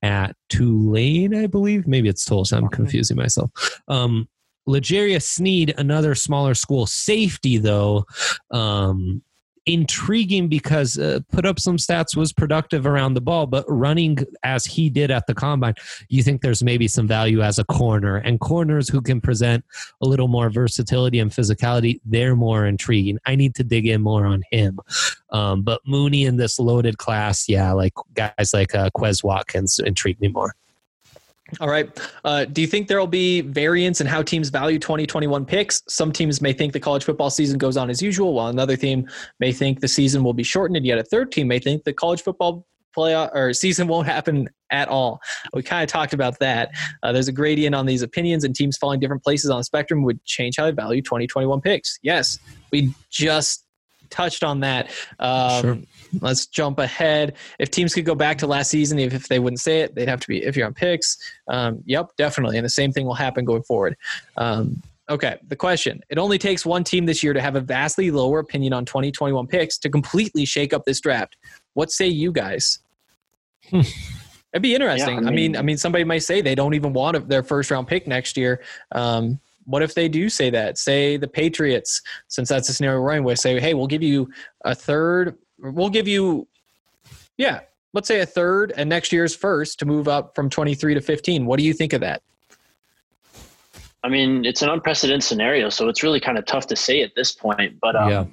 [0.00, 1.86] at Tulane, I believe.
[1.86, 2.56] Maybe it's Tulsa.
[2.56, 3.50] I'm confusing myself.
[3.88, 4.26] Um,
[4.64, 8.06] L'Jarius Sneed, another smaller school safety, though.
[8.50, 9.22] Um,
[9.66, 14.64] intriguing because uh, put up some stats was productive around the ball but running as
[14.64, 15.74] he did at the combine
[16.08, 19.64] you think there's maybe some value as a corner and corners who can present
[20.00, 23.18] a little more versatility and physicality they're more intriguing.
[23.26, 24.78] I need to dig in more on him.
[25.30, 30.20] Um, but mooney in this loaded class yeah like guys like uh, quez watkins intrigue
[30.20, 30.54] me more
[31.60, 31.88] All right.
[32.24, 35.82] Uh, do you think there will be variance in how teams value 2021 picks?
[35.88, 39.08] Some teams may think the college football season goes on as usual, while another team
[39.38, 41.92] may think the season will be shortened, and yet a third team may think the
[41.92, 42.66] college football
[42.96, 45.20] playoff or season won't happen at all.
[45.52, 46.70] We kind of talked about that.
[47.02, 50.02] Uh, there's a gradient on these opinions, and teams falling different places on the spectrum
[50.02, 51.98] would change how they value 2021 picks.
[52.02, 52.38] Yes,
[52.72, 53.64] we just
[54.10, 54.90] touched on that.
[55.18, 55.78] Um, Sure.
[56.20, 57.34] Let's jump ahead.
[57.58, 60.08] If teams could go back to last season, if, if they wouldn't say it, they'd
[60.08, 61.16] have to be if you're on picks.
[61.48, 62.56] Um, yep, definitely.
[62.58, 63.96] And the same thing will happen going forward.
[64.36, 68.10] Um, okay, the question it only takes one team this year to have a vastly
[68.10, 71.36] lower opinion on 2021 picks to completely shake up this draft.
[71.74, 72.78] What say you guys?
[73.72, 75.16] It'd be interesting.
[75.16, 77.42] Yeah, I I, mean, mean- I mean, somebody might say they don't even want their
[77.42, 78.62] first round pick next year.
[78.92, 80.78] Um, what if they do say that?
[80.78, 84.30] Say the Patriots, since that's the scenario we're in with, say, hey, we'll give you
[84.64, 85.36] a third.
[85.58, 86.46] We'll give you,
[87.36, 87.60] yeah,
[87.92, 91.46] let's say a third and next year's first to move up from 23 to 15.
[91.46, 92.22] What do you think of that?
[94.04, 97.14] I mean, it's an unprecedented scenario, so it's really kind of tough to say at
[97.16, 97.78] this point.
[97.80, 98.24] But um, Yeah.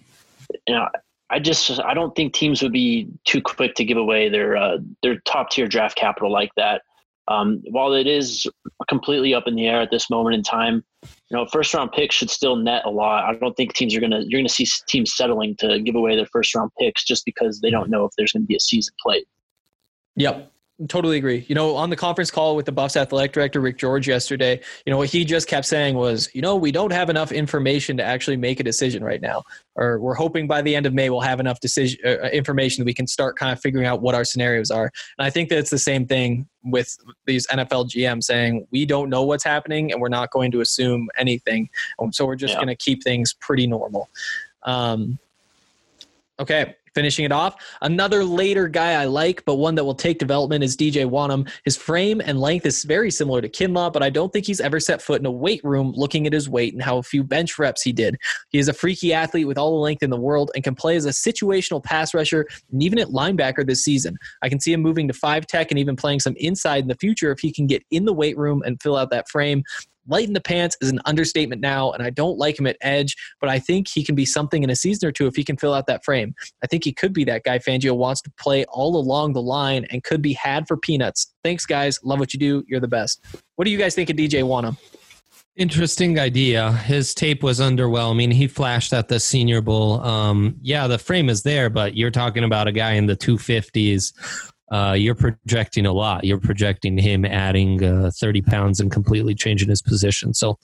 [0.67, 0.87] you know,
[1.29, 4.77] I just I don't think teams would be too quick to give away their uh,
[5.01, 6.83] their top tier draft capital like that.
[7.27, 8.45] Um, while it is
[8.89, 12.15] completely up in the air at this moment in time, you know, first round picks
[12.15, 13.23] should still net a lot.
[13.23, 16.25] I don't think teams are gonna you're gonna see teams settling to give away their
[16.27, 19.23] first round picks just because they don't know if there's gonna be a season played.
[20.15, 20.52] Yep.
[20.89, 21.45] Totally agree.
[21.47, 24.91] You know, on the conference call with the Buffs athletic director Rick George yesterday, you
[24.91, 28.03] know what he just kept saying was, you know, we don't have enough information to
[28.03, 29.43] actually make a decision right now,
[29.75, 32.85] or we're hoping by the end of May we'll have enough decision uh, information that
[32.85, 34.91] we can start kind of figuring out what our scenarios are.
[35.17, 39.09] And I think that it's the same thing with these NFL GMs saying we don't
[39.09, 41.69] know what's happening and we're not going to assume anything,
[42.11, 42.57] so we're just Yeah.
[42.57, 44.09] going to keep things pretty normal.
[44.63, 45.19] Um,
[46.39, 50.63] Okay, Finishing it off, another later guy I like, but one that will take development
[50.63, 51.49] is DJ Wonnum.
[51.65, 54.79] His frame and length is very similar to Kinlaw, but I don't think he's ever
[54.79, 57.81] set foot in a weight room looking at his weight and how few bench reps
[57.81, 58.17] he did.
[58.49, 60.95] He is a freaky athlete with all the length in the world and can play
[60.95, 64.17] as a situational pass rusher and even at linebacker this season.
[64.41, 66.95] I can see him moving to five tech and even playing some inside in the
[66.95, 69.63] future if he can get in the weight room and fill out that frame.
[70.07, 73.15] Light in the pants is an understatement now, and I don't like him at edge,
[73.39, 75.57] but I think he can be something in a season or two if he can
[75.57, 76.33] fill out that frame.
[76.63, 79.85] I think he could be that guy Fangio wants to play all along the line
[79.91, 81.33] and could be had for peanuts.
[81.43, 81.99] Thanks, guys.
[82.03, 82.63] Love what you do.
[82.67, 83.23] You're the best.
[83.55, 84.77] What do you guys think of DJ Wonnum?
[85.55, 86.71] Interesting idea.
[86.71, 88.33] His tape was underwhelming.
[88.33, 90.01] He flashed at the Senior Bowl.
[90.01, 94.13] Um, yeah, the frame is there, but you're talking about a guy in the 250s
[94.71, 96.23] uh, you're projecting a lot.
[96.23, 100.33] You're projecting him adding uh, 30 pounds and completely changing his position.
[100.33, 100.57] So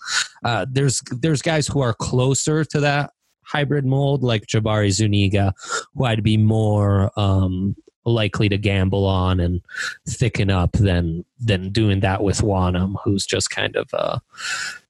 [0.44, 3.12] uh, there's there's guys who are closer to that
[3.44, 5.54] hybrid mold, like Jabari Zuniga,
[5.96, 9.62] who I'd be more um, likely to gamble on and
[10.08, 14.20] thicken up than than doing that with Wonnum, who's just kind of uh,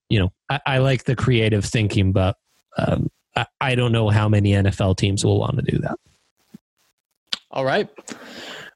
[0.08, 2.36] you know I, I like the creative thinking, but
[2.78, 5.98] um, I, I don't know how many NFL teams will want to do that.
[7.50, 7.88] All right.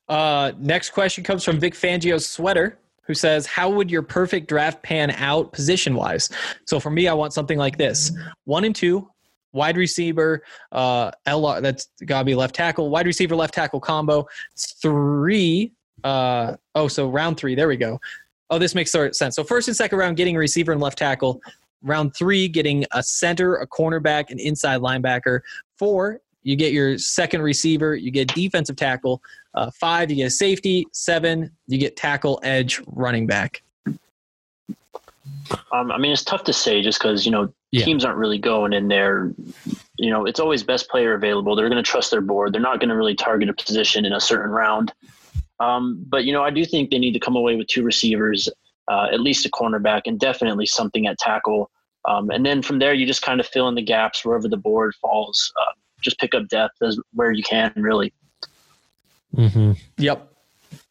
[0.09, 4.83] Uh, next question comes from Vic Fangio's sweater, who says, "How would your perfect draft
[4.83, 6.31] pan out position wise?"
[6.67, 8.13] So for me, I want something like this:
[8.45, 9.09] one and two,
[9.53, 11.61] wide receiver, uh, L.
[11.63, 14.27] That's gotta be left tackle, wide receiver, left tackle combo.
[14.57, 15.73] Three.
[16.03, 17.55] Uh, oh, so round three.
[17.55, 17.99] There we go.
[18.51, 19.35] Oh, this makes sense.
[19.35, 21.41] So first and second round, getting a receiver and left tackle.
[21.83, 25.41] Round three, getting a center, a cornerback, an inside linebacker.
[25.79, 29.21] Four, you get your second receiver, you get defensive tackle.
[29.55, 30.87] Uh, five, you get a safety.
[30.93, 33.63] Seven, you get tackle, edge, running back.
[35.73, 37.85] Um, I mean, it's tough to say just because you know Yeah.
[37.85, 39.33] teams aren't really going in there.
[39.97, 41.57] You know, it's always best player available.
[41.57, 42.53] They're going to trust their board.
[42.53, 44.93] They're not going to really target a position in a certain round.
[45.61, 48.49] Um, but you know, I do think they need to come away with two receivers,
[48.91, 51.71] uh, at least a cornerback, and definitely something at tackle.
[52.07, 54.57] Um, and then from there, you just kind of fill in the gaps wherever the
[54.59, 55.53] board falls.
[55.59, 55.73] Uh,
[56.05, 58.13] just pick up depth as where you can, really.
[59.35, 59.73] Mm-hmm.
[59.99, 60.31] Yep.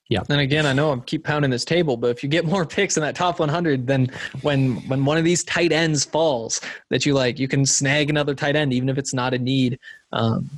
[0.09, 0.21] Yeah.
[0.29, 2.97] And again, I know I keep pounding this table, but if you get more picks
[2.97, 4.11] in that top 100, then
[4.41, 6.59] when when one of these tight ends falls,
[6.89, 9.79] that you like, you can snag another tight end, even if it's not a need.
[10.11, 10.49] Um,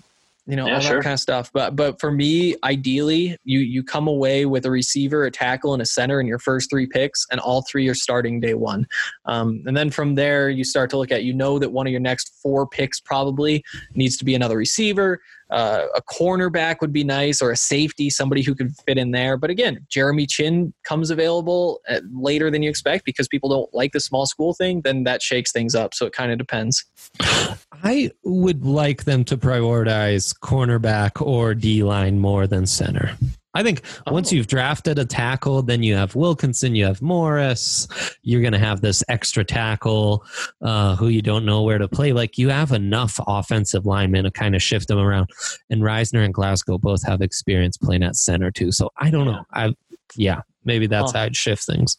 [0.47, 1.01] you know, Yeah, all that sure.
[1.01, 1.51] kind of stuff.
[1.53, 5.81] But but for me, ideally, you you come away with a receiver, a tackle, and
[5.81, 8.87] a center in your first three picks, and all three are starting day one.
[9.25, 11.91] Um, and then from there, you start to look at you know that one of
[11.91, 13.63] your next four picks probably
[13.95, 15.21] needs to be another receiver.
[15.51, 19.37] Uh, a cornerback would be nice, or a safety, somebody who could fit in there.
[19.37, 23.91] But again, Jeremy Chinn comes available at, later than you expect because people don't like
[23.91, 24.81] the small school thing.
[24.81, 25.93] Then that shakes things up.
[25.93, 26.83] So it kind of depends.
[27.19, 33.15] I would like them to prioritize cornerback or D line more than center.
[33.55, 34.35] I think once Oh.
[34.35, 37.87] you've drafted a tackle, then you have Wilkinson, you have Morris,
[38.21, 40.23] you're going to have this extra tackle
[40.61, 42.11] uh, who you don't know where to play.
[42.13, 45.29] Like you have enough offensive linemen to kind of shift them around.
[45.69, 48.71] And Risner and Glasgow both have experience playing at center too.
[48.71, 49.43] So I don't know.
[49.53, 49.73] I
[50.15, 51.17] yeah, maybe that's Huh.
[51.19, 51.97] how I'd shift things.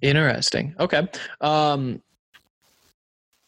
[0.00, 0.74] Interesting.
[0.80, 1.06] Okay.
[1.40, 2.02] Um,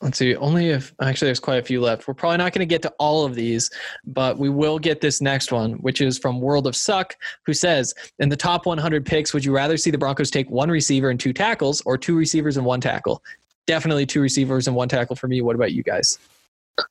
[0.05, 0.37] let's see.
[0.37, 2.07] Only if actually there's quite a few left.
[2.07, 3.71] We're probably not going to get to all of these,
[4.05, 7.95] but we will get this next one, which is from World of Suck, who says,
[8.19, 11.19] "In the top 100 picks, would you rather see the Broncos take one receiver and
[11.19, 13.23] two tackles, or two receivers and one tackle?"
[13.67, 15.41] Definitely two receivers and one tackle for me.
[15.41, 16.19] What about you guys?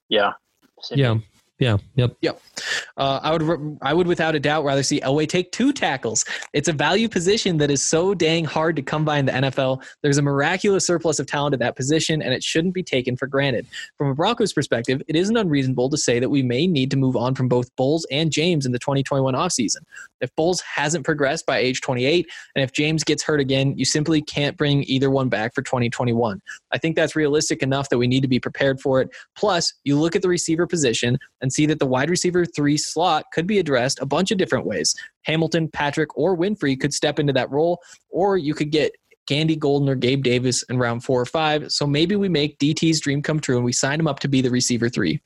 [0.09, 0.33] Yeah.
[0.91, 1.17] Yeah.
[1.63, 1.77] Yeah.
[2.21, 2.41] Yep.
[2.97, 6.25] Uh, I would, I would without a doubt rather see Elway take two tackles.
[6.51, 9.81] It's a value position that is so dang hard to come by in the NFL.
[10.01, 13.27] There's a miraculous surplus of talent at that position, and it shouldn't be taken for
[13.27, 13.65] granted.
[13.97, 17.15] From a Broncos perspective, it isn't unreasonable to say that we may need to move
[17.15, 19.79] on from both Bolles and James in the 2021 offseason.
[20.19, 24.21] If Bolles hasn't progressed by age 28, and if James gets hurt again, you simply
[24.21, 26.41] can't bring either one back for 2021.
[26.71, 29.09] I think that's realistic enough that we need to be prepared for it.
[29.37, 33.25] Plus, you look at the receiver position and see that the wide receiver three slot
[33.33, 34.95] could be addressed a bunch of different ways.
[35.23, 38.93] Hamilton, Patrick, or Winfree could step into that role, or you could get
[39.27, 41.71] Gandy Golden or Gabe Davis in round four or five.
[41.71, 44.41] So maybe we make DT's dream come true and we sign him up to be
[44.41, 45.21] the receiver three.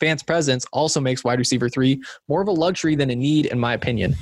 [0.00, 3.58] Fant's presence also makes wide receiver three more of a luxury than a need, in
[3.58, 4.16] my opinion.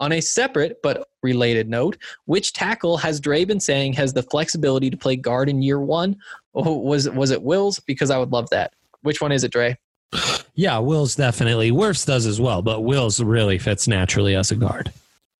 [0.00, 4.90] On a separate but related note, which tackle has Dre been saying has the flexibility
[4.90, 6.16] to play guard in year one?
[6.54, 7.78] Oh, was was it Wills?
[7.78, 8.74] Because I would love that.
[9.02, 9.76] Which one is it, Dre?
[10.54, 10.78] Yeah.
[10.78, 11.70] Wills definitely.
[11.70, 14.92] Wirfs does as well, but Wills really fits naturally as a guard.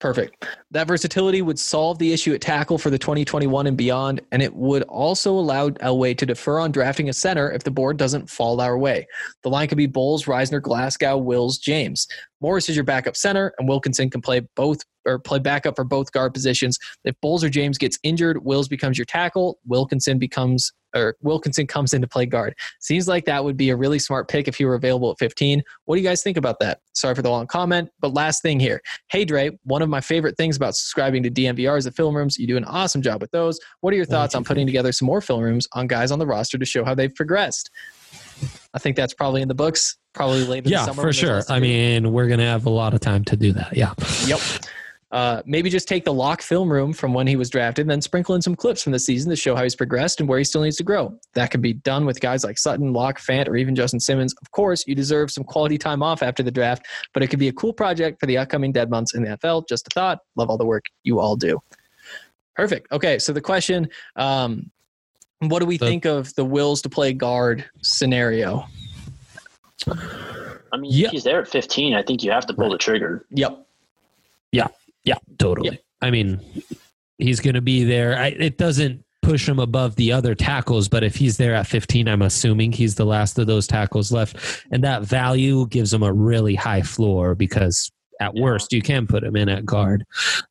[0.02, 0.48] Perfect.
[0.72, 4.52] That versatility would solve the issue at tackle for the 2021 and beyond, and it
[4.52, 8.60] would also allow Elway to defer on drafting a center if the board doesn't fall
[8.60, 9.06] our way.
[9.44, 12.08] The line could be Bolles, Risner, Glasgow, Wills, James.
[12.40, 16.12] Morris is your backup center, and Wilkinson can play both or play backup for both
[16.12, 16.78] guard positions.
[17.04, 19.58] If Bolles or James gets injured, Wills becomes your tackle.
[19.66, 22.54] Wilkinson becomes or Wilkinson comes in to play guard.
[22.80, 25.62] Seems like that would be a really smart pick if he were available at 15.
[25.84, 26.80] What do you guys think about that?
[26.92, 28.82] Sorry for the long comment, but last thing here.
[29.08, 32.38] Hey Dre, one of my favorite things about subscribing to DNVR is the film rooms.
[32.38, 33.58] You do an awesome job with those.
[33.80, 36.26] What are your thoughts on putting together some more film rooms on guys on the
[36.26, 37.70] roster to show how they've progressed?
[38.74, 40.68] I think that's probably in the books, probably later.
[40.68, 41.42] Yeah, summer for sure.
[41.48, 43.76] I mean, we're gonna have a lot of time to do that.
[43.76, 43.94] Yeah.
[44.26, 44.40] Yep.
[45.12, 48.00] Uh, maybe just take the Lock film room from when he was drafted, and then
[48.00, 50.44] sprinkle in some clips from the season to show how he's progressed and where he
[50.44, 51.14] still needs to grow.
[51.34, 54.34] That can be done with guys like Sutton, Lock, Fant, or even Justin Simmons.
[54.40, 57.48] Of course, you deserve some quality time off after the draft, but it could be
[57.48, 59.68] a cool project for the upcoming dead months in the NFL.
[59.68, 60.20] Just a thought.
[60.36, 61.60] Love all the work you all do.
[62.56, 62.90] Perfect.
[62.90, 64.70] Okay, so the question: um,
[65.40, 68.64] What do we The- think of the Wills to play guard scenario?
[70.72, 71.06] I mean, Yeah.
[71.08, 73.26] if he's there at 15, I think you have to pull the trigger.
[73.30, 73.66] Yep.
[74.52, 74.68] Yeah,
[75.38, 75.80] totally.
[76.00, 76.40] I mean,
[77.18, 78.16] he's going to be there.
[78.18, 82.08] I, it doesn't push him above the other tackles, but if he's there at 15,
[82.08, 84.64] I'm assuming he's the last of those tackles left.
[84.72, 88.42] And that value gives him a really high floor because at Yeah.
[88.42, 90.04] worst, you can put him in at guard.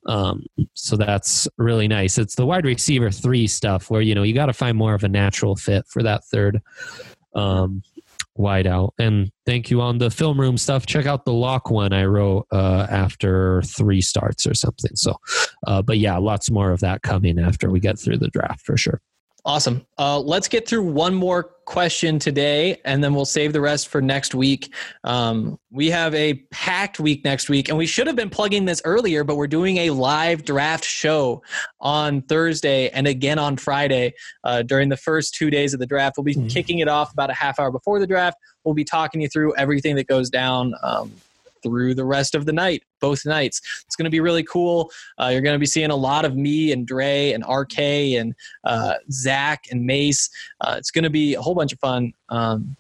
[0.06, 2.18] Um, so that's really nice.
[2.18, 5.04] It's the wide receiver three stuff where, you know, you got to find more of
[5.04, 6.62] a natural fit for that third.
[7.36, 7.82] Um,
[8.36, 8.94] wide out.
[9.00, 10.86] And thank you on the film room stuff.
[10.86, 14.96] Check out the Lock one i wrote uh, after three starts or something.
[14.96, 15.16] So
[15.68, 18.78] uh, but yeah lots more of that coming after we get through the draft for
[18.78, 19.02] sure
[19.44, 19.86] Awesome.
[19.98, 24.00] Uh, let's get through one more question today, and then we'll save the rest for
[24.00, 24.72] next week.
[25.04, 28.84] Um, we have a packed week next week, and we should have been plugging this
[28.86, 31.42] earlier, but we're doing a live draft show
[31.80, 34.14] on Thursday and again on Friday
[34.44, 36.18] uh, during the first two days of the draft.
[36.18, 36.50] We'll be Mhm.
[36.52, 38.38] kicking it off about a half hour before the draft.
[38.64, 40.76] We'll be talking you through everything that goes down.
[40.84, 41.12] Um,
[41.64, 43.62] through the rest of the night, both nights.
[43.86, 44.92] It's going to be really cool.
[45.20, 48.34] Uh, you're going to be seeing a lot of me and Dre and RK and
[48.64, 50.30] uh, Zach and Mace.
[50.62, 52.14] Uh, it's going to be a whole bunch of fun.
[52.30, 52.76] Um,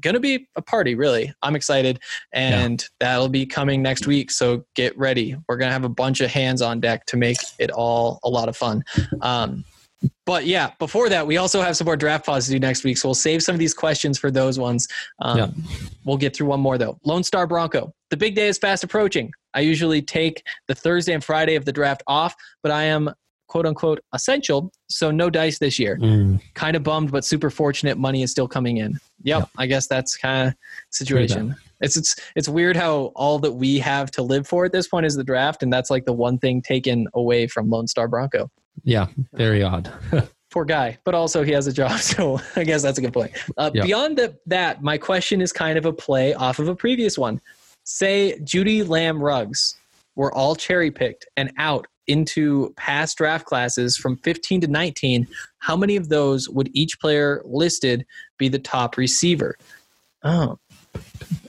[0.00, 1.32] going to be a party, really.
[1.42, 2.00] I'm excited,
[2.32, 4.30] and that'll be coming next week.
[4.30, 5.36] So get ready.
[5.48, 8.28] We're going to have a bunch of hands on deck to make it all a
[8.28, 8.84] lot of fun.
[9.22, 9.64] Um,
[10.26, 12.98] but yeah, before that, we also have some more draft pods to do next week.
[12.98, 14.86] So we'll save some of these questions for those ones.
[15.20, 15.48] Um, Yeah.
[16.04, 16.98] We'll get through one more though.
[17.04, 17.92] Lone Star Bronco.
[18.10, 19.30] The big day is fast approaching.
[19.54, 23.10] I usually take the Thursday and Friday of the draft off, but I am
[23.48, 24.70] quote unquote essential.
[24.88, 25.98] So no dice this year.
[26.00, 27.98] Mm, Kind of bummed, but super fortunate.
[27.98, 28.92] Money is still coming in.
[29.24, 29.40] Yep.
[29.40, 29.44] Yeah.
[29.56, 30.54] I guess that's kind of
[30.90, 31.56] situation.
[31.80, 35.06] It's it's it's weird how all that we have to live for at this point
[35.06, 38.50] is the draft, and that's like the one thing taken away from Lone Star Bronco.
[38.84, 39.92] Yeah very odd
[40.50, 43.32] Poor guy, but also he has a job, so I guess that's a good point.
[43.58, 43.82] Uh, Yeah.
[43.82, 47.40] Beyond the, that, my question is kind of a play off of a previous one.
[47.84, 49.76] Say Jeudy Lamb Ruggs
[50.16, 55.28] were all cherry picked and out into past draft classes from 15 to 19.
[55.58, 58.06] How many of those would each player listed
[58.38, 59.56] be the top receiver?
[60.24, 60.58] Oh,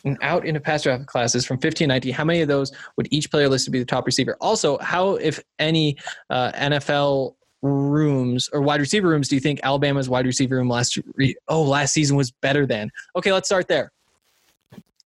[0.06, 2.14] and out into past draft classes from 15 to 19.
[2.14, 4.38] How many of those would each player listed be the top receiver?
[4.42, 5.98] Also, how, if any,
[6.30, 10.98] uh, NFL rooms or wide receiver rooms do you think Alabama's wide receiver room last
[11.16, 12.92] re- oh last season was better than?
[13.16, 13.92] Okay, let's start there.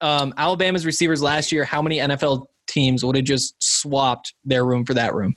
[0.00, 4.84] Um, Alabama's receivers last year, how many NFL teams would have just swapped their room
[4.84, 5.36] for that room?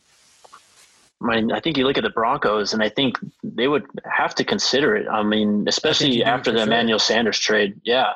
[1.21, 4.35] I mean, I think you look at the Broncos, and I think they would have
[4.35, 5.07] to consider it.
[5.07, 6.67] I mean, especially do after the sure.
[6.67, 7.79] Emmanuel Sanders trade.
[7.83, 8.13] Yeah,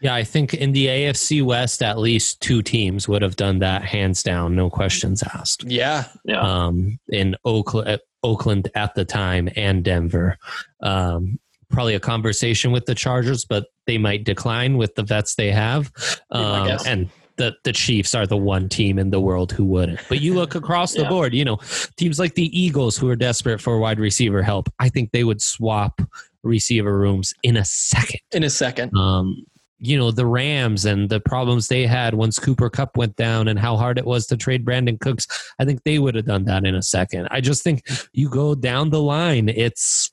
[0.00, 3.82] yeah i think in the afc west at least two teams would have done that
[3.84, 6.40] hands down no questions asked Yeah, yeah.
[6.40, 10.38] um, in Oakland, Oakland at the time and Denver.
[10.82, 11.38] Um,
[11.68, 15.90] probably a conversation with the Chargers, but they might decline with the vets they have.
[16.30, 16.86] Um, guess.
[16.86, 20.00] and the, the Chiefs are the one team in the world who wouldn't.
[20.08, 21.08] But you look across the Yeah.
[21.08, 21.58] board, you know,
[21.96, 24.68] teams like the Eagles who are desperate for wide receiver help.
[24.78, 26.00] I think they would swap
[26.44, 28.96] receiver rooms in a second in a second.
[28.96, 29.44] um,
[29.80, 33.58] you know the Rams and the problems they had once Cooper Kupp went down and
[33.58, 35.26] how hard it was to trade Brandin Cooks.
[35.58, 37.28] I think they would have done that in a second.
[37.30, 40.10] I just think you go down the line, it's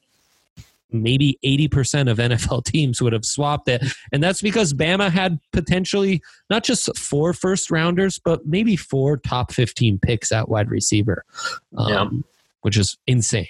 [0.93, 3.81] maybe 80% of NFL teams would have swapped it.
[4.11, 9.53] And that's because Bama had potentially not just four first rounders, but maybe four top
[9.53, 11.23] 15 picks at wide receiver,
[11.77, 12.09] um, Yeah.
[12.63, 13.47] which is insane.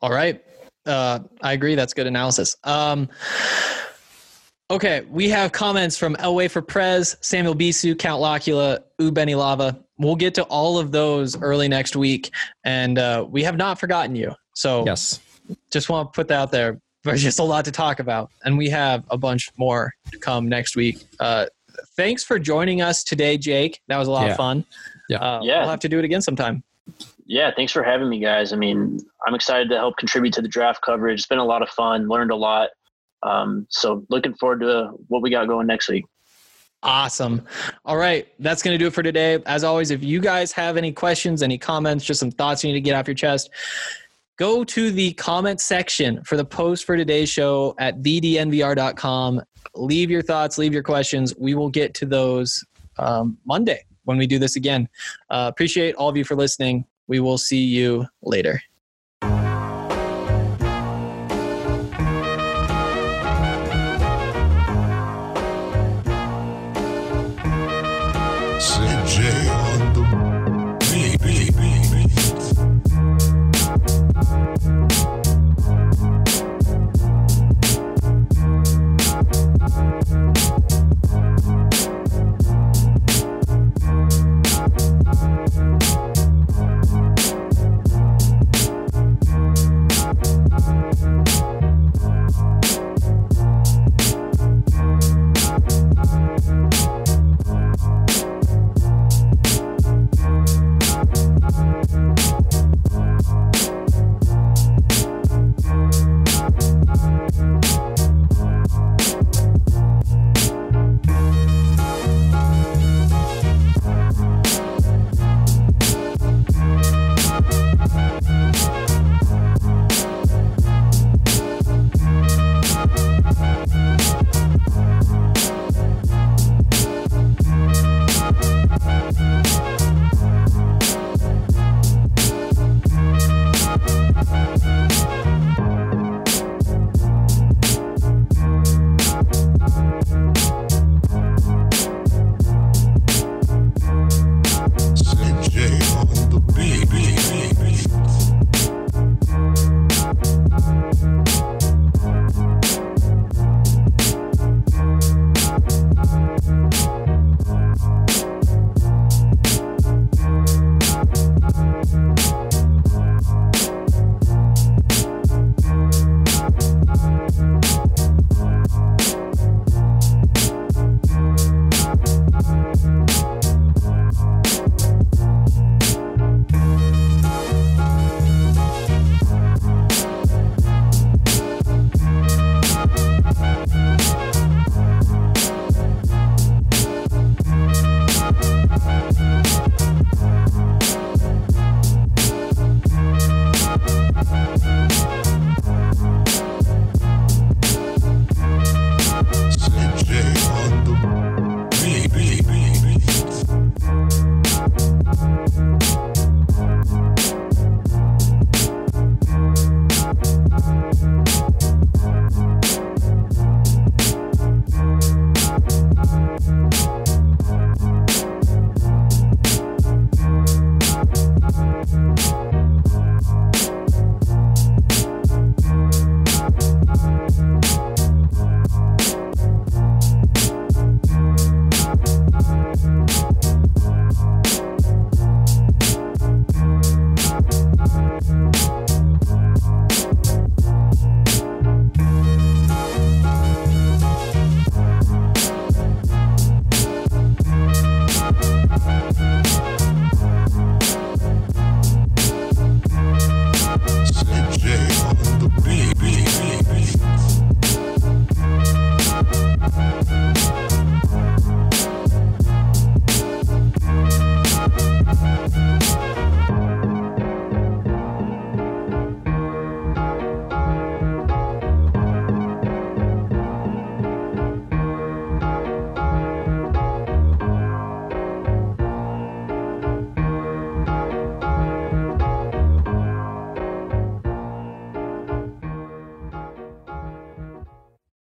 [0.00, 0.42] All right.
[0.90, 1.74] Uh, I agree.
[1.76, 2.56] That's good analysis.
[2.64, 3.08] Um,
[4.72, 9.76] Okay, we have comments from Elway for Prez, Samuel Bisu, Count Locula, U Benny Lava.
[9.98, 12.30] We'll get to all of those early next week,
[12.62, 14.32] and uh, we have not forgotten you.
[14.54, 15.18] So Yes.
[15.72, 16.78] just want to put that out there.
[17.02, 20.48] There's just a lot to talk about, and we have a bunch more to come
[20.48, 20.98] next week.
[21.18, 21.46] Uh,
[21.96, 23.80] thanks for joining us today, Jake.
[23.88, 24.30] That was a lot Yeah.
[24.30, 24.64] of fun.
[25.08, 25.18] Yeah.
[25.18, 25.60] uh, Yeah.
[25.62, 26.62] we'll have to do it again sometime.
[27.30, 28.52] Yeah, thanks for having me, guys.
[28.52, 31.20] I mean, I'm excited to help contribute to the draft coverage.
[31.20, 32.70] It's been a lot of fun, learned a lot.
[33.22, 36.06] Um, so looking forward to what we got going next week.
[36.82, 37.46] Awesome.
[37.84, 38.26] All right.
[38.40, 39.38] That's going to do it for today.
[39.46, 42.78] As always, if you guys have any questions, any comments, just some thoughts you need
[42.78, 43.50] to get off your chest,
[44.36, 49.40] go to the comment section for the post for today's show at vdnvr.com.
[49.76, 51.32] Leave your thoughts, leave your questions.
[51.38, 52.64] We will get to those
[52.98, 54.88] um, Monday when we do this again.
[55.30, 56.84] Uh, appreciate all of you for listening.
[57.10, 58.62] We will see you later.